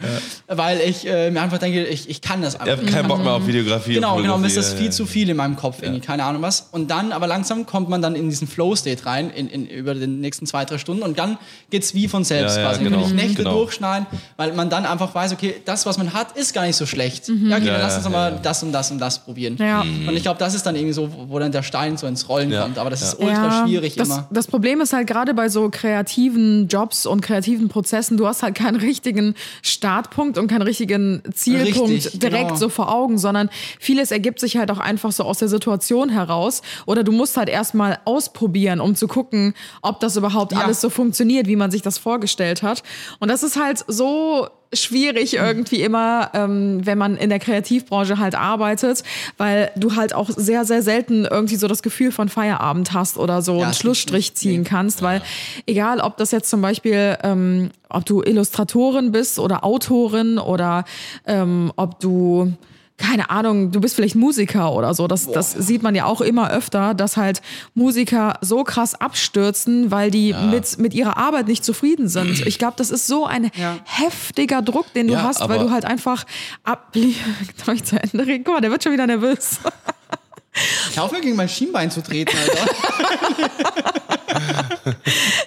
[0.47, 3.23] Weil ich äh, mir einfach denke, ich, ich kann das einfach Ich habe keinen Bock
[3.23, 3.95] mehr auf Videografie.
[3.95, 4.93] Genau, genau, mir ist das ja, viel ja.
[4.93, 6.69] zu viel in meinem Kopf, irgendwie, keine Ahnung was.
[6.73, 10.21] Und dann, aber langsam kommt man dann in diesen Flow-State rein, in, in, über den
[10.21, 11.39] nächsten zwei, drei Stunden und dann
[11.71, 12.85] geht's wie von selbst Ja, ja, quasi.
[12.85, 13.55] Genau, Nächte genau.
[13.55, 16.87] durchschneiden, weil man dann einfach weiß, okay, das, was man hat, ist gar nicht so
[16.87, 17.29] schlecht.
[17.29, 18.39] Ja, okay, Ja, dann lass uns doch mal ja.
[18.39, 19.57] das und das und das probieren.
[19.59, 19.81] Ja.
[19.81, 22.51] Und ich glaube, das ist dann irgendwie so, wo dann der Stein so ins Rollen
[22.51, 22.79] Ja, kommt.
[22.79, 23.09] Aber das ja.
[23.09, 24.27] ist ultra schwierig das, immer.
[24.31, 28.55] Das Problem ist halt gerade bei so kreativen Jobs und kreativen Prozessen, du hast halt
[28.55, 32.57] keinen richtigen Startpunkt und keinen richtigen Zielpunkt Richtig, direkt genau.
[32.57, 36.63] so vor Augen, sondern vieles ergibt sich halt auch einfach so aus der Situation heraus.
[36.87, 40.61] Oder du musst halt erstmal ausprobieren, um zu gucken, ob das überhaupt Ja.
[40.61, 42.83] alles so funktioniert, wie man sich das vorgestellt hat.
[43.19, 48.35] Und das ist halt so schwierig irgendwie immer, ähm, wenn man in der Kreativbranche halt
[48.35, 49.03] arbeitet,
[49.39, 53.41] weil du halt auch sehr, sehr selten irgendwie so das Gefühl von Feierabend hast oder
[53.41, 55.23] so Ja, einen Schlussstrich ziehen kannst, weil
[55.67, 60.85] egal, ob das jetzt zum Beispiel, ähm, ob du Illustratorin bist oder Autorin oder
[61.27, 62.53] ähm, ob du
[62.99, 65.07] keine Ahnung, du bist vielleicht Musiker oder so.
[65.07, 67.41] Das, das sieht man ja auch immer öfter, dass halt
[67.75, 72.45] Musiker so krass abstürzen, weil die mit, mit ihrer Arbeit nicht zufrieden sind.
[72.47, 73.77] Ich glaube, das ist so ein Ja.
[73.85, 76.25] heftiger Druck, den du Ja, hast, weil du halt einfach
[76.65, 76.93] ab.
[77.59, 78.43] Darf ich zu Ende reden?
[78.45, 79.59] Guck mal, der wird schon wieder nervös.
[80.91, 82.67] Ich hoffe, gegen mein Schienbein zu treten, Alter.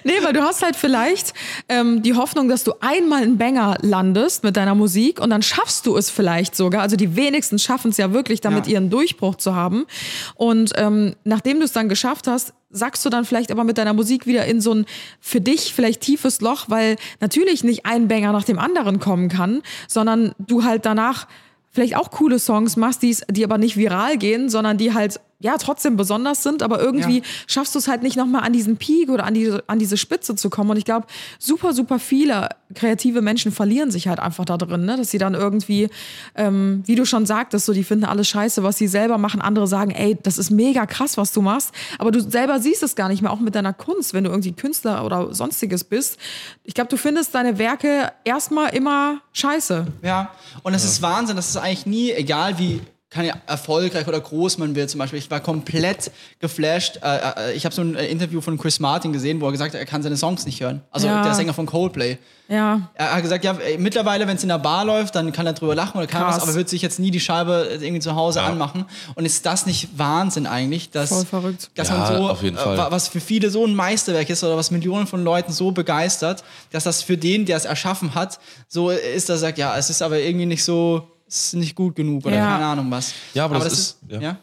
[0.04, 1.32] Nee, weil du hast halt vielleicht
[1.68, 5.86] ähm, die Hoffnung, dass du einmal einen Banger landest mit deiner Musik und dann schaffst
[5.86, 6.82] du es vielleicht sogar.
[6.82, 8.74] Also die wenigsten schaffen es ja wirklich, damit Ja.
[8.74, 9.86] ihren Durchbruch zu haben.
[10.34, 13.92] Und ähm, nachdem du es dann geschafft hast, sagst du dann vielleicht aber mit deiner
[13.92, 14.86] Musik wieder in so ein
[15.20, 19.62] für dich vielleicht tiefes Loch, weil natürlich nicht ein Banger nach dem anderen kommen kann,
[19.88, 21.26] sondern du halt danach
[21.72, 25.58] vielleicht auch coole Songs machst, die's- die aber nicht viral gehen, sondern die halt ja
[25.58, 27.24] trotzdem besonders sind, aber irgendwie Ja.
[27.46, 30.34] schaffst du es halt nicht nochmal an diesen Peak oder an diese, an diese Spitze
[30.36, 30.70] zu kommen.
[30.70, 31.06] Und ich glaube,
[31.38, 34.96] super, super viele kreative Menschen verlieren sich halt einfach da drin, ne?
[34.96, 35.88] dass sie dann irgendwie,
[36.34, 39.42] ähm, wie du schon sagtest, so die finden alles scheiße, was sie selber machen.
[39.42, 41.72] Andere sagen, ey, das ist mega krass, was du machst.
[41.98, 44.52] Aber du selber siehst es gar nicht mehr, auch mit deiner Kunst, wenn du irgendwie
[44.52, 46.18] Künstler oder sonstiges bist.
[46.64, 49.86] Ich glaube, du findest deine Werke erstmal immer scheiße.
[50.02, 50.30] Ja,
[50.62, 52.80] und das ist Wahnsinn, das ist eigentlich nie, egal wie
[53.12, 55.18] kann ja erfolgreich oder groß man wird zum Beispiel.
[55.18, 56.98] Ich war komplett geflasht.
[57.02, 59.74] Äh, äh, ich habe so ein äh, Interview von Chris Martin gesehen, wo er gesagt
[59.74, 60.82] hat, er kann seine Songs nicht hören.
[60.90, 61.22] Also Ja.
[61.22, 62.18] der Sänger von Coldplay.
[62.48, 62.90] Ja.
[62.94, 65.74] Er hat gesagt, ja, mittlerweile, wenn es in der Bar läuft, dann kann er drüber
[65.74, 66.36] lachen oder kann Krass.
[66.36, 68.84] was, aber wird sich jetzt nie die Scheibe irgendwie zu Hause anmachen.
[69.14, 71.70] Und ist das nicht Wahnsinn eigentlich, dass, Voll verrückt.
[71.76, 72.76] dass Ja, man so, auf jeden Fall.
[72.76, 76.44] wa- was für viele so ein Meisterwerk ist oder was Millionen von Leuten so begeistert,
[76.72, 79.88] dass das für den, der es erschaffen hat, so ist, dass er sagt, ja, es
[79.88, 82.52] ist aber irgendwie nicht so, ist nicht gut genug oder Ja.
[82.52, 83.12] keine Ahnung was.
[83.34, 84.20] Ja, aber das ist- ja.
[84.20, 84.38] ja.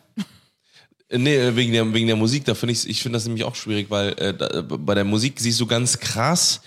[1.12, 3.90] Nee, wegen der, wegen der Musik, da finde ich, ich finde das nämlich auch schwierig,
[3.90, 6.62] weil äh, da, bei der Musik siehst du ganz krass,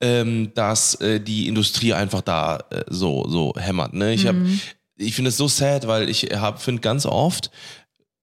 [0.00, 3.94] ähm, dass äh, die Industrie einfach da äh, so, so hämmert.
[3.94, 4.14] Ne?
[4.14, 4.36] Ich, hab,
[4.96, 7.50] ich finde es so sad, weil ich finde ganz oft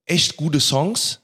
[0.05, 1.19] echt gute Songs,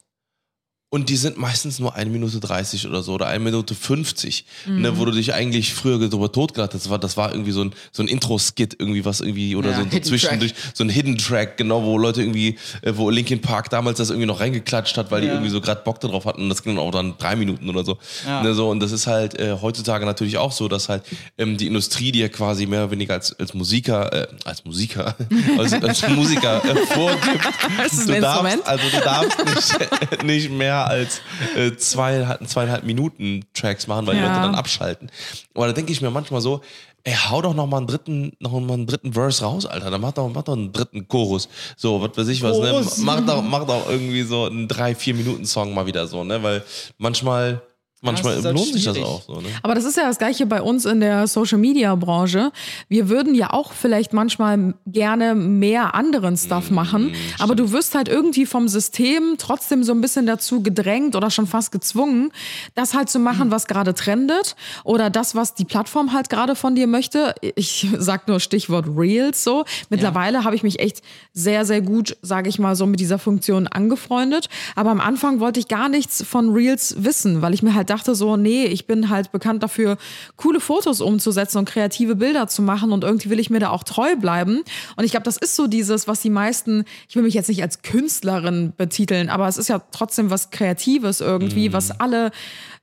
[0.94, 4.98] und die sind meistens nur eine Minute 30 oder so oder eine Minute 50, ne,
[4.98, 6.84] wo du dich eigentlich früher drüber totgelacht hast.
[6.84, 9.78] Das war, das war irgendwie so ein, so ein Intro-Skit irgendwie, was irgendwie, oder Ja,
[9.78, 13.70] so, so zwischendurch, so ein Hidden Track, genau, wo Leute irgendwie, äh, wo Linkin Park
[13.70, 15.34] damals das irgendwie noch reingeklatscht hat, weil die Ja.
[15.36, 17.86] irgendwie so gerade Bock darauf hatten und das ging dann auch dann drei Minuten oder
[17.86, 17.98] so.
[18.28, 18.44] Ja.
[18.44, 21.04] Ne, so und das ist halt äh, heutzutage natürlich auch so, dass halt
[21.38, 25.16] ähm, die Industrie, die ja quasi mehr oder weniger als, als Musiker, äh, als Musiker,
[25.58, 27.46] als, als Musiker äh, vorgibt,
[27.78, 28.62] Das ist ein du Instrument.
[28.66, 29.46] darfst, also du darfst
[29.80, 31.22] nicht, nicht mehr als
[31.56, 34.28] äh, zwei, zweieinhalb Minuten Tracks machen, weil die Ja.
[34.30, 35.10] Leute dann abschalten.
[35.54, 36.62] Aber da denke ich mir manchmal so,
[37.04, 39.90] ey, hau doch noch mal einen dritten, noch mal einen dritten Verse raus, Alter.
[39.90, 41.50] Dann mach doch, mach doch einen dritten Chorus.
[41.76, 42.70] So, was weiß ich was, ne?
[42.72, 42.98] Chorus.
[43.00, 46.42] Mach doch, mach doch irgendwie so einen drei, vier Minuten Song mal wieder so, ne?
[46.44, 46.64] Weil
[46.98, 47.62] manchmal,
[48.02, 49.50] manchmal das halt lohnt sich das auch so, ne?
[49.62, 52.52] Aber das ist ja das Gleiche bei uns in der Social Media Branche.
[52.90, 58.10] Wir würden ja auch vielleicht manchmal gerne mehr anderen Stuff machen, aber du wirst halt
[58.10, 62.32] irgendwie vom System trotzdem so ein bisschen dazu gedrängt oder schon fast gezwungen,
[62.76, 66.76] das halt zu machen, was gerade trendet oder das, was die Plattform halt gerade von
[66.76, 67.36] dir möchte.
[67.56, 69.66] Ich sag nur Stichwort Reels so.
[69.90, 71.02] Mittlerweile habe ich mich echt
[71.34, 74.50] sehr, sehr gut, sage ich mal so, mit dieser Funktion angefreundet.
[74.76, 78.16] Aber am Anfang wollte ich gar nichts von Reels wissen, weil ich mir halt dachte
[78.16, 79.98] so, nee, ich bin halt bekannt dafür,
[80.38, 83.84] coole Fotos umzusetzen und kreative Bilder zu machen und irgendwie will ich mir da auch
[83.84, 84.64] treu bleiben.
[84.96, 87.62] Und ich glaube, das ist so dieses, was die meisten, ich will mich jetzt nicht
[87.62, 92.32] als Künstlerin betiteln, aber es ist ja trotzdem was Kreatives irgendwie, was alle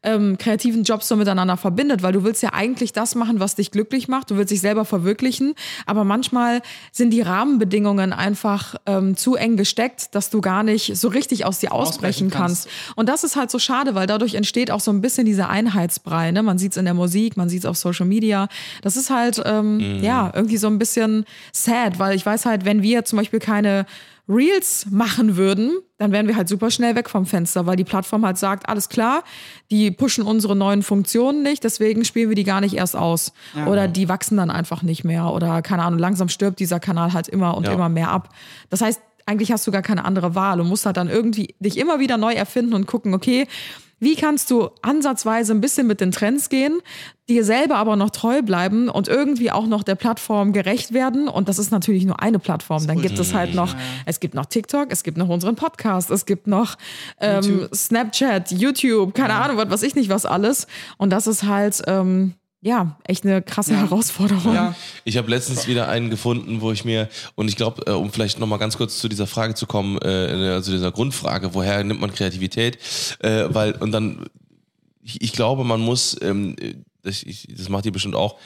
[0.03, 3.71] ähm, kreativen Jobs so miteinander verbindet, weil du willst ja eigentlich das machen, was dich
[3.71, 4.31] glücklich macht.
[4.31, 5.55] Du willst dich selber verwirklichen,
[5.87, 11.09] aber manchmal sind die Rahmenbedingungen einfach ähm, zu eng gesteckt, dass du gar nicht so
[11.09, 12.65] richtig aus dir ausbrechen Ausbrechen kannst.
[12.69, 12.97] kannst.
[12.97, 16.31] Und das ist halt so schade, weil dadurch entsteht auch so ein bisschen dieser Einheitsbrei.
[16.31, 16.43] Ne?
[16.43, 18.49] Man sieht es in der Musik, man sieht es auf Social Media.
[18.83, 22.83] Das ist halt ähm, ja irgendwie so ein bisschen sad, weil ich weiß halt, wenn
[22.83, 23.87] wir zum Beispiel keine
[24.29, 28.27] Reels machen würden, dann wären wir halt super schnell weg vom Fenster, weil die Plattform
[28.27, 29.25] halt sagt, alles klar,
[29.71, 33.33] die pushen unsere neuen Funktionen nicht, deswegen spielen wir die gar nicht erst aus.
[33.67, 35.33] Oder die wachsen dann einfach nicht mehr.
[35.33, 37.73] Oder keine Ahnung, langsam stirbt dieser Kanal halt immer und Ja.
[37.73, 38.29] immer mehr ab.
[38.69, 41.77] Das heißt, eigentlich hast du gar keine andere Wahl und musst halt dann irgendwie dich
[41.79, 43.47] immer wieder neu erfinden und gucken, okay,
[44.01, 46.81] wie kannst du ansatzweise ein bisschen mit den Trends gehen,
[47.29, 51.29] dir selber aber noch treu bleiben und irgendwie auch noch der Plattform gerecht werden?
[51.29, 52.87] Und das ist natürlich nur eine Plattform.
[52.87, 53.75] Dann gibt es halt noch,
[54.07, 56.77] es gibt noch TikTok, es gibt noch unseren Podcast, es gibt noch
[57.21, 60.67] ähm, Snapchat, YouTube, keine Ahnung, was weiß ich nicht, was alles.
[60.97, 64.55] Und das ist halt, ähm, ja, echt eine krasse Herausforderung.
[64.55, 64.75] Ja.
[65.05, 68.41] Ich habe letztens wieder einen gefunden, wo ich mir, und ich glaube, äh, um vielleicht
[68.41, 72.13] nochmal ganz kurz zu dieser Frage zu kommen, äh, also dieser Grundfrage, woher nimmt man
[72.13, 72.79] Kreativität?
[73.21, 74.27] Äh, weil, und dann,
[75.01, 76.57] ich, ich glaube, man muss, ähm,
[77.03, 78.39] das, ich, das macht ihr bestimmt auch,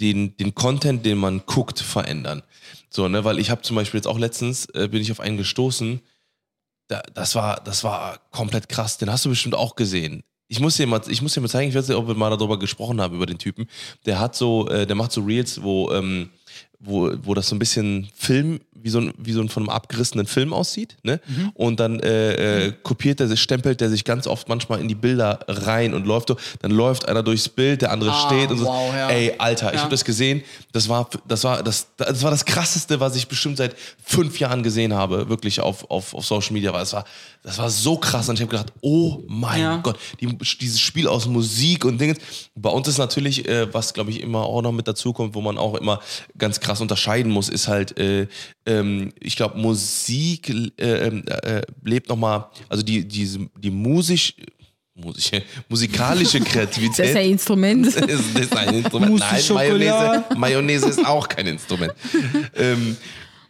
[0.00, 2.42] den, den Content, den man guckt, verändern.
[2.88, 5.36] So, ne, weil ich habe zum Beispiel jetzt auch letztens, äh, bin ich auf einen
[5.36, 6.00] gestoßen,
[6.88, 10.22] da, das war, das war komplett krass, den hast du bestimmt auch gesehen.
[10.48, 12.30] Ich muss dir mal, ich muss dir mal zeigen, ich weiß nicht, ob wir mal
[12.30, 13.66] darüber gesprochen haben, über den Typen.
[14.06, 16.28] Der hat so, äh, der macht so Reels, wo, ähm,
[16.78, 19.70] wo, wo das so ein bisschen Film, wie so ein, wie so ein von einem
[19.70, 21.18] abgerissenen Film aussieht, ne?
[21.54, 24.94] Und dann äh, äh, kopiert er sich, stempelt er sich ganz oft manchmal in die
[24.94, 28.58] Bilder rein und läuft so, dann läuft einer durchs Bild, der andere Ah, steht und
[28.58, 28.66] so.
[28.66, 29.08] wow, ja.
[29.08, 29.80] Ey, Alter, ich Ja.
[29.84, 30.42] habe das gesehen,
[30.72, 33.74] das war, das war, das, das war das krasseste, was ich bestimmt seit
[34.04, 37.06] fünf Jahren gesehen habe, wirklich auf, auf, auf Social Media, weil es war,
[37.44, 39.76] das war so krass und ich habe gedacht, oh mein Ja.
[39.76, 40.26] Gott, die,
[40.60, 42.16] dieses Spiel aus Musik und Dinge.
[42.54, 45.42] Bei uns ist natürlich, äh, was glaube ich immer auch noch mit dazu kommt, wo
[45.42, 46.00] man auch immer
[46.38, 48.28] ganz krass unterscheiden muss, ist halt, äh,
[48.64, 54.34] ähm, ich glaube, Musik äh, ähm, äh, lebt nochmal, also die, diese, die musisch,
[54.94, 56.98] musische, musikalische Kreativität.
[56.98, 57.86] Das ist ja Instrument.
[57.88, 59.18] ist, ist ein Instrument.
[59.18, 59.42] Nein.
[59.52, 61.92] Mayonnaise, Mayonnaise ist auch kein Instrument.
[62.54, 62.96] ähm,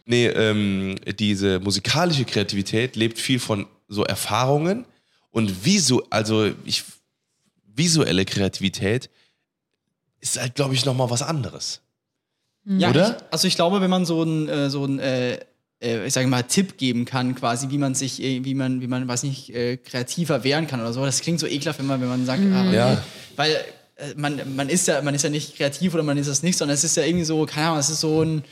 [0.05, 4.85] nee, ähm, diese musikalische Kreativität lebt viel von so Erfahrungen
[5.31, 6.83] und visu also ich,
[7.65, 9.09] visuelle Kreativität
[10.21, 11.81] ist halt, glaube ich, nochmal was anderes.
[12.65, 13.17] Ja, Oder?
[13.17, 15.39] Ich, also ich glaube, wenn man so ein, äh, so ein äh,
[15.81, 18.87] äh, ich sage mal, Tipp geben kann, quasi, wie man sich, äh, wie man, wie
[18.87, 21.05] man, weiß nicht, äh, kreativer wehren kann oder so.
[21.05, 22.75] Das klingt so ekelhaft, wenn man, wenn man sagt, ah, okay.
[22.75, 23.03] Ja.
[23.35, 23.51] weil
[23.95, 26.57] äh, man, man ist ja, man ist ja nicht kreativ oder man ist es nicht,
[26.57, 28.43] sondern es ist ja irgendwie so, keine Ahnung, es ist so ein,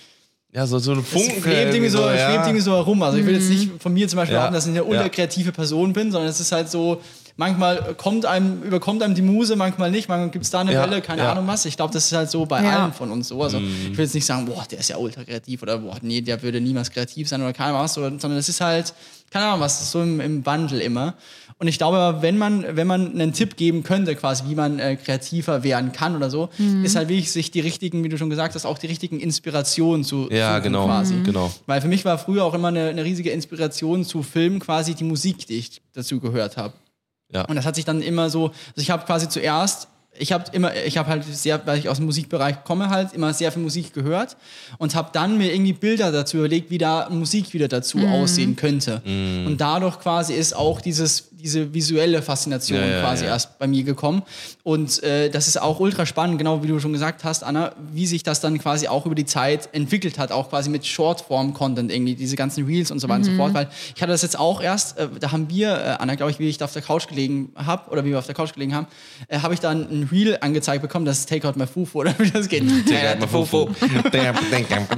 [0.56, 1.42] Ja, so, so ein es Funken.
[1.42, 2.16] schwebt irgendwie so, ja.
[2.30, 3.02] schwebt irgendwie so herum.
[3.02, 4.42] Also ich will jetzt nicht von mir zum Beispiel Ja.
[4.42, 4.86] behaupten, dass ich eine Ja.
[4.86, 7.02] ultra kreative Person bin, sondern es ist halt so,
[7.38, 10.82] manchmal kommt einem, überkommt einem die Muse, manchmal nicht, manchmal gibt es da eine Ja,
[10.84, 11.32] Welle, keine ja.
[11.32, 11.66] Ahnung was.
[11.66, 12.84] Ich glaube, das ist halt so bei Ja.
[12.84, 13.42] allen von uns so.
[13.42, 16.22] Also ich will jetzt nicht sagen, boah, der ist ja ultra kreativ oder boah, nee,
[16.22, 18.94] der würde niemals kreativ sein oder keine Ahnung was, sondern es ist halt,
[19.32, 21.16] keine Ahnung was, so im, im Wandel immer.
[21.60, 24.96] Und ich glaube, wenn man, wenn man einen Tipp geben könnte, quasi, wie man äh,
[24.98, 26.50] kreativer werden kann oder so,
[26.84, 30.04] ist halt wirklich, sich die richtigen, wie du schon gesagt hast, auch die richtigen Inspirationen
[30.04, 30.86] zu Ja, suchen genau.
[30.88, 31.16] quasi.
[31.24, 31.54] Genau.
[31.68, 35.04] Weil für mich war früher auch immer eine, eine riesige Inspiration zu Filmen quasi die
[35.04, 36.74] Musik, die ich dazu gehört habe.
[37.34, 37.46] Ja.
[37.46, 40.76] Und das hat sich dann immer so, also ich habe quasi zuerst, ich habe immer,
[40.76, 43.94] ich habe halt sehr, weil ich aus dem Musikbereich komme, halt immer sehr viel Musik
[43.94, 44.38] gehört
[44.78, 49.02] und habe dann mir irgendwie Bilder dazu überlegt, wie da Musik wieder dazu aussehen könnte.
[49.06, 53.32] Und dadurch quasi ist auch dieses, diese visuelle Faszination Ja, ja, quasi ja.
[53.32, 54.24] erst bei mir gekommen.
[54.64, 58.08] Und äh, das ist auch ultra spannend, genau wie du schon gesagt hast, Anna, wie
[58.08, 62.16] sich das dann quasi auch über die Zeit entwickelt hat, auch quasi mit Shortform-Content irgendwie,
[62.16, 63.54] diese ganzen Reels und so weiter und so fort.
[63.54, 66.40] Weil ich hatte das jetzt auch erst, äh, da haben wir, äh, Anna, glaube ich,
[66.40, 68.74] wie ich da auf der Couch gelegen habe, oder wie wir auf der Couch gelegen
[68.74, 68.88] haben,
[69.28, 72.16] äh, habe ich dann ein Reel angezeigt bekommen, das ist Take Out My Fufu, oder
[72.20, 72.64] wie das geht.
[72.88, 73.68] Take Out My Fufu.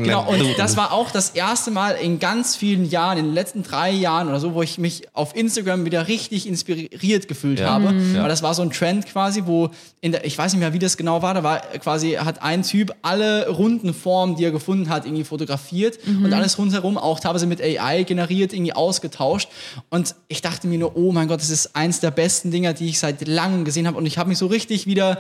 [0.06, 3.64] Genau, und das war auch das erste Mal in ganz vielen Jahren, in den letzten
[3.64, 7.70] drei Jahren oder so, wo ich mich auf Instagram wieder richtig inspiriert gefühlt Ja.
[7.70, 7.92] habe.
[7.94, 8.16] Mhm.
[8.16, 9.70] Weil das war so ein Trend quasi, wo
[10.02, 12.64] in der, ich weiß nicht mehr, wie das genau war, da war quasi, hat ein
[12.64, 17.48] Typ alle runden Formen, die er gefunden hat, irgendwie fotografiert und alles rundherum auch teilweise
[17.48, 19.50] mit AI generiert, irgendwie ausgetauscht.
[19.90, 22.88] Und ich dachte mir nur, oh mein Gott, das ist eins der besten Dinger, die
[22.88, 23.98] ich seit langem gesehen habe.
[23.98, 25.20] Und ich habe mich so richtig wieder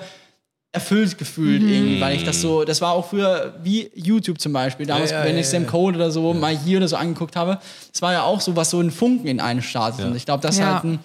[0.75, 4.85] erfüllt gefühlt irgendwie, weil ich das so, das war auch früher wie YouTube zum Beispiel,
[4.85, 5.69] damals, Ja, ja, wenn ja, ich Sam ja.
[5.69, 7.59] Code oder so mal hier oder so angeguckt habe,
[7.91, 10.05] das war ja auch so, was so ein Funken in einen startet.
[10.05, 10.73] Und ich glaube, das ist Ja.
[10.75, 10.99] halt ein,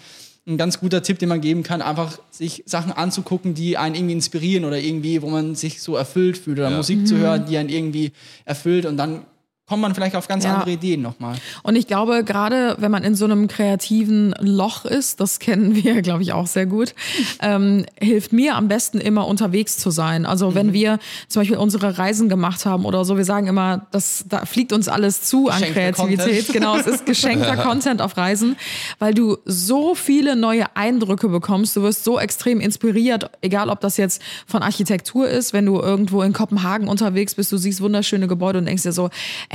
[0.46, 4.14] ein ganz guter Tipp, den man geben kann, einfach sich Sachen anzugucken, die einen irgendwie
[4.14, 6.76] inspirieren oder irgendwie, wo man sich so erfüllt fühlt oder Ja.
[6.76, 8.12] Musik zu hören, die einen irgendwie
[8.44, 9.22] erfüllt und dann
[9.70, 10.54] kommt man vielleicht auf ganz Ja.
[10.54, 11.36] andere Ideen nochmal.
[11.62, 16.02] Und ich glaube, gerade wenn man in so einem kreativen Loch ist, das kennen wir,
[16.02, 16.92] glaube ich, auch sehr gut,
[17.40, 20.26] ähm, hilft mir am besten immer unterwegs zu sein.
[20.26, 20.54] Also Mhm.
[20.56, 20.98] wenn wir
[21.28, 24.88] zum Beispiel unsere Reisen gemacht haben oder so, wir sagen immer, das, da fliegt uns
[24.88, 26.46] alles zu an Geschenkter Kreativität.
[26.46, 26.52] Content.
[26.52, 28.56] Genau, es ist geschenkter Content auf Reisen,
[28.98, 31.76] weil du so viele neue Eindrücke bekommst.
[31.76, 36.22] Du wirst so extrem inspiriert, egal ob das jetzt von Architektur ist, wenn du irgendwo
[36.22, 39.10] in Kopenhagen unterwegs bist, du siehst wunderschöne Gebäude und denkst dir so,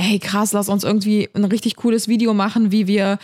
[0.06, 3.18] hey krass, lass uns irgendwie ein richtig cooles Video machen, wie wir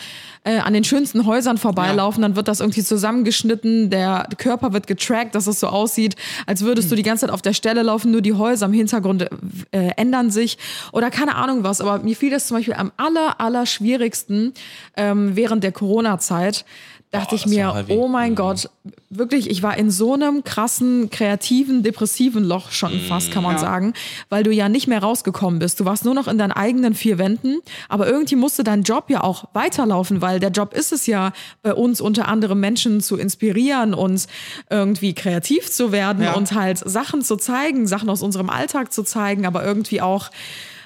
[0.44, 2.22] äh, an den schönsten Häusern vorbeilaufen.
[2.22, 6.16] Dann wird das irgendwie zusammengeschnitten, der Körper wird getrackt, dass es so aussieht,
[6.46, 9.28] als würdest du die ganze Zeit auf der Stelle laufen, nur die Häuser im Hintergrund
[9.70, 10.58] äh, ändern sich
[10.92, 11.80] oder keine Ahnung was.
[11.80, 14.52] Aber mir fiel das zum Beispiel am aller, aller schwierigsten
[14.96, 16.64] ähm, während der Corona-Zeit.
[17.12, 18.36] Dachte ich das mir, oh mein Mhm.
[18.36, 18.70] Gott,
[19.10, 23.58] wirklich, ich war in so einem krassen, kreativen, depressiven Loch schon fast, kann man Ja.
[23.58, 23.92] sagen,
[24.30, 25.78] weil du ja nicht mehr rausgekommen bist.
[25.78, 27.58] Du warst nur noch in deinen eigenen vier Wänden,
[27.90, 31.74] aber irgendwie musste dein Job ja auch weiterlaufen, weil der Job ist es ja, bei
[31.74, 34.26] uns unter anderem Menschen zu inspirieren, uns
[34.70, 36.32] irgendwie kreativ zu werden Ja.
[36.32, 40.30] und halt Sachen zu zeigen, Sachen aus unserem Alltag zu zeigen, aber irgendwie auch,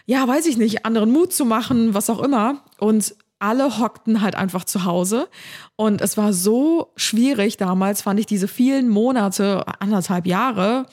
[0.06, 2.62] ja, weiß ich nicht, anderen Mut zu machen, was auch immer.
[2.78, 5.28] Und alle hockten halt einfach zu Hause.
[5.76, 10.86] Und es war so schwierig damals, fand ich diese vielen Monate, anderthalb Jahre,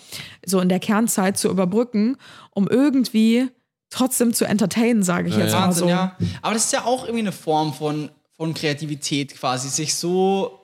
[0.46, 2.18] so in der Kernzeit zu überbrücken,
[2.52, 3.50] um irgendwie
[3.90, 5.90] trotzdem zu entertainen, sage ich jetzt mal Wahnsinn, so.
[5.90, 6.18] ja.
[6.42, 10.60] Aber das ist ja auch irgendwie eine Form von, von Kreativität quasi, sich so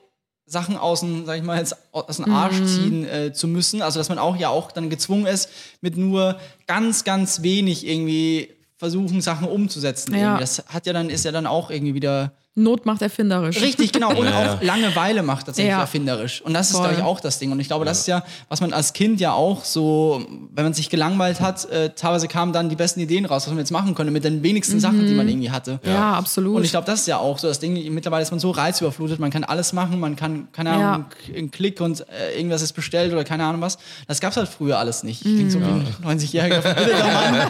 [0.46, 2.66] Sachen aus dem, sag ich mal, jetzt aus dem Arsch Mhm.
[2.66, 3.82] ziehen äh, zu müssen.
[3.82, 5.48] Also, dass man auch ja auch dann gezwungen ist,
[5.80, 10.14] mit nur ganz, ganz wenig irgendwie versuchen, Sachen umzusetzen.
[10.14, 10.38] Ja.
[10.38, 13.60] Das hat ja dann, ist ja dann auch irgendwie wieder Not macht erfinderisch.
[13.60, 14.10] Richtig, genau.
[14.18, 15.80] Und Ja, auch Langeweile macht tatsächlich Ja.
[15.80, 16.42] erfinderisch.
[16.42, 16.88] Und das ist, Voll.
[16.88, 17.52] glaube ich, auch das Ding.
[17.52, 20.74] Und ich glaube, das ist ja, was man als Kind ja auch so, wenn man
[20.74, 23.94] sich gelangweilt hat, äh, teilweise kamen dann die besten Ideen raus, was man jetzt machen
[23.94, 25.78] könnte mit den wenigsten Sachen, die man irgendwie hatte.
[25.84, 26.56] Ja, absolut.
[26.56, 27.92] Und ich glaube, das ist ja auch so das Ding.
[27.94, 30.92] Mittlerweile ist man so reizüberflutet, man kann alles machen, man kann, keine Ja.
[30.94, 33.78] Ahnung, einen Klick und äh, irgendwas ist bestellt oder keine Ahnung was.
[34.08, 35.22] Das gab es halt früher alles nicht.
[35.22, 37.40] Klingt so wie ein 90-jähriger verbildeter Mann.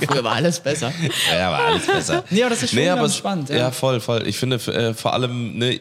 [0.08, 0.92] Früher war alles besser.
[1.36, 2.24] Ja, aber alles besser.
[2.30, 3.48] Nee, aber das ist schon Nee, spannend.
[3.50, 4.22] Ja, voll, voll.
[4.26, 5.78] Ich finde äh, vor allem, ne,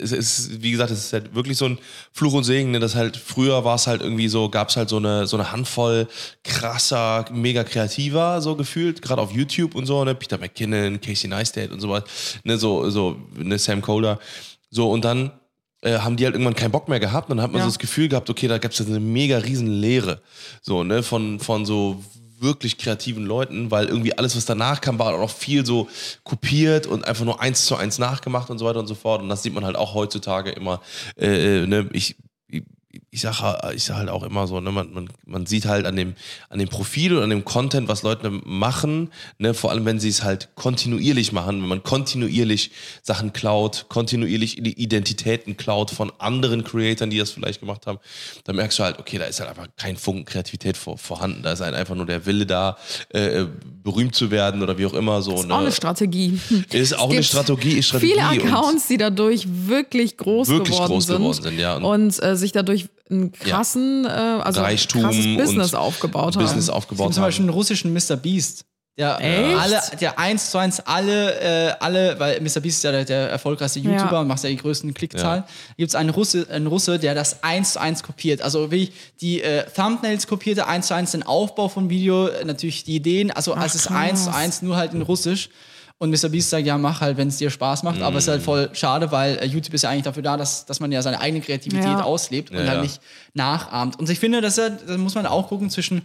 [0.00, 1.78] es ist, wie gesagt, es ist halt wirklich so ein
[2.12, 4.88] Fluch und Segen, ne, dass halt früher war es halt irgendwie so, gab es halt
[4.88, 6.08] so eine, so eine Handvoll
[6.44, 11.70] krasser, mega kreativer, so gefühlt, gerade auf YouTube und so, ne, Peter McKinnon, Casey Neistat
[11.70, 12.04] und so was,
[12.44, 14.18] ne, so, so, ne, Sam Kohler.
[14.70, 15.30] So, und dann
[15.82, 17.64] äh, haben die halt irgendwann keinen Bock mehr gehabt und dann hat man Ja.
[17.64, 20.20] so das Gefühl gehabt, okay, da gab es eine mega riesen Leere.
[20.60, 22.02] So, ne, von, von so
[22.40, 25.88] wirklich kreativen Leuten, weil irgendwie alles, was danach kam, war auch noch viel so
[26.24, 29.22] kopiert und einfach nur eins zu eins nachgemacht und so weiter und so fort.
[29.22, 30.80] Und das sieht man halt auch heutzutage immer.
[31.16, 31.88] Äh, äh, ne?
[31.92, 32.16] ich,
[33.18, 35.96] ich, sage ich sag halt auch immer so, ne, man, man, man sieht halt an
[35.96, 36.14] dem,
[36.48, 40.08] an dem Profil und an dem Content, was Leute machen, ne, vor allem wenn sie
[40.08, 42.70] es halt kontinuierlich machen, wenn man kontinuierlich
[43.02, 47.98] Sachen klaut, kontinuierlich Identitäten klaut von anderen Creatoren, die das vielleicht gemacht haben,
[48.44, 51.42] dann merkst du halt, okay, da ist halt einfach kein Funken Kreativität vor, vorhanden.
[51.42, 52.76] Da ist halt einfach nur der Wille da,
[53.10, 53.46] äh,
[53.82, 55.34] berühmt zu werden oder wie auch immer so.
[55.34, 55.54] Ist ne?
[55.54, 56.38] auch eine Strategie.
[56.72, 58.12] Ist auch eine Strategie, Strategie.
[58.12, 61.76] Viele Accounts, die dadurch wirklich groß Wirklich geworden groß sind, geworden sind, ja.
[61.76, 66.42] Und- und, äh, sich dadurch einen krassen, äh, also Reichtum krasses Business und aufgebaut haben.
[66.44, 67.50] Business Es aufgebaut gibt zum Beispiel haben.
[67.50, 68.16] einen russischen Mr.
[68.16, 68.64] Beast.
[68.96, 69.56] Der Echt?
[69.60, 72.58] alle, der eins zu eins alle, äh, alle, weil Mr.
[72.60, 74.20] Beast ist ja der, der erfolgreichste YouTuber Ja.
[74.22, 75.44] und macht ja die größten Klickzahlen.
[75.76, 78.42] Gibt es einen Russe, einen Russe, der das eins zu eins kopiert.
[78.42, 78.90] Also wie
[79.20, 83.30] die äh, Thumbnails kopierte, eins zu eins den Aufbau vom Video, äh, natürlich die Ideen.
[83.30, 85.48] Also es ist eins zu eins nur halt in Russisch.
[86.00, 86.28] Und Mr.
[86.28, 88.00] Beast sagt, ja, mach halt, wenn es dir Spaß macht.
[88.02, 90.64] Aber es ist halt voll schade, weil äh, YouTube ist ja eigentlich dafür da, dass,
[90.64, 92.02] dass man ja seine eigene Kreativität Ja.
[92.04, 92.82] auslebt und Ja, halt ja.
[92.82, 93.00] nicht
[93.34, 93.98] nachahmt.
[93.98, 96.02] Und ich finde, dass er, da muss man auch gucken zwischen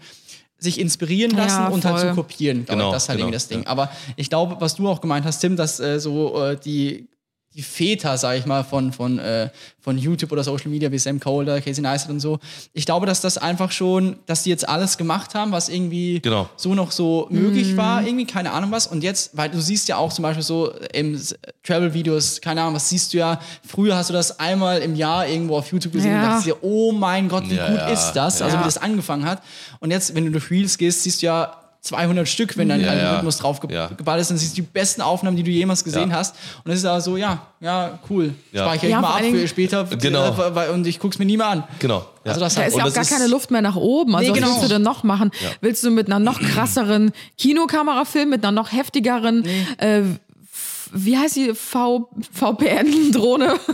[0.58, 2.66] sich inspirieren lassen Ja, und halt zu kopieren.
[2.66, 3.64] Genau, ich, das ist halt genau, irgendwie das Ding.
[3.64, 3.68] ja.
[3.68, 7.08] Aber ich glaube, was du auch gemeint hast, Tim, dass äh, so äh, die,
[7.56, 9.50] die Väter, sag ich mal, von, von, äh,
[9.80, 12.40] von YouTube oder Social Media wie Sam Colder, Casey Neistat und so,
[12.74, 16.50] ich glaube, dass das einfach schon, dass die jetzt alles gemacht haben, was irgendwie Genau.
[16.56, 18.88] so noch so möglich war, irgendwie, keine Ahnung was.
[18.88, 22.76] Und jetzt, weil du siehst ja auch zum Beispiel so im S- Travel-Videos, keine Ahnung,
[22.76, 26.14] was siehst du ja, früher hast du das einmal im Jahr irgendwo auf YouTube gesehen
[26.16, 26.28] und Ja.
[26.30, 28.42] dachtest dir, oh mein Gott, wie Ja, gut ja, ist das?
[28.42, 29.42] Also wie das angefangen hat.
[29.80, 32.92] Und jetzt, wenn du durch Reels gehst, siehst du ja 200 Stück, wenn dein Ja,
[32.92, 33.42] Algorithmus ja.
[33.42, 33.88] drauf ge Ja.
[33.88, 36.16] geballt ist, dann siehst du die besten Aufnahmen, die du jemals gesehen Ja.
[36.16, 36.34] hast.
[36.64, 38.34] Und es ist aber so, ja, ja, cool.
[38.54, 38.64] Ja.
[38.66, 40.34] Speichere ich mal ab für später Genau.
[40.56, 41.64] äh, und ich guck's mir nie mehr an.
[41.80, 42.06] Genau.
[42.24, 42.32] Ja.
[42.32, 44.16] Also das Da hat- ist ja auch das gar keine Luft mehr nach oben.
[44.16, 44.52] Also Nee, was genau.
[44.56, 45.32] willst du denn noch machen?
[45.60, 49.44] Willst du mit einer noch krasseren Kinokamera filmen, mit einer noch heftigeren,
[49.78, 53.60] äh, f- wie heißt die v VPN-Drohne?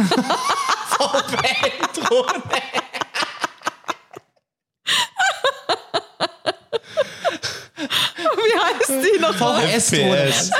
[8.50, 9.62] wie heißt die noch?
[9.62, 10.52] FPS.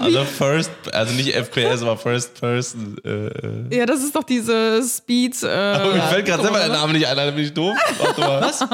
[0.00, 2.96] Also First, also nicht FPS, aber First Person.
[3.04, 3.76] Äh, äh.
[3.78, 5.42] Ja, das ist doch diese Speed.
[5.44, 7.76] Aber Äh, mir fällt gerade selber der Name nicht ein, Alter, bin ich doof?
[7.98, 8.40] Warte mal.
[8.42, 8.64] Was?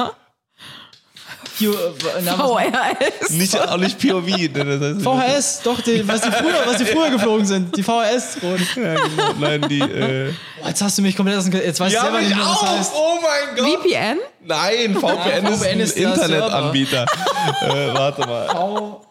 [1.59, 3.29] Q, äh, VRS.
[3.31, 4.27] Nicht, auch nicht POV.
[4.53, 7.75] Das heißt, VHS, doch, die, was, die früher, was die früher geflogen sind.
[7.75, 8.67] Die VHS-Drohnen.
[8.75, 9.33] Ja, genau.
[9.39, 9.79] Nein, die.
[9.81, 10.33] Äh.
[10.65, 12.69] Jetzt hast du mich komplett aus dem Jetzt weiß ich selber nicht mehr, was das
[12.69, 12.91] heißt.
[12.95, 13.83] Oh mein Gott.
[13.83, 14.17] VPN?
[14.41, 17.05] Nein, VPN, Ja, ist VPN ein ist der Internetanbieter.
[17.61, 18.47] äh, warte mal.
[18.49, 19.01] V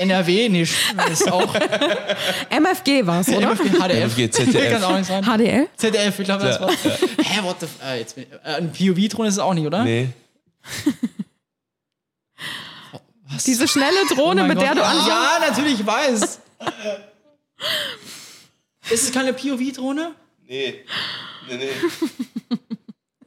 [0.00, 1.54] NRW, nee, ist auch
[2.50, 3.54] MFG war es, oder?
[3.54, 4.16] HDF.
[4.16, 4.72] MFG, ZDF.
[4.72, 5.22] Kann auch nicht sein.
[5.24, 5.68] HDL?
[5.76, 6.70] ZDF, ich glaube, das Ja, war.
[6.70, 9.66] Hä, what the f äh, jetzt bin ich, äh, Ein POV-Drohne ist es auch nicht,
[9.66, 9.84] oder?
[9.84, 10.08] Nee.
[13.46, 14.78] Diese schnelle Drohne, Oh mit der Gott.
[14.78, 14.96] du an.
[15.06, 16.40] Ja, natürlich, ich weiß.
[18.90, 20.12] ist es keine POV-Drohne?
[20.46, 20.84] Nee.
[21.48, 21.68] Nee, nee.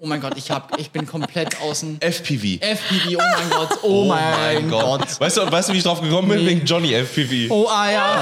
[0.05, 2.01] Oh mein Gott, ich, hab, ich bin komplett außen.
[2.01, 2.57] FPV.
[2.59, 5.17] FPV, oh mein Gott, oh, mein, Gott.
[5.21, 6.39] Weißt du, weißt du, wie ich drauf gekommen bin?
[6.39, 6.47] Nee.
[6.47, 7.49] Wegen Johnny FPV.
[7.49, 8.21] Oh, ah ja.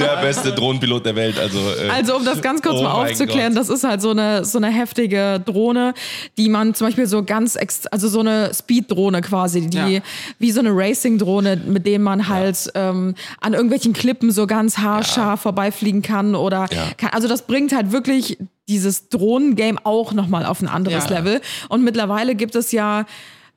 [0.00, 1.38] Der beste Drohnenpilot der Welt.
[1.38, 3.60] Also, äh, Also um das ganz kurz Oh mal aufzuklären, Gott.
[3.62, 5.94] das ist halt so eine so eine heftige Drohne,
[6.36, 10.00] die man zum Beispiel so ganz, ex also so eine Speed-Drohne quasi, die Ja.
[10.40, 15.42] wie so eine Racing-Drohne, mit dem man halt ähm, an irgendwelchen Klippen so ganz haarscharf
[15.42, 16.88] vorbeifliegen kann oder Ja.
[16.96, 18.36] kann, also das bringt halt wirklich
[18.72, 21.18] dieses Drohnen-Game auch nochmal auf ein anderes Ja.
[21.18, 21.40] Level.
[21.68, 23.06] Und mittlerweile gibt es ja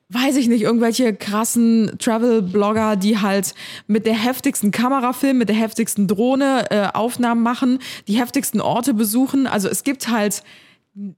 [0.08, 3.54] weiß ich nicht, irgendwelche krassen Travel-Blogger, die halt
[3.88, 8.94] mit der heftigsten Kamera filmen, mit der heftigsten Drohne äh, Aufnahmen machen, die heftigsten Orte
[8.94, 9.48] besuchen.
[9.48, 10.44] Also es gibt halt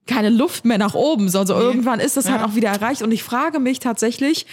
[0.06, 1.28] keine Luft mehr nach oben.
[1.28, 3.02] So, Also irgendwann ist das halt auch wieder erreicht.
[3.02, 4.46] Und ich frage mich tatsächlich,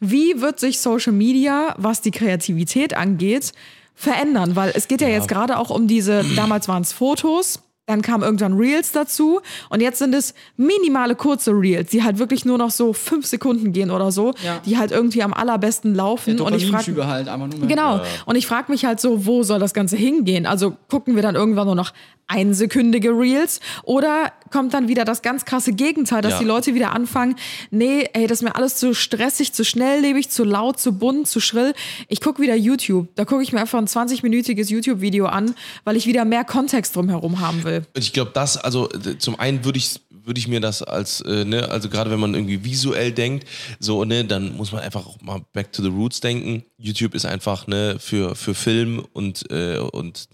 [0.00, 3.52] wie wird sich Social Media, was die Kreativität angeht,
[3.94, 4.56] verändern?
[4.56, 8.22] Weil es geht ja, jetzt gerade auch um diese, damals waren es Fotos, dann kam
[8.22, 12.70] irgendwann Reels dazu und jetzt sind es minimale kurze Reels, die halt wirklich nur noch
[12.72, 14.58] so fünf Sekunden gehen oder so, Ja.
[14.66, 16.40] die halt irgendwie am allerbesten laufen.
[16.40, 17.68] und ich frage Dopaminschübe halt einfach nur mehr.
[17.68, 18.00] Genau.
[18.26, 20.46] Und ich frage mich halt so, wo soll das Ganze hingehen?
[20.46, 21.92] Also gucken wir dann irgendwann nur noch
[22.28, 26.38] einsekündige Reels oder kommt dann wieder das ganz krasse Gegenteil, dass Ja.
[26.40, 27.36] die Leute wieder anfangen,
[27.70, 31.38] nee, ey, das ist mir alles zu stressig, zu schnelllebig, zu laut, zu bunt, zu
[31.38, 31.72] schrill.
[32.08, 33.06] Ich gucke wieder YouTube.
[33.14, 37.40] Da gucke ich mir einfach ein 20-minütiges YouTube-Video an, weil ich wieder mehr Kontext drumherum
[37.40, 37.75] haben will.
[37.78, 38.86] Und ich glaube, das, also
[39.18, 42.34] zum einen würde ich würde ich mir das als, äh, ne, also gerade wenn man
[42.34, 43.46] irgendwie visuell denkt,
[43.78, 46.64] so, ne, dann muss man einfach auch mal back to the roots denken.
[46.78, 50.28] YouTube ist einfach, ne, für, für Film und, äh, und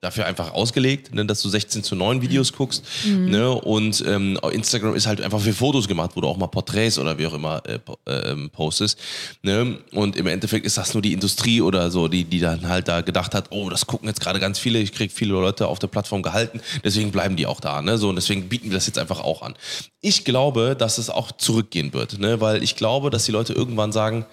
[0.00, 2.84] dafür einfach ausgelegt, ne, dass du 16 zu 9 Videos guckst.
[3.06, 6.98] Ne, und ähm, Instagram ist halt einfach für Fotos gemacht, wo du auch mal Porträts
[6.98, 8.98] oder wie auch immer äh, ähm, postest.
[9.42, 9.78] Ne?
[9.92, 13.00] Und im Endeffekt ist das nur die Industrie oder so, die, die dann halt da
[13.00, 15.86] gedacht hat, oh, das gucken jetzt gerade ganz viele, ich krieg viele Leute auf der
[15.86, 17.80] Plattform gehalten, deswegen bleiben die auch da.
[17.80, 17.98] Ne?
[17.98, 19.54] So, und deswegen bieten wir das jetzt einfach auch an.
[20.00, 22.40] Ich glaube, dass es auch zurückgehen wird, ne?
[22.40, 24.26] weil ich glaube, dass die Leute irgendwann sagen,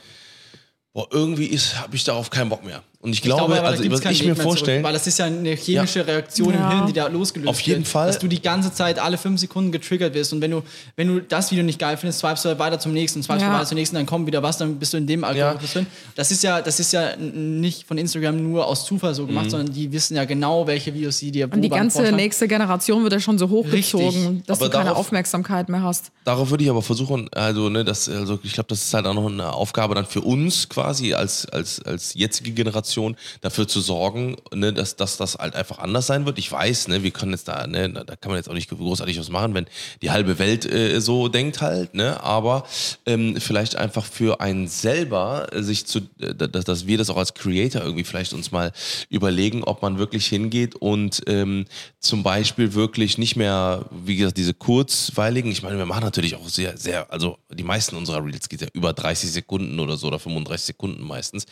[0.94, 2.84] boah, irgendwie habe ich darauf keinen Bock mehr.
[3.02, 5.26] Und ich glaube, aber da also was ich mir mehr zurück, Weil das ist ja
[5.26, 6.70] eine chemische Reaktion Ja.
[6.70, 7.88] im Hirn, die da losgelöst Auf jeden wird.
[7.88, 8.08] Fall.
[8.08, 10.34] Dass du die ganze Zeit alle fünf Sekunden getriggert wirst.
[10.34, 10.64] Und wenn du,
[10.98, 13.48] wenn du das Video nicht geil findest, swipest du weiter zum nächsten, swipest Ja.
[13.52, 15.88] du weiter zum nächsten, dann kommt wieder was, dann bist du in dem Algorithmus drin.
[16.16, 19.28] Das ist ja, das ist ja nicht von Instagram nur aus Zufall so Mhm.
[19.28, 22.18] gemacht, sondern die wissen ja genau, welche Videos sie dir Und die ganze vorschlagen.
[22.18, 24.46] nächste Generation wird ja schon so hochgezogen, Richtig.
[24.46, 26.12] dass Aber du keine darauf- Aufmerksamkeit mehr hast.
[26.26, 29.14] Darauf würde ich aber versuchen, also, ne, das, also ich glaube, das ist halt auch
[29.14, 32.89] noch eine Aufgabe dann für uns quasi als, als, als jetzige Generation,
[33.42, 36.38] dafür zu sorgen, ne, dass, dass das halt einfach anders sein wird.
[36.40, 39.20] Ich weiß, ne, wir können jetzt da, ne, da kann man jetzt auch nicht großartig
[39.20, 39.66] was machen, wenn
[40.02, 42.66] die halbe Welt äh, so denkt halt, ne, aber
[43.06, 47.18] ähm, vielleicht einfach für einen selber äh, sich zu, äh, dass, dass wir das auch
[47.18, 48.72] als Creator irgendwie vielleicht uns mal
[49.10, 51.66] überlegen, ob man wirklich hingeht und ähm,
[52.00, 56.48] zum Beispiel wirklich nicht mehr, wie gesagt, diese kurzweiligen, ich meine, wir machen natürlich auch
[56.48, 60.20] sehr, sehr, also die meisten unserer Reels geht ja über 30 Sekunden oder so oder
[60.20, 61.46] 35 Sekunden meistens.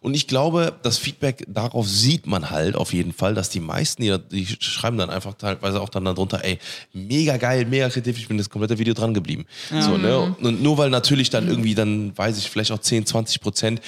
[0.00, 4.02] Und ich glaube, das Feedback darauf sieht man halt auf jeden Fall, dass die meisten,
[4.02, 6.58] die, die schreiben dann einfach teilweise auch dann darunter, ey,
[6.92, 9.46] mega geil, mega kreativ, ich bin das komplette Video dran geblieben.
[9.80, 10.36] So, ne?
[10.40, 13.80] Und nur weil natürlich dann irgendwie dann, weiß ich, vielleicht auch 10, 20 Prozent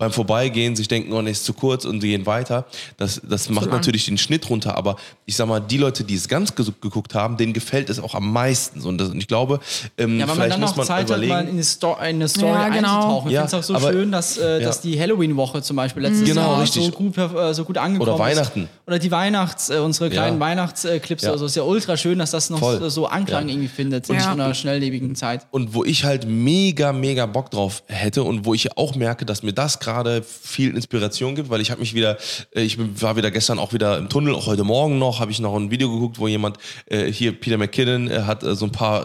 [0.00, 2.64] beim Vorbeigehen sich denken, oh, nee, ist zu kurz und die gehen weiter.
[2.96, 3.74] Das, das macht lang.
[3.76, 4.96] natürlich den Schnitt runter, aber
[5.26, 8.32] ich sag mal, die Leute, die es ganz geguckt haben, denen gefällt es auch am
[8.32, 8.80] meisten.
[8.80, 9.60] So, Und, das, und ich glaube,
[9.98, 11.32] ähm, Ja, weil man vielleicht dann muss auch man Zeit hat, überlegen.
[11.34, 12.94] mal in eine, Sto in eine Story Ja, genau.
[12.96, 13.28] einzutauchen.
[13.28, 14.66] Ich Ja, finde es auch so aber- schön, dass, äh, ja.
[14.66, 16.86] dass die Halloween-Woche zum Beispiel letztes Genau, Jahr richtig.
[16.86, 18.36] so gut, äh, so gut angekommen Oder ist.
[18.38, 18.68] Weihnachten.
[18.86, 20.46] Oder die Weihnachts-, äh, unsere kleinen Ja.
[20.46, 21.24] Weihnachtsclips.
[21.24, 21.32] Ja.
[21.32, 22.88] Also ist ja ultra schön, dass das noch Voll.
[22.88, 23.52] so Anklang Ja.
[23.54, 24.22] irgendwie findet in Ja.
[24.22, 25.46] so einer schnelllebigen Zeit.
[25.50, 29.42] und wo ich halt mega, mega Bock drauf hätte und wo ich auch merke, dass
[29.42, 29.89] mir das gerade
[30.22, 32.18] viel Inspiration gibt, weil ich habe mich wieder,
[32.54, 35.40] äh, ich war wieder gestern auch wieder im Tunnel, auch heute Morgen noch, habe ich
[35.40, 39.04] noch ein Video geguckt, wo jemand, äh, hier Peter McKinnon, äh, hat so ein paar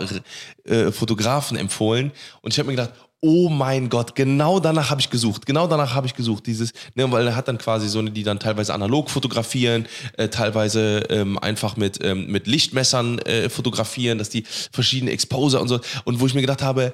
[0.92, 2.12] Fotografen empfohlen
[2.42, 2.94] und ich habe mir gedacht,
[3.28, 5.48] Oh mein Gott, genau danach habe ich gesucht.
[5.48, 6.46] Genau danach habe ich gesucht.
[6.46, 10.28] Dieses, ne, weil er hat dann quasi so eine, die dann teilweise analog fotografieren, äh,
[10.28, 15.80] teilweise ähm, einfach mit, ähm, mit Lichtmessern äh, fotografieren, dass die verschiedene Exposer und so.
[16.04, 16.94] Und wo ich mir gedacht habe,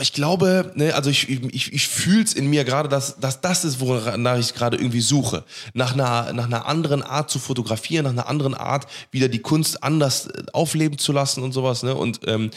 [0.00, 3.64] ich glaube, ne, also ich, ich, ich fühle es in mir gerade, dass, dass das
[3.64, 5.44] ist, wonach ich gerade irgendwie suche.
[5.74, 9.82] Nach einer, nach einer anderen Art zu fotografieren, nach einer anderen Art wieder die Kunst
[9.82, 11.82] anders äh, aufleben zu lassen und sowas.
[11.82, 11.94] Ne?
[11.94, 12.50] Und, ähm,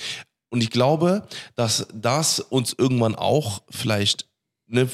[0.50, 4.28] und ich glaube, dass das uns irgendwann auch vielleicht,
[4.68, 4.90] ne,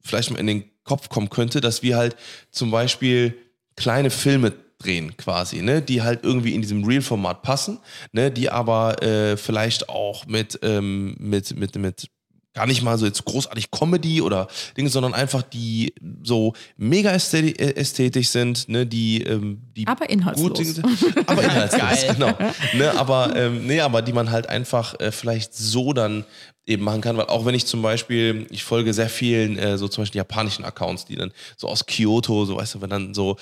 [0.00, 2.16] vielleicht mal in den Kopf kommen könnte, dass wir halt
[2.50, 3.36] zum Beispiel
[3.76, 7.78] kleine Filme drehen quasi, ne, die halt irgendwie in diesem Real-Format passen,
[8.12, 12.08] ne, die aber äh, vielleicht auch mit, ähm, mit, mit, mit
[12.52, 17.56] gar nicht mal so jetzt großartig Comedy oder Dinge, sondern einfach die so mega ästheti-
[17.56, 20.58] ästhetisch sind, ne, die, ähm, die Aber inhaltslos.
[20.58, 20.84] gut sind,
[21.26, 22.36] aber inhaltslos, genau.
[22.72, 26.24] Ne, aber ähm, nee, aber die man halt einfach äh, vielleicht so dann
[26.66, 29.86] eben machen kann, weil auch wenn ich zum Beispiel, ich folge sehr vielen äh, so
[29.88, 33.36] zum Beispiel japanischen Accounts, die dann so aus Kyoto, so weißt du, wenn dann so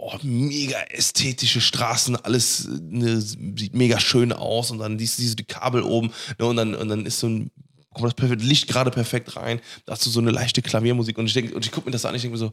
[0.00, 5.44] boah, mega ästhetische Straßen, alles ne, sieht mega schön aus und dann siehst du die
[5.44, 7.50] Kabel oben ne, und dann und dann ist so ein
[7.92, 11.26] kommt das perfekt, Licht gerade perfekt rein, da hast du so eine leichte Klaviermusik und
[11.26, 12.52] ich denke und ich gucke mir das an, ich denke mir so,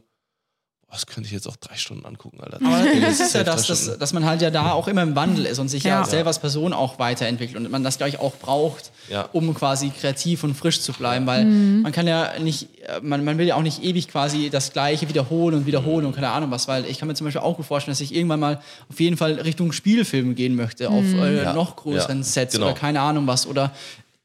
[0.90, 2.58] das könnte ich jetzt auch drei Stunden angucken, Alter.
[2.64, 5.14] Aber das ist ja drei das, dass, dass man halt ja da auch immer im
[5.14, 6.04] Wandel ist und sich ja, Ja.
[6.04, 9.28] selber als Person auch weiterentwickelt und man das gleich auch braucht, Ja.
[9.32, 11.82] um quasi kreativ und frisch zu bleiben, weil Mhm.
[11.82, 15.08] man kann ja nicht, äh, man, man will ja auch nicht ewig quasi das Gleiche
[15.10, 17.66] wiederholen und wiederholen und keine Ahnung was, weil ich kann mir zum Beispiel auch gut
[17.66, 18.60] vorstellen, dass ich irgendwann mal
[18.90, 21.18] auf jeden Fall Richtung Spielfilm gehen möchte, auf Mhm.
[21.22, 21.52] äh, Ja.
[21.52, 22.24] noch größeren Ja.
[22.24, 22.66] Sets Genau.
[22.66, 23.72] oder keine Ahnung was oder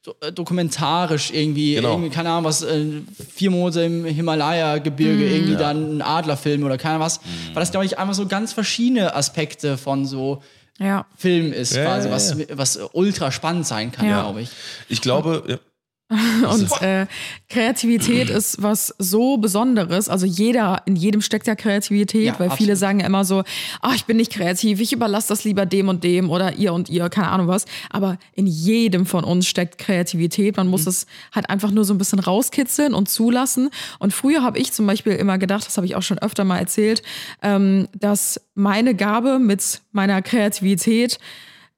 [0.03, 1.91] do- äh, dokumentarisch irgendwie, Genau.
[1.93, 2.85] irgendwie, keine Ahnung was, äh,
[3.33, 7.19] vier Monate im Himalaya-Gebirge, irgendwie dann ein Adlerfilm oder keine Ahnung was.
[7.53, 10.41] Weil das, glaube ich, einfach so ganz verschiedene Aspekte von so
[10.79, 11.05] Ja.
[11.15, 12.45] Film ist, Ja, quasi, ja, was, ja.
[12.57, 14.21] was ultra spannend sein kann, Ja.
[14.23, 14.49] glaube ich.
[14.89, 15.57] Ich glaube, ja.
[16.51, 17.07] Und äh,
[17.49, 20.09] Kreativität ist was so Besonderes.
[20.09, 22.77] Also jeder, in jedem steckt ja Kreativität, Ja, weil viele absolut.
[22.77, 23.43] sagen ja immer so,
[23.81, 26.89] ah, ich bin nicht kreativ, ich überlasse das lieber dem und dem oder ihr und
[26.89, 27.65] ihr, keine Ahnung was.
[27.89, 30.57] Aber in jedem von uns steckt Kreativität.
[30.57, 30.71] Man Mhm.
[30.71, 33.69] muss es halt einfach nur so ein bisschen rauskitzeln und zulassen.
[33.99, 36.57] Und früher habe ich zum Beispiel immer gedacht, das habe ich auch schon öfter mal
[36.59, 37.01] erzählt,
[37.41, 41.19] ähm, dass meine Gabe mit meiner Kreativität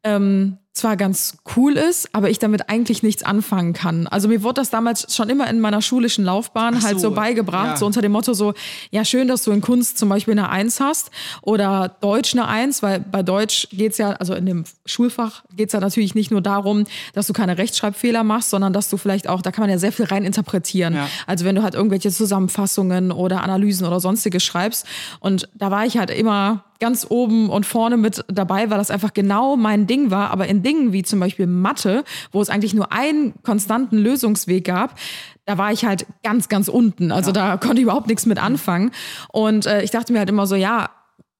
[0.04, 4.08] ähm, zwar ganz cool ist, aber ich damit eigentlich nichts anfangen kann.
[4.08, 7.68] Also mir wurde das damals schon immer in meiner schulischen Laufbahn halt so so, beigebracht,
[7.68, 7.78] ja.
[7.78, 8.54] so unter dem Motto so,
[8.92, 11.12] ja schön, dass du in Kunst zum Beispiel eine Eins hast
[11.42, 15.80] oder Deutsch eine Eins, weil bei Deutsch geht's ja, also in dem Schulfach geht's ja
[15.80, 19.52] natürlich nicht nur darum, dass du keine Rechtschreibfehler machst, sondern dass du vielleicht auch, da
[19.52, 20.94] kann man ja sehr viel rein interpretieren.
[20.96, 21.08] Ja.
[21.26, 24.86] Also wenn du halt irgendwelche Zusammenfassungen oder Analysen oder sonstiges schreibst
[25.22, 29.14] und da war ich halt immer ganz oben und vorne mit dabei, weil das einfach
[29.14, 30.32] genau mein Ding war.
[30.32, 34.98] Aber in Dingen wie zum Beispiel Mathe, wo es eigentlich nur einen konstanten Lösungsweg gab,
[35.46, 37.12] da war ich halt ganz, ganz unten.
[37.12, 38.92] Also da konnte ich überhaupt nichts mit anfangen.
[39.32, 40.90] Und äh, ich dachte mir halt immer so, ja,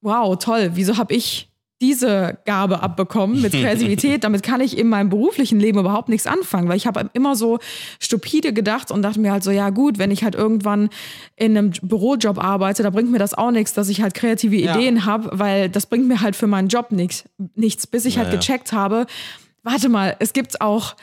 [0.02, 1.50] wow, toll, wieso habe ich
[1.82, 6.70] diese Gabe abbekommen mit Kreativität, damit kann ich in meinem beruflichen Leben überhaupt nichts anfangen,
[6.70, 7.60] weil ich habe immer so
[8.00, 10.90] stupide gedacht und dachte mir halt so, ja gut, wenn ich halt irgendwann
[11.36, 14.76] in einem Bürojob arbeite, da bringt mir das auch nichts, dass ich halt kreative Ja.
[14.76, 18.28] Ideen habe, weil das bringt mir halt für meinen Job nichts, nichts bis ich halt
[18.30, 18.40] Naja.
[18.40, 19.06] gecheckt habe,
[19.64, 20.96] warte mal, es gibt auch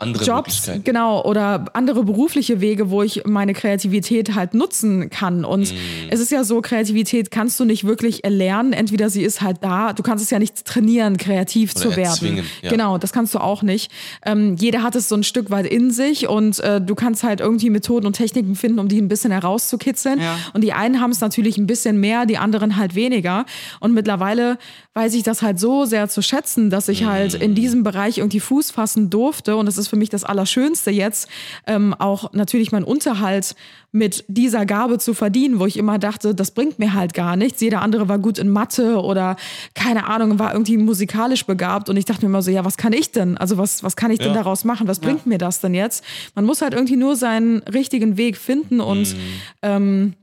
[0.00, 0.84] Andere Jobs, Möglichkeiten.
[0.84, 5.44] genau, oder andere berufliche Wege, wo ich meine Kreativität halt nutzen kann.
[5.44, 5.76] Und Mm.
[6.10, 8.72] es ist ja so, Kreativität kannst du nicht wirklich erlernen.
[8.72, 12.44] Entweder sie ist halt da, du kannst es ja nicht trainieren, kreativ Oder zu werden.
[12.62, 12.70] ja.
[12.70, 13.90] Genau, das kannst du auch nicht.
[14.24, 17.40] Ähm, jeder hat es so ein Stück weit in sich und äh, du kannst halt
[17.40, 20.20] irgendwie Methoden und Techniken finden, um die ein bisschen herauszukitzeln.
[20.20, 20.36] Ja.
[20.54, 23.44] Und die einen haben es natürlich ein bisschen mehr, die anderen halt weniger.
[23.80, 24.58] Und mittlerweile
[24.94, 28.40] weiß ich das halt so sehr zu schätzen, dass ich halt in diesem Bereich irgendwie
[28.40, 29.56] Fuß fassen durfte.
[29.56, 31.28] Und das ist für mich das Allerschönste jetzt,
[31.66, 33.54] ähm, auch natürlich meinen Unterhalt
[33.92, 37.60] mit dieser Gabe zu verdienen, wo ich immer dachte, das bringt mir halt gar nichts.
[37.60, 39.36] Jeder andere war gut in Mathe oder
[39.74, 41.88] keine Ahnung, war irgendwie musikalisch begabt.
[41.88, 43.36] Und ich dachte mir immer so, ja, was kann ich denn?
[43.36, 44.34] Also was, was kann ich denn Ja.
[44.34, 44.86] daraus machen?
[44.86, 46.04] Was bringt mir das denn jetzt?
[46.36, 49.16] Man muss halt irgendwie nur seinen richtigen Weg finden und
[49.62, 50.14] ähm,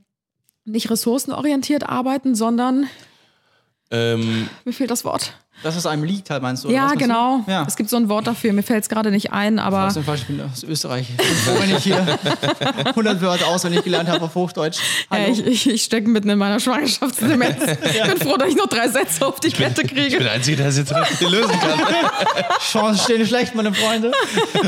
[0.64, 2.86] nicht ressourcenorientiert arbeiten, sondern
[3.90, 5.32] Ähm, mir fehlt das Wort.
[5.62, 6.70] Das, was einem liegt, halt meinst du?
[6.70, 7.42] ja, genau.
[7.44, 7.50] Du?
[7.50, 7.64] Ja.
[7.66, 10.04] Es gibt so ein Wort dafür, mir fällt es gerade nicht ein, aber Das ist
[10.04, 11.08] falsch, ich bin aus Österreich.
[11.10, 12.18] Ich bin froh, wenn ich hier
[12.86, 14.78] 100 Wörter auswendig gelernt habe auf Hochdeutsch.
[15.10, 15.24] Hallo.
[15.24, 17.56] äh, ich, ich, ich stecke mitten in meiner Schwangerschaftsdemenz.
[17.88, 20.18] Ich bin froh, dass ich noch drei Sätze auf die Kette ich bin kriege.
[20.18, 21.80] der Einzige, der es jetzt richtig lösen kann.
[22.60, 24.12] Chancen stehen schlecht, meine Freunde.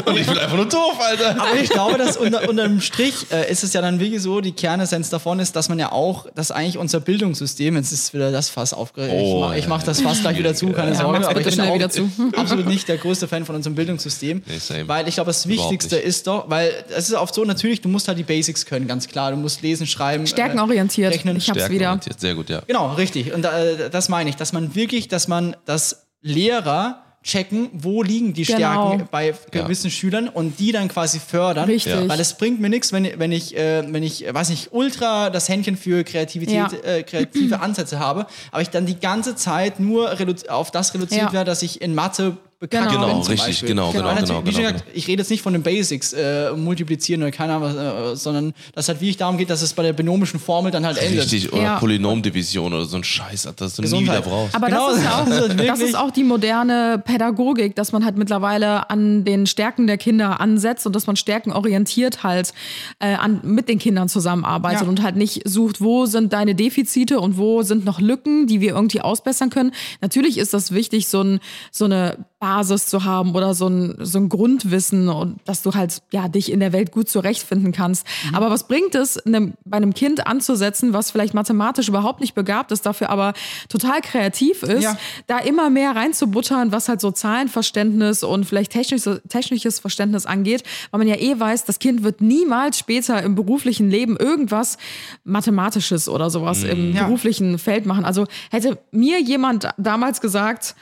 [0.04, 1.40] Und ich bin einfach nur doof, Alter.
[1.40, 4.40] Aber ich glaube, dass unter, unter dem Strich äh, ist es ja dann wirklich so,
[4.40, 8.32] die Kernessenz davon ist, dass man ja auch, dass eigentlich unser Bildungssystem, jetzt ist wieder
[8.32, 9.68] das Fass aufgeregt, ich Oh, mache ich ja.
[9.68, 11.26] mach das Fass gleich wieder zu, keine Sorge.
[11.26, 12.10] aber bitte ich bin wieder zu.
[12.36, 14.42] absolut nicht der größte Fan von unserem Bildungssystem.
[14.46, 17.88] Nee, weil ich glaube, das Wichtigste ist doch, weil es ist oft so, natürlich, du
[17.88, 19.30] musst halt die Basics können, ganz klar.
[19.30, 21.12] Du musst lesen, schreiben, Stärkenorientiert.
[21.12, 21.36] rechnen.
[21.36, 22.00] Ich hab's wieder.
[22.16, 22.62] Sehr gut, ja.
[22.66, 23.32] Genau, richtig.
[23.32, 28.32] Und äh, das meine ich, dass man wirklich, dass man das Lehrer checken, wo liegen
[28.32, 28.58] die Genau.
[28.92, 31.66] Stärken bei gewissen Schülern und die dann quasi fördern.
[31.68, 31.92] Richtig.
[31.92, 32.08] Ja.
[32.08, 35.28] Weil es bringt mir nichts, wenn, wenn ich, äh, wenn ich, äh, weiß nicht, ultra
[35.30, 36.68] das Händchen für Kreativität, Ja.
[36.82, 40.16] äh, kreative Ansätze habe, aber ich dann die ganze Zeit nur
[40.48, 41.32] auf das reduziert Ja.
[41.32, 43.00] werde, dass ich in Mathe bekackt Genau.
[43.00, 43.08] bin.
[43.10, 43.68] Genau, zum richtig, Beispiel.
[43.70, 44.14] genau, Genau.
[44.14, 47.22] genau, genau, wie schon genau, gesagt, ich rede jetzt nicht von den Basics, äh, multiplizieren
[47.22, 49.92] oder keine Ahnung, was, äh, sondern dass halt wirklich darum geht, dass es bei der
[49.94, 51.22] binomischen Formel dann halt endet.
[51.24, 51.78] Richtig, oder Ja.
[51.78, 54.18] Polynomdivision oder so ein Scheiß, das du nie Gesundheit.
[54.24, 54.54] wieder brauchst.
[54.54, 58.04] Aber Genau, das, ist auch, das ist das ist auch die moderne Pädagogik, dass man
[58.04, 62.52] halt mittlerweile an den Stärken der Kinder ansetzt und dass man stärkenorientiert halt
[62.98, 64.88] äh, an, mit den Kindern zusammenarbeitet Ja.
[64.88, 68.74] und halt nicht sucht, wo sind deine Defizite und wo sind noch Lücken, die wir
[68.74, 69.72] irgendwie ausbessern können.
[70.00, 71.40] Natürlich ist das wichtig, so, ein,
[71.70, 76.00] so eine Basis zu haben oder so ein, so ein Grundwissen und dass du halt
[76.10, 78.06] ja dich in der Welt gut zurechtfinden kannst.
[78.30, 78.34] Mhm.
[78.34, 82.72] Aber was bringt es, einem, bei einem Kind anzusetzen, was vielleicht mathematisch überhaupt nicht begabt
[82.72, 83.34] ist, dafür aber
[83.68, 84.96] total kreativ ist, Ja.
[85.26, 90.98] da immer mehr reinzubuttern, was halt so Zahlenverständnis und vielleicht technisches, technisches Verständnis angeht, weil
[90.98, 94.78] man ja eh weiß, das Kind wird niemals später im beruflichen Leben irgendwas
[95.24, 97.04] Mathematisches oder sowas im Ja.
[97.04, 98.06] beruflichen Feld machen.
[98.06, 100.74] Also hätte mir jemand damals gesagt,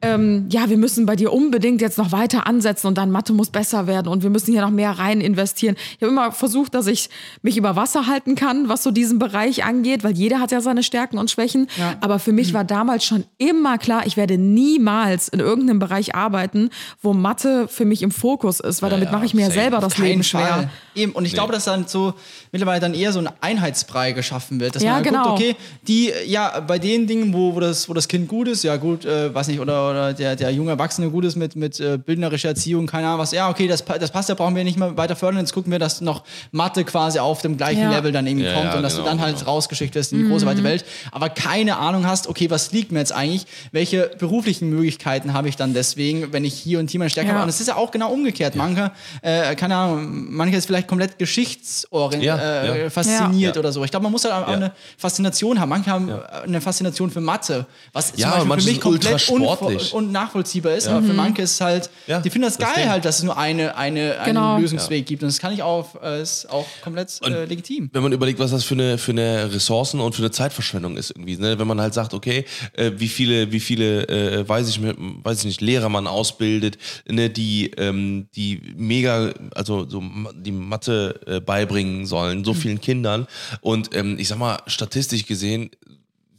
[0.00, 3.50] ähm, ja, wir müssen bei dir unbedingt jetzt noch weiter ansetzen und dein Mathe muss
[3.50, 5.76] besser werden und wir müssen hier noch mehr rein investieren.
[5.96, 7.10] Ich habe immer versucht, dass ich
[7.42, 10.84] mich über Wasser halten kann, was so diesen Bereich angeht, weil jeder hat ja seine
[10.84, 11.68] Stärken und Schwächen.
[11.76, 11.96] Ja.
[12.00, 16.70] Aber für mich war damals schon immer klar, ich werde niemals in irgendeinem Bereich arbeiten,
[17.02, 19.78] wo Mathe für mich im Fokus ist, weil damit ja, mache ich mir ja selber
[19.80, 20.42] das Leben Fall.
[20.46, 20.70] schwer.
[20.94, 22.14] Eben, und ich glaube, dass dann so
[22.52, 24.76] mittlerweile dann eher so ein Einheitsbrei geschaffen wird.
[24.76, 25.24] Dass Ja, man dann genau.
[25.30, 28.62] guckt, okay, die, ja, bei den Dingen, wo, wo, das, wo das Kind gut ist,
[28.62, 31.78] ja gut, äh, weiß nicht, oder, oder der, der junge Erwachsene gut ist mit, mit
[31.80, 34.78] äh, bildnerischer Erziehung, keine Ahnung was, ja, okay, das, das passt, da brauchen wir nicht
[34.78, 36.22] mehr weiter fördern, jetzt gucken wir, dass noch
[36.52, 37.90] Mathe quasi auf dem gleichen Ja.
[37.90, 39.50] Level dann irgendwie Ja, kommt ja, und dass genau, du dann halt genau.
[39.50, 40.30] rausgeschickt wirst in die Mhm.
[40.30, 44.70] große weite Welt, aber keine Ahnung hast, okay, was liegt mir jetzt eigentlich, welche beruflichen
[44.70, 47.34] Möglichkeiten habe ich dann deswegen, wenn ich hier und hier meine Stärke Ja.
[47.34, 47.42] habe.
[47.44, 48.54] Und es ist ja auch genau umgekehrt.
[48.56, 48.90] Manche,
[49.22, 52.90] äh, keine Ahnung, manche ist vielleicht komplett geschichtsorientiert, Ja, äh, ja.
[52.90, 53.60] fasziniert Ja.
[53.60, 53.84] oder so.
[53.84, 54.54] Ich glaube, man muss halt auch Ja.
[54.54, 55.68] eine Faszination haben.
[55.68, 56.10] Manche haben
[56.44, 59.94] eine Faszination für Mathe, was zum Ja, für mich komplett ultra Richtig.
[59.94, 60.88] und nachvollziehbar ist.
[60.88, 62.90] Aber für manche ist es halt, Ja, die finden das das geil Ding.
[62.90, 64.58] halt, dass es nur eine, eine, einen Genau.
[64.58, 65.22] Lösungsweg gibt.
[65.22, 67.90] Und das kann ich auch, äh, ist auch komplett äh, legitim.
[67.92, 71.10] Wenn man überlegt, was das für eine, für eine Ressourcen und für eine Zeitverschwendung ist
[71.10, 71.58] irgendwie, ne?
[71.58, 75.44] wenn man halt sagt, okay, äh, wie viele, wie viele, äh, weiß ich, weiß ich
[75.46, 80.02] nicht, Lehrer man ausbildet, ne, die, ähm, die mega, also so
[80.34, 83.26] die Mathe äh, beibringen sollen, so vielen Kindern
[83.60, 85.70] und ähm, ich sag mal, statistisch gesehen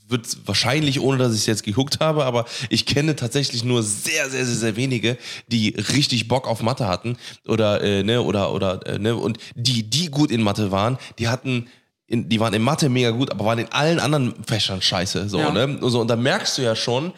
[0.10, 4.30] wird wahrscheinlich, ohne dass ich es jetzt geguckt habe, aber ich kenne tatsächlich nur sehr,
[4.30, 8.86] sehr, sehr, sehr wenige, die richtig Bock auf Mathe hatten oder, äh, ne, oder, oder,
[8.88, 11.68] äh, ne, und die, die gut in Mathe waren, die hatten,
[12.07, 15.39] in, die waren in Mathe mega gut, aber waren in allen anderen Fächern scheiße, so,
[15.39, 15.51] Ja.
[15.51, 17.14] ne, und, so, und da merkst du ja schon,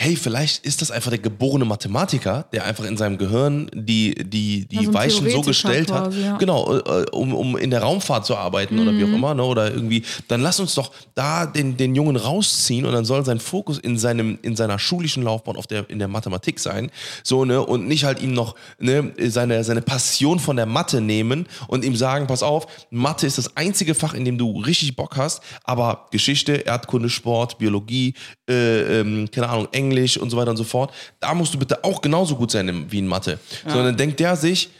[0.00, 4.64] hey, vielleicht ist das einfach der geborene Mathematiker, der einfach in seinem Gehirn die, die,
[4.68, 6.36] die Ja, so ein Weichen so gestellt hat, quasi, ja.
[6.36, 9.12] genau, äh, um, um in der Raumfahrt zu arbeiten oder wie Mhm.
[9.12, 12.92] auch immer, ne, oder irgendwie, dann lass uns doch da den, den Jungen rausziehen und
[12.92, 16.60] dann soll sein Fokus in seinem, in seiner schulischen Laufbahn auf der, in der Mathematik
[16.60, 16.92] sein,
[17.24, 21.48] so, ne, und nicht halt ihm noch, ne, seine, seine Passion von der Mathe nehmen
[21.66, 25.16] und ihm sagen, pass auf, Mathe ist das einzige Fach, in dem du richtig Bock
[25.16, 28.14] hast, aber Geschichte, Erdkunde, Sport, Biologie,
[28.48, 31.84] äh, ähm, keine Ahnung, Englisch und so weiter und so fort, da musst du bitte
[31.84, 33.38] auch genauso gut sein wie in Mathe.
[33.66, 34.70] Sondern denkt der sich,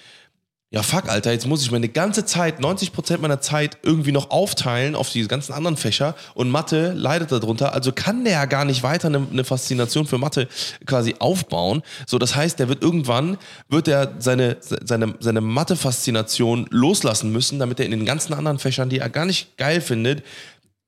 [0.70, 4.94] ja fuck, Alter, jetzt muss ich meine ganze Zeit, 90% meiner Zeit irgendwie noch aufteilen
[4.94, 7.72] auf die ganzen anderen Fächer und Mathe leidet darunter.
[7.72, 10.46] Also kann der ja gar nicht weiter eine, eine Faszination für Mathe
[10.84, 11.82] quasi aufbauen.
[12.06, 13.38] So, das heißt, der wird irgendwann,
[13.68, 18.90] wird er seine, seine, seine Mathe-Faszination loslassen müssen, damit er in den ganzen anderen Fächern,
[18.90, 20.22] die er gar nicht geil findet,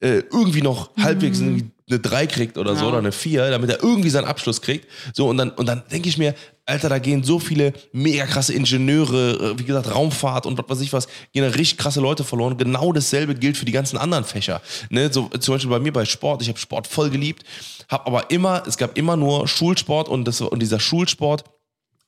[0.00, 3.82] äh, irgendwie noch halbwegs irgendwie eine 3 kriegt oder so, oder eine 4, damit er
[3.82, 4.86] irgendwie seinen Abschluss kriegt.
[5.12, 6.34] So, und dann, und dann denke ich mir,
[6.64, 10.80] Alter, da gehen so viele mega krasse Ingenieure, äh, wie gesagt, Raumfahrt und was weiß
[10.82, 12.56] ich was, gehen da richtig krasse Leute verloren.
[12.56, 14.62] Genau dasselbe gilt für die ganzen anderen Fächer.
[14.88, 15.12] Ne?
[15.12, 17.44] So, zum Beispiel bei mir bei Sport, ich habe Sport voll geliebt,
[17.88, 21.44] habe aber immer, es gab immer nur Schulsport und, das, und dieser Schulsport,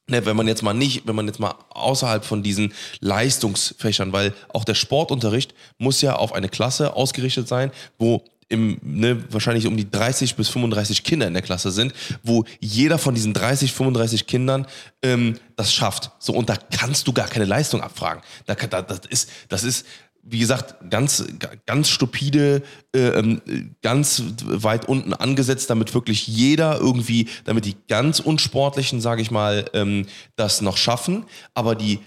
[0.09, 4.35] Ne, wenn man jetzt mal nicht, wenn man jetzt mal außerhalb von diesen Leistungsfächern, weil
[4.53, 9.77] auch der Sportunterricht muss ja auf eine Klasse ausgerichtet sein, wo im, ne, wahrscheinlich um
[9.77, 14.27] die 30 bis 35 Kinder in der Klasse sind, wo jeder von diesen 30, 35
[14.27, 14.67] Kindern
[15.03, 16.11] ähm, das schafft.
[16.19, 18.23] So, und da kannst du gar keine Leistung abfragen.
[18.47, 19.87] Da, da, das ist, das ist,
[20.25, 21.25] wie gesagt, ganz,
[21.67, 22.63] ganz stupide,
[22.95, 23.41] äh, ähm,
[23.83, 29.65] ganz weit unten angesetzt, damit wirklich jeder irgendwie, damit die ganz unsportlichen, sage ich mal,
[29.75, 30.07] ähm,
[30.37, 31.99] das noch schaffen, aber die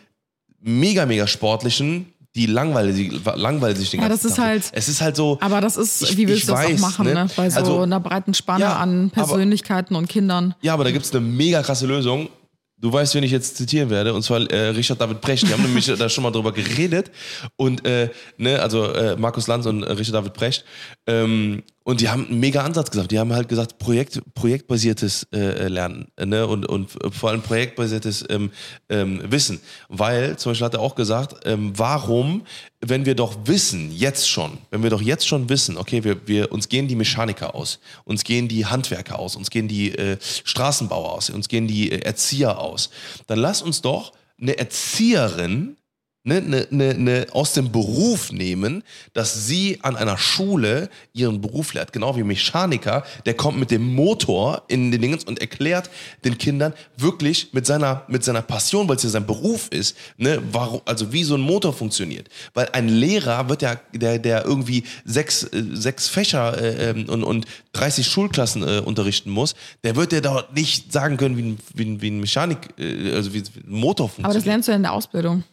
[0.62, 4.46] mega, mega sportlichen, die langweilen, sich- langweilen sich den Ja, ganzen das ist Tag.
[4.46, 5.38] halt- Es ist halt so.
[5.42, 7.14] Aber das ist, Ich- wie willst ich du das weiß, auch machen, ne?
[7.14, 7.28] ne?
[7.36, 10.54] Bei so Also- einer breiten Spanne Ja, an aber- Persönlichkeiten und Kindern.
[10.62, 12.30] Ja, aber da gibt es eine mega krasse Lösung.
[12.78, 15.48] Du weißt, wen ich jetzt zitieren werde, und zwar äh, Richard David Brecht.
[15.48, 17.10] Die haben nämlich da schon mal drüber geredet.
[17.56, 20.66] Und, äh, ne, also äh, Markus Lanz und äh, Richard David Brecht.
[21.08, 23.12] Ähm, und die haben einen mega Ansatz gesagt.
[23.12, 26.48] Die haben halt gesagt, Projekt, projektbasiertes äh, Lernen ne?
[26.48, 28.52] und, und vor allem projektbasiertes ähm,
[28.90, 29.62] ähm, Wissen.
[29.88, 32.42] Weil, zum Beispiel hat er auch gesagt, ähm, warum,
[32.82, 36.52] wenn wir doch wissen, jetzt schon, wenn wir doch jetzt schon wissen, okay, wir, wir,
[36.52, 41.14] uns gehen die Mechaniker aus, uns gehen die Handwerker aus, uns gehen die äh, Straßenbauer
[41.14, 42.90] aus, uns gehen die äh, Erzieher aus,
[43.28, 44.12] dann lass uns doch
[44.42, 45.78] eine Erzieherin
[46.26, 51.74] ne, ne, ne, ne, aus dem Beruf nehmen, dass sie an einer Schule ihren Beruf
[51.74, 51.94] lehrt.
[51.94, 55.90] Genau wie ein Mechaniker, der kommt mit dem Motor in den Dingens und erklärt
[56.26, 60.42] den Kindern wirklich mit seiner, mit seiner Passion, weil es ja sein Beruf ist, ne,
[60.52, 62.28] warum, also wie so ein Motor funktioniert.
[62.54, 67.24] Weil ein Lehrer wird ja, der, der irgendwie sechs, äh, sechs Fächer äh, ähm, und,
[67.24, 69.54] und 30 Schulklassen äh, unterrichten muss,
[69.84, 73.14] der wird ja dort nicht sagen können, wie ein, wie ein, wie ein Mechanik, äh,
[73.14, 74.26] also wie ein Motor funktioniert.
[74.26, 75.44] Aber das lernst du ja in der Ausbildung.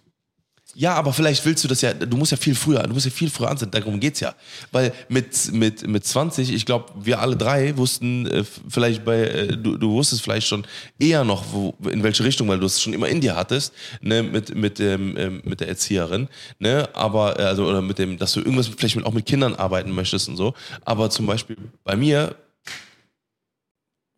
[0.75, 3.13] Ja, aber vielleicht willst du das ja, du musst ja viel früher, du musst ja
[3.13, 4.35] viel früher ansetzen, darum geht's ja.
[4.71, 9.57] Weil mit, mit, mit 20, ich glaube, wir alle drei wussten äh, vielleicht bei, äh,
[9.57, 10.67] du, du wusstest vielleicht schon
[10.99, 14.23] eher noch, wo, in welche Richtung, weil du es schon immer in dir hattest, ne,
[14.23, 18.33] mit, mit, ähm, ähm, mit der Erzieherin, ne, aber, äh, also, oder mit dem, dass
[18.33, 20.55] du irgendwas vielleicht mit, auch mit Kindern arbeiten möchtest und so.
[20.87, 22.35] Aber zum Beispiel bei mir,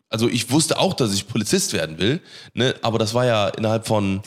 [0.09, 2.21] also ich wusste auch, dass ich Polizist werden will,
[2.53, 4.23] ne, aber das war ja innerhalb von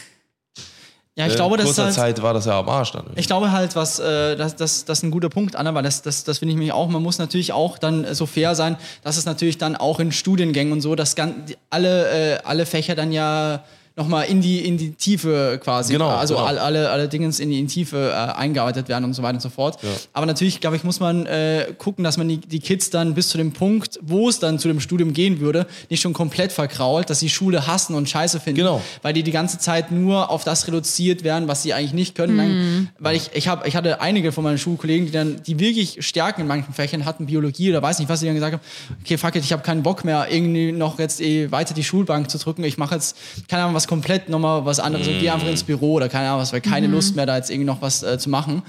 [1.18, 3.05] Ja, ich äh, glaube, das ist kurzer halt, Zeit war das ja am Arsch dann.
[3.15, 6.03] Ich glaube halt, was äh, das, das, das ist ein guter Punkt, Anna, weil das,
[6.03, 6.88] das, das finde ich mich auch.
[6.89, 10.11] Man muss natürlich auch dann äh, so fair sein, dass es natürlich dann auch in
[10.11, 13.63] Studiengängen und so, dass gan- die- alle, äh, alle Fächer dann ja
[13.98, 15.91] nochmal in die, in die Tiefe quasi.
[15.91, 16.45] Genau, Also genau.
[16.45, 19.34] Alle, alle, alle Dingens in die, in die Tiefe äh, eingearbeitet werden und so weiter
[19.36, 19.80] und so fort.
[20.14, 23.30] Aber natürlich, glaube ich, muss man äh, gucken, dass man die, die Kids dann bis
[23.30, 27.10] zu dem Punkt, wo es dann zu dem Studium gehen würde, nicht schon komplett verkrault,
[27.10, 28.60] dass sie Schule hassen und scheiße finden.
[28.60, 28.82] Genau.
[29.02, 32.38] Weil die die ganze Zeit nur auf das reduziert werden, was sie eigentlich nicht können.
[32.38, 36.06] Dann, weil ich, ich, hab, ich hatte einige von meinen Schulkollegen, die dann, die wirklich
[36.06, 38.62] Stärken in manchen Fächern hatten, Biologie oder weiß nicht, was sie dann gesagt haben,
[39.04, 42.30] okay, fuck it, ich habe keinen Bock mehr, irgendwie noch jetzt eh weiter die Schulbank
[42.30, 42.64] zu drücken.
[42.64, 43.18] Ich mache jetzt,
[43.48, 46.42] keine Ahnung, was komplett nochmal was anderes und gehe einfach ins Büro oder keine Ahnung
[46.42, 48.64] was, weil keine Lust mehr da jetzt irgendwie noch was äh, zu machen.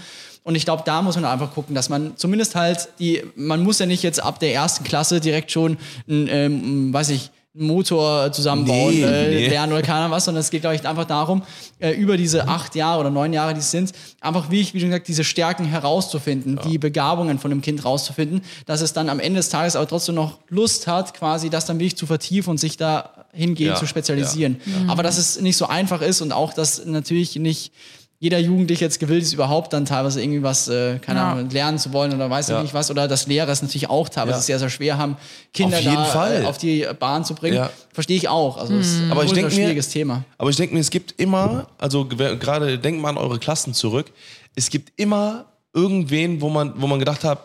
[0.44, 3.80] Und ich glaube, da muss man einfach gucken, dass man zumindest halt die, man muss
[3.80, 5.76] ja nicht jetzt ab der ersten Klasse direkt schon,
[6.08, 9.48] ein, ähm, weiß ich, Motor zusammenbauen, Nee, äh, nee.
[9.48, 11.42] lernen oder keine Ahnung was, sondern es geht, glaube ich, einfach darum,
[11.80, 14.80] äh, über diese acht Jahre oder neun Jahre, die es sind, einfach, wie ich wie
[14.80, 19.20] schon gesagt, diese Stärken herauszufinden, die Begabungen von dem Kind rauszufinden, dass es dann am
[19.20, 22.58] Ende des Tages aber trotzdem noch Lust hat, quasi das dann wirklich zu vertiefen und
[22.58, 24.60] sich da hingehen Ja, zu spezialisieren.
[24.88, 27.72] Aber dass es nicht so einfach ist und auch, dass natürlich nicht
[28.20, 31.32] jeder Jugendliche jetzt gewillt ist, überhaupt dann teilweise irgendwie was, äh, keine Ja.
[31.32, 32.62] Ahnung, lernen zu wollen oder weiß ich Ja.
[32.62, 32.90] nicht was.
[32.90, 34.42] Oder dass Lehrer es natürlich auch teilweise Ja.
[34.42, 35.16] sehr, sehr schwer haben,
[35.54, 36.32] Kinder Auf da.
[36.32, 37.56] Äh, auf die Bahn zu bringen.
[37.56, 37.70] Ja.
[37.92, 38.56] Verstehe ich auch.
[38.56, 40.24] Also es ist Aber ich ein denk mir- schwieriges Thema.
[40.36, 44.10] Aber ich denke mir, es gibt immer, also gerade denkt mal an eure Klassen zurück,
[44.56, 47.38] es gibt immer irgendwen, wo man, wo man gedacht hat,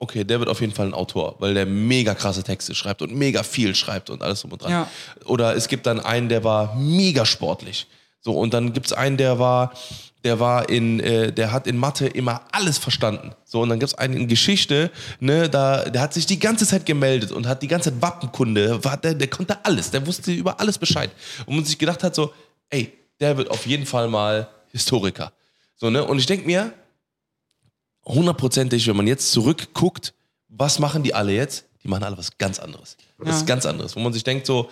[0.00, 3.14] okay, der wird auf jeden Fall ein Autor, weil der mega krasse Texte schreibt und
[3.14, 4.86] mega viel schreibt und alles drum und dran.
[5.26, 7.86] Oder es gibt dann einen, der war mega sportlich.
[8.26, 9.72] So, und dann gibt es einen, der war,
[10.24, 13.30] der war in, äh, der hat in Mathe immer alles verstanden.
[13.44, 16.66] So, und dann gibt es einen in Geschichte, ne, da, der hat sich die ganze
[16.66, 20.32] Zeit gemeldet und hat die ganze Zeit Wappenkunde, war, der, der konnte alles, der wusste
[20.32, 21.12] über alles Bescheid.
[21.46, 22.32] Und man sich gedacht hat so,
[22.68, 25.30] ey, der wird auf jeden Fall mal Historiker.
[25.76, 26.02] So, ne?
[26.04, 26.72] Und ich denke mir,
[28.04, 30.14] hundertprozentig, wenn man jetzt zurückguckt,
[30.48, 31.64] was machen die alle jetzt?
[31.84, 32.96] Die machen alle was ganz anderes.
[33.20, 33.36] Das Ja.
[33.36, 34.68] ist ganz anderes, wo man sich denkt so,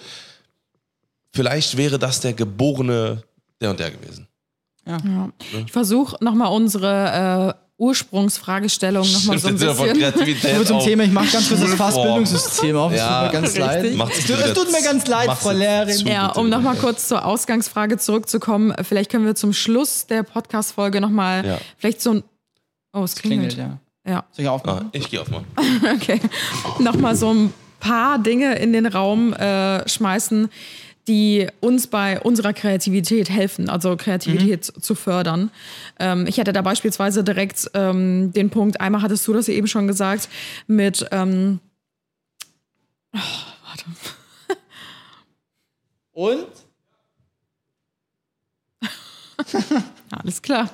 [1.33, 3.23] vielleicht wäre das der geborene
[3.61, 4.29] der und der gewesen.
[4.87, 4.99] Ja.
[5.65, 9.93] Ich versuche nochmal unsere äh, Ursprungsfragestellung nochmal so ein bisschen.
[9.95, 11.75] Kreativität zum Thema, ich mache ganz kurz das.
[11.75, 12.93] Fassbildungssystem auf.
[12.93, 13.97] Es Ja, tut mir ganz richtig.
[13.99, 14.11] leid.
[14.19, 16.07] Es tut, es mir ganz leid, Frau Lehrerin.
[16.07, 21.45] Ja, um nochmal kurz zur Ausgangsfrage zurückzukommen, vielleicht können wir zum Schluss der Podcast-Folge nochmal
[21.47, 21.59] Ja.
[21.79, 22.25] vielleicht so ein.
[22.93, 23.55] Oh, es klingelt.
[23.55, 24.13] Klingelt, ja.
[24.13, 24.87] Ja, Soll ich aufmachen?
[24.87, 25.43] Ah, ich gehe auf mal.
[25.95, 26.21] okay.
[26.79, 30.49] Nochmal so ein paar Dinge in den Raum äh, schmeißen,
[31.09, 35.51] die uns bei unserer Kreativität helfen, also Kreativität zu fördern.
[35.99, 39.87] Ähm, ich hätte da beispielsweise direkt ähm, den Punkt, einmal hattest du das eben schon
[39.87, 40.29] gesagt,
[40.67, 41.61] mit ähm,
[46.13, 46.47] Und?
[50.11, 50.71] alles klar.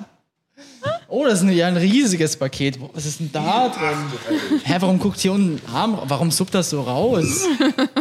[1.07, 2.79] Oh, das ist ein, ja ein riesiges Paket.
[2.93, 4.59] Was ist denn da drin?
[4.63, 5.99] Hä, warum guckt hier unten ein Arm?
[6.05, 7.45] Warum suppt das so raus?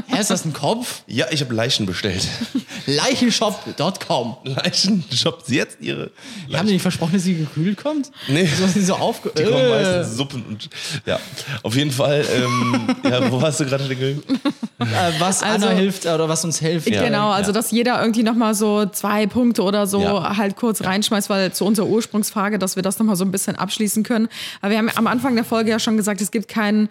[0.07, 1.03] Hä, ist das ein Kopf?
[1.07, 2.27] Ja, ich habe Leichen bestellt.
[2.87, 4.37] Leichenshop.com.
[4.45, 6.11] Leichen shoppt sie jetzt ihre
[6.53, 8.11] Haben die nicht versprochen, dass sie gekühlt kommt?
[8.29, 8.47] Nee.
[8.47, 9.31] So ist sie so aufge...
[9.37, 9.69] Die kommen Äh.
[9.71, 10.69] meistens Suppen und
[11.07, 11.19] ja.
[11.63, 14.19] Auf jeden Fall, ähm, ja, wo hast du gerade den?
[14.79, 14.85] Äh,
[15.19, 16.89] was Also- Anna hilft oder was uns hilft.
[16.89, 17.03] Ja.
[17.05, 17.55] Genau, also ja.
[17.55, 20.37] dass jeder irgendwie nochmal so zwei Punkte oder so Ja.
[20.37, 24.03] halt kurz reinschmeißt, weil zu unserer Ursprungsfrage, dass wir das nochmal so ein bisschen abschließen
[24.03, 24.29] können.
[24.61, 26.89] Aber wir haben am Anfang der Folge ja schon gesagt, es gibt keinen,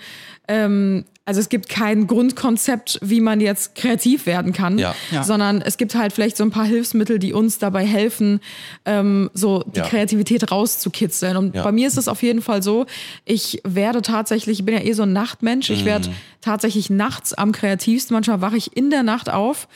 [0.48, 4.96] ähm, also es gibt kein Grundkonzept, wie man jetzt kreativ werden kann, Ja.
[5.12, 5.24] Ja.
[5.24, 8.40] sondern es gibt halt vielleicht so ein paar Hilfsmittel, die uns dabei helfen,
[8.86, 9.86] ähm, so die Ja.
[9.86, 11.38] Kreativität rauszukitzeln.
[11.38, 12.88] Und bei mir ist es auf jeden Fall so,
[13.26, 15.86] ich werde tatsächlich, ich bin ja eh so ein Nachtmensch, ich Mhm.
[15.86, 16.10] werde
[16.42, 18.16] tatsächlich nachts am kreativsten.
[18.16, 19.68] Manchmal wache ich in der Nacht auf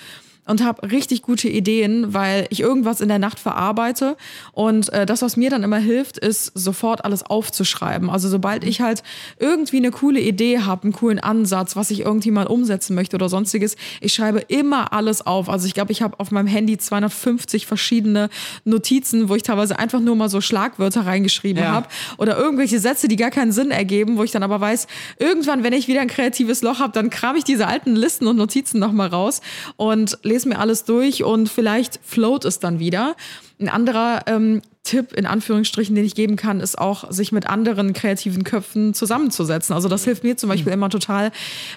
[0.46, 4.18] und habe richtig gute Ideen, weil ich irgendwas in der Nacht verarbeite.
[4.52, 8.10] Und äh, das, was mir dann immer hilft, ist sofort alles aufzuschreiben.
[8.10, 9.04] Also sobald ich halt
[9.39, 13.30] irgendwie eine coole Idee habe, einen coolen Ansatz, was ich irgendwie mal umsetzen möchte oder
[13.30, 15.50] sonstiges, ich schreibe immer alles auf.
[15.50, 18.30] Also ich glaube, ich habe auf meinem Handy 250 verschiedene
[18.66, 21.72] Notizen, wo ich teilweise einfach nur mal so Schlagwörter reingeschrieben Ja.
[21.72, 21.88] habe
[22.18, 24.88] oder irgendwelche Sätze, die gar keinen Sinn ergeben, wo ich dann aber weiß,
[25.20, 28.36] irgendwann, wenn ich wieder ein kreatives Loch habe, dann kram ich diese alten Listen und
[28.38, 29.41] Notizen nochmal raus
[29.78, 33.16] und lese mir alles durch und vielleicht float es dann wieder.
[33.60, 37.94] Ein anderer ähm, Tipp in Anführungsstrichen, den ich geben kann, ist auch, sich mit anderen
[37.94, 39.74] kreativen Köpfen zusammenzusetzen.
[39.74, 41.32] Also das hilft mir zum Beispiel immer total,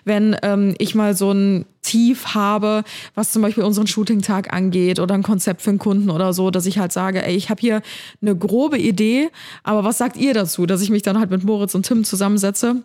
[0.04, 2.82] wenn ähm, ich mal so ein Tief habe,
[3.14, 6.66] was zum Beispiel unseren Shooting-Tag angeht oder ein Konzept für einen Kunden oder so, dass
[6.66, 7.82] ich halt sage, ey, ich habe hier
[8.22, 9.28] eine grobe Idee,
[9.62, 12.82] aber was sagt ihr dazu, dass ich mich dann halt mit Moritz und Tim zusammensetze?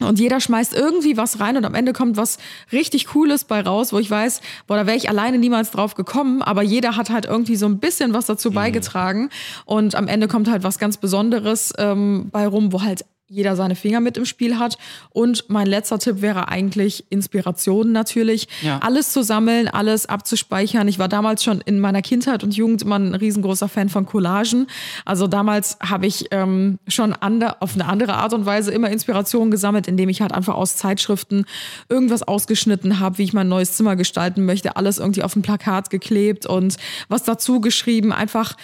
[0.00, 2.38] Und jeder schmeißt irgendwie was rein und am Ende kommt was
[2.72, 6.42] richtig Cooles bei raus, wo ich weiß, boah, da wäre ich alleine niemals drauf gekommen,
[6.42, 9.30] aber jeder hat halt irgendwie so ein bisschen was dazu beigetragen.
[9.64, 13.74] Und am Ende kommt halt was ganz Besonderes ähm, bei rum, wo halt jeder seine
[13.74, 14.76] Finger mit im Spiel hat.
[15.10, 18.48] Und mein letzter Tipp wäre eigentlich Inspiration natürlich.
[18.62, 18.78] Ja.
[18.80, 20.86] Alles zu sammeln, alles abzuspeichern.
[20.88, 24.66] Ich war damals schon in meiner Kindheit und Jugend immer ein riesengroßer Fan von Collagen.
[25.06, 29.50] Also damals habe ich ähm, schon ander, auf eine andere Art und Weise immer Inspiration
[29.50, 31.46] gesammelt, indem ich halt einfach aus Zeitschriften
[31.88, 35.88] irgendwas ausgeschnitten habe, wie ich mein neues Zimmer gestalten möchte, alles irgendwie auf ein Plakat
[35.88, 36.76] geklebt und
[37.08, 38.12] was dazu geschrieben.
[38.12, 38.54] Einfach,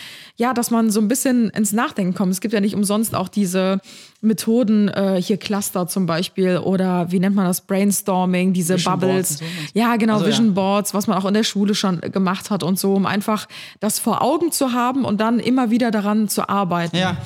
[0.40, 2.32] ja, dass man so ein bisschen ins Nachdenken kommt.
[2.32, 3.80] Es gibt ja nicht umsonst auch diese
[4.22, 9.38] Methoden, äh, hier Cluster zum Beispiel oder wie nennt man das, Brainstorming, diese Vision Bubbles.
[9.38, 9.44] So.
[9.74, 10.30] Ja, genau, Also, ja.
[10.30, 13.48] Vision Boards, was man auch in der Schule schon gemacht hat und so, um einfach
[13.80, 16.96] das vor Augen zu haben und dann immer wieder daran zu arbeiten.
[16.96, 17.16] Ja.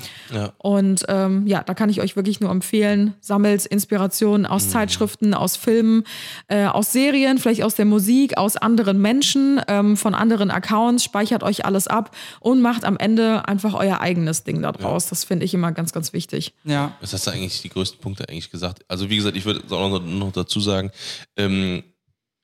[0.58, 4.46] Und ähm, ja, da kann ich euch wirklich nur empfehlen, sammelt Inspirationen Mhm.
[4.48, 6.02] aus Zeitschriften, aus Filmen,
[6.48, 11.44] äh, aus Serien, vielleicht aus der Musik, aus anderen Menschen, ähm, von anderen Accounts, speichert
[11.44, 12.10] euch alles ab
[12.40, 15.08] und macht am Ende einfach euer eigenes Ding daraus.
[15.08, 16.52] Das finde ich immer ganz, ganz wichtig.
[16.64, 16.96] Ja.
[17.00, 18.84] Was hast du eigentlich die größten Punkte eigentlich gesagt?
[18.88, 20.90] Also wie gesagt, ich würde auch noch, dazu sagen,
[21.36, 21.82] ähm,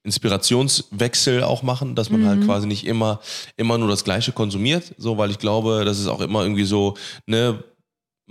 [0.02, 3.20] Inspirationswechsel auch machen, dass man halt quasi nicht immer,
[3.56, 6.96] immer nur das Gleiche konsumiert, so, weil ich glaube, das ist auch immer irgendwie so,
[7.26, 7.62] ne,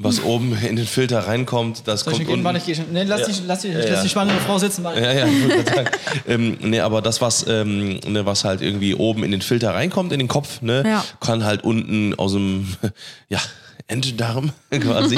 [0.01, 2.33] was oben in den Filter reinkommt, das Soll ich kommt gehen?
[2.35, 2.45] unten.
[2.45, 2.85] Warte, ich gehe schon.
[2.91, 4.01] Nee, lass, die, lass, die, Ja, lass ja.
[4.03, 4.83] die spannende Frau sitzen.
[4.83, 5.01] Warte.
[5.01, 5.27] Ja, ja,
[6.27, 10.11] ähm, nee, aber das, was, ähm, ne, was halt irgendwie oben in den Filter reinkommt,
[10.13, 11.03] in den Kopf, ne, Ja.
[11.19, 12.67] kann halt unten aus dem,
[13.29, 13.39] ja,
[13.87, 15.17] Enddarm quasi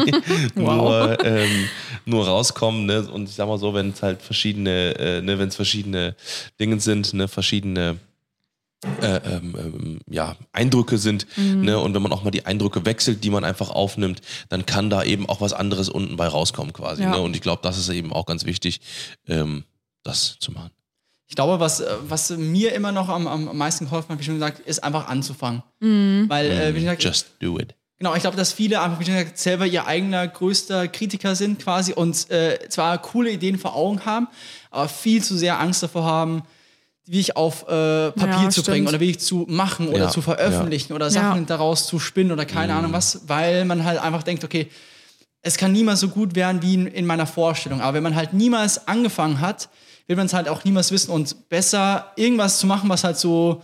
[0.56, 1.68] nur, ähm,
[2.06, 2.86] nur rauskommen.
[2.86, 3.02] Ne?
[3.02, 6.16] Und ich sag mal so, wenn es halt verschiedene, äh, ne, wenn es verschiedene
[6.58, 7.98] Dinge sind, ne, verschiedene
[9.02, 13.24] äh, ähm, ähm, ja, Eindrücke sind, ne, und wenn man auch mal die Eindrücke wechselt,
[13.24, 17.04] die man einfach aufnimmt, dann kann da eben auch was anderes unten bei rauskommen quasi.
[17.04, 17.12] Ja.
[17.12, 17.22] Ne?
[17.22, 18.82] Und ich glaube, das ist eben auch ganz wichtig,
[19.28, 19.66] ähm,
[20.04, 20.72] das zu machen.
[21.28, 24.34] Ich glaube, was, äh, was mir immer noch am, am meisten geholfen hat, wie schon
[24.36, 25.62] gesagt, ist einfach anzufangen.
[25.80, 26.26] Mhm.
[26.28, 27.76] Weil, äh, wie gesagt, Just do it.
[28.00, 31.60] Genau, ich glaube, dass viele einfach, wie schon gesagt, selber ihr eigener größter Kritiker sind
[31.60, 34.28] quasi und äh, zwar coole Ideen vor Augen haben,
[34.72, 36.42] aber viel zu sehr Angst davor haben,
[37.06, 38.68] wie ich auf äh, Papier Ja, zu stimmt.
[38.68, 41.46] bringen oder wie ich zu machen oder Ja, zu veröffentlichen oder Sachen Ja.
[41.46, 42.48] daraus zu spinnen oder Mhm.
[42.48, 44.70] keine Ahnung was, weil man halt einfach denkt, okay,
[45.42, 47.82] es kann niemals so gut werden wie in, in meiner Vorstellung.
[47.82, 49.70] Aber wenn man halt niemals angefangen hat,
[50.06, 53.64] wird man es halt auch niemals wissen und besser irgendwas zu machen, was halt so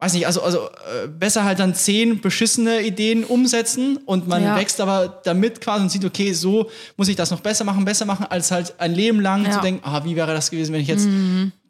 [0.00, 4.56] weiß nicht, also, also äh, besser halt dann zehn beschissene Ideen umsetzen und man Ja.
[4.56, 8.04] wächst aber damit quasi und sieht, okay, so muss ich das noch besser machen, besser
[8.04, 9.52] machen, als halt ein Leben lang Ja.
[9.52, 11.08] zu denken, ah, wie wäre das gewesen, wenn ich jetzt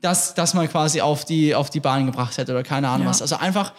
[0.01, 3.11] das, das mal quasi auf die, auf die Bahn gebracht hätte oder keine Ahnung Ja.
[3.11, 3.23] was.
[3.23, 3.73] Also einfach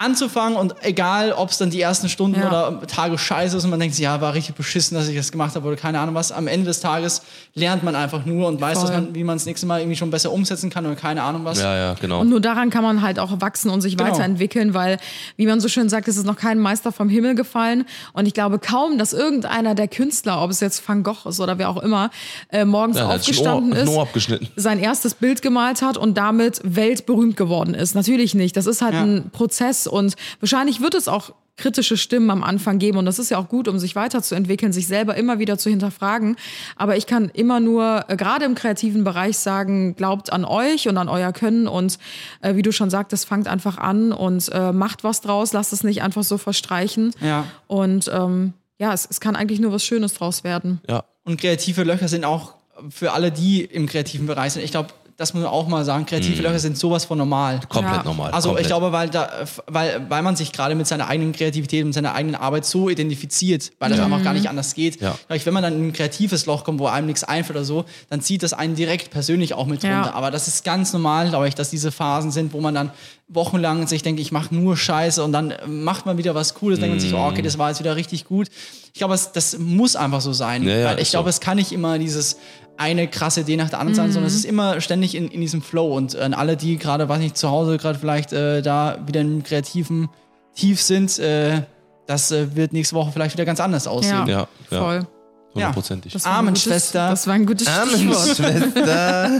[0.00, 2.46] anzufangen und egal, ob es dann die ersten Stunden Ja.
[2.48, 5.32] oder Tage scheiße ist und man denkt sich, ja, war richtig beschissen, dass ich das
[5.32, 6.30] gemacht habe oder keine Ahnung was.
[6.30, 7.22] Am Ende des Tages
[7.54, 10.30] lernt man einfach nur und weiß, man, wie man das nächste Mal irgendwie schon besser
[10.30, 11.58] umsetzen kann oder keine Ahnung was.
[11.60, 12.20] Ja, ja, genau.
[12.20, 14.10] Und nur daran kann man halt auch wachsen und sich Genau.
[14.10, 14.98] weiterentwickeln, weil,
[15.36, 17.84] wie man so schön sagt, es ist noch kein Meister vom Himmel gefallen.
[18.12, 21.58] Und ich glaube kaum, dass irgendeiner der Künstler, ob es jetzt Van Gogh ist oder
[21.58, 22.10] wer auch immer,
[22.52, 24.46] äh, morgens Ja, aufgestanden ist, abgeschnitten.
[24.54, 27.96] sein erstes Bild gemalt hat und damit weltberühmt geworden ist.
[27.96, 28.56] Natürlich nicht.
[28.56, 29.02] Das ist halt Ja.
[29.02, 33.30] ein Prozess und wahrscheinlich wird es auch kritische Stimmen am Anfang geben und das ist
[33.30, 36.36] ja auch gut, um sich weiterzuentwickeln, sich selber immer wieder zu hinterfragen.
[36.76, 40.96] Aber ich kann immer nur, äh, gerade im kreativen Bereich sagen, glaubt an euch und
[40.96, 41.98] an euer Können und
[42.40, 45.82] äh, wie du schon sagtest, fangt einfach an und äh, macht was draus, lasst es
[45.82, 47.10] nicht einfach so verstreichen.
[47.20, 47.44] Ja.
[47.66, 50.80] Und ähm, ja, es, es kann eigentlich nur was Schönes draus werden.
[50.88, 51.04] Ja.
[51.24, 52.54] Und kreative Löcher sind auch
[52.90, 54.62] für alle, die im kreativen Bereich sind.
[54.62, 56.06] Ich glaube, das muss man auch mal sagen.
[56.06, 57.60] Kreative Löcher sind sowas von normal.
[57.68, 58.02] Komplett Ja.
[58.04, 58.30] normal.
[58.30, 58.64] Also komplett.
[58.66, 59.28] ich glaube, weil, da,
[59.66, 63.72] weil, weil man sich gerade mit seiner eigenen Kreativität und seiner eigenen Arbeit so identifiziert,
[63.80, 65.00] weil das einfach gar nicht anders geht.
[65.00, 65.16] Ja.
[65.28, 68.20] Wenn man dann in ein kreatives Loch kommt, wo einem nichts einfällt oder so, dann
[68.20, 69.96] zieht das einen direkt persönlich auch mit Ja.
[70.02, 70.14] runter.
[70.14, 72.90] Aber das ist ganz normal, glaube ich, dass diese Phasen sind, wo man dann
[73.26, 76.94] wochenlang sich denkt, ich mache nur Scheiße und dann macht man wieder was Cooles, denkt
[76.94, 78.48] man sich, oh, okay, das war jetzt wieder richtig gut.
[78.94, 80.62] Ich glaube, es- das muss einfach so sein.
[80.62, 81.36] Ja, ja, weil ich glaube, so.
[81.36, 82.36] es kann nicht immer dieses
[82.78, 85.62] eine krasse Idee nach der anderen sein, sondern es ist immer ständig in, in diesem
[85.62, 85.94] Flow.
[85.96, 89.20] Und äh, an alle, die gerade, weiß nicht, zu Hause gerade vielleicht äh, da wieder
[89.20, 90.08] im kreativen
[90.54, 91.62] Tief sind, äh,
[92.06, 94.26] das äh, wird nächste Woche vielleicht wieder ganz anders aussehen.
[94.26, 94.78] Ja, ja.
[94.78, 95.06] voll.
[95.54, 96.12] Hundertprozentig.
[96.12, 97.10] Das war ein Amen, gutes- Schwester.
[97.10, 98.36] Das war ein gutes Stichwort.
[98.36, 99.30] Schwester.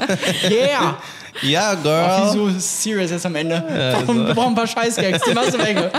[0.51, 0.99] Yeah!
[1.43, 2.21] Ja, Ach, Girl.
[2.51, 3.63] wieso serious jetzt am Ende?
[3.95, 5.91] Warum, wir brauchen ein paar Scheißgags, die machst du weg.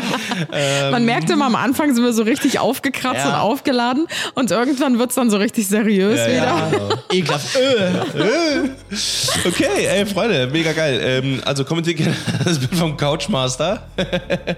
[0.92, 3.30] Man merkte mal am Anfang sind wir so richtig aufgekratzt Ja.
[3.30, 6.34] und aufgeladen und irgendwann wird's dann so richtig seriös wieder.
[6.34, 6.72] Ja.
[7.12, 7.56] Ekelhaft.
[7.56, 8.70] Äh.
[9.48, 11.00] Okay, ey, Freunde, mega geil.
[11.04, 13.84] Ähm, also kommentiert gerne das Bild vom Couchmaster.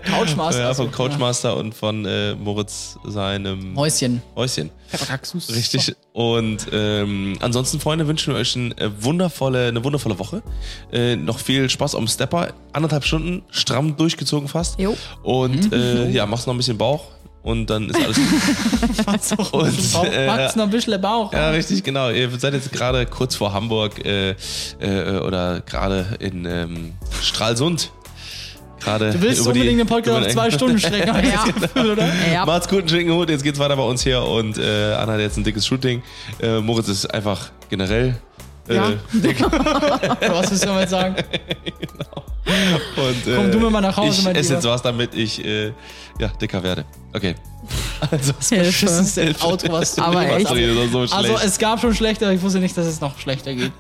[0.06, 0.62] Couchmaster.
[0.62, 4.22] Ja, vom Couchmaster und von äh, Moritz seinem Häuschen.
[4.36, 4.70] Häuschen.
[4.92, 5.50] Pepperkaxus.
[5.56, 5.96] Richtig.
[6.14, 10.44] Und ähm, ansonsten, Freunde, wünschen wir euch eine äh, wundervolle, eine wundervolle Woche.
[10.92, 12.54] Äh, noch viel Spaß am Stepper.
[12.74, 14.80] Anderthalb Stunden, stramm durchgezogen fast.
[14.80, 14.96] Jo.
[15.24, 17.06] Und äh, ja, machst noch ein bisschen Bauch.
[17.44, 19.06] und dann ist alles gut.
[19.06, 19.74] Macht's noch, Und,
[20.14, 21.34] äh, macht's noch ein bisschen Bauch.
[21.34, 22.10] Ja, richtig, genau.
[22.12, 24.36] Ihr seid jetzt gerade kurz vor Hamburg äh,
[24.80, 27.92] äh, oder gerade in ähm, Stralsund.
[28.80, 32.10] Gerade Du willst unbedingt den Podcast auf zwei Stunden strecken, habe ich das Gefühl, oder?
[32.34, 32.46] Ja.
[32.46, 33.30] Macht's gut, einen schicken Hut.
[33.30, 36.02] Jetzt geht's weiter bei uns hier und äh, Anna hat jetzt ein dickes Shooting.
[36.42, 38.16] Äh, Moritz ist einfach generell
[38.76, 38.92] Ja.
[39.14, 39.42] dick.
[39.42, 41.16] Was willst du damit sagen?
[42.46, 44.56] Und, äh, Komm du mir mal nach Hause, Ich mein esse Lieber.
[44.56, 45.68] jetzt was, damit ich äh,
[46.20, 46.86] ja, dicker werde.
[47.14, 47.36] Okay.
[48.10, 48.66] Also, Hilfe.
[48.66, 50.50] Beschissenste Outro, was du Aber echt.
[50.50, 53.54] das so Also es gab schon schlechter, aber ich wusste nicht, dass es noch schlechter
[53.54, 53.72] geht.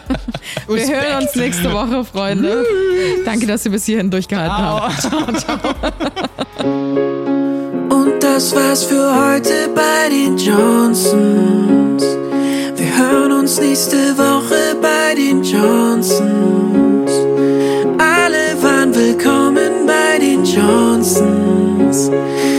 [0.68, 2.62] Wir hören uns nächste Woche, Freunde.
[3.24, 5.04] Danke, dass ihr bis hierhin durchgehalten habt.
[7.90, 12.04] Und das war's für heute bei den Johnsons.
[12.96, 17.10] Wir hören uns nächste Woche bei den Johnsons.
[17.98, 22.08] Alle waren willkommen bei den Johnsons.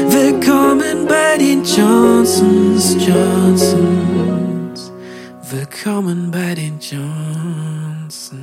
[0.10, 4.92] Willkommen bei den Johnsons, Johnsons.
[5.50, 8.34] Willkommen bei den Johnsons.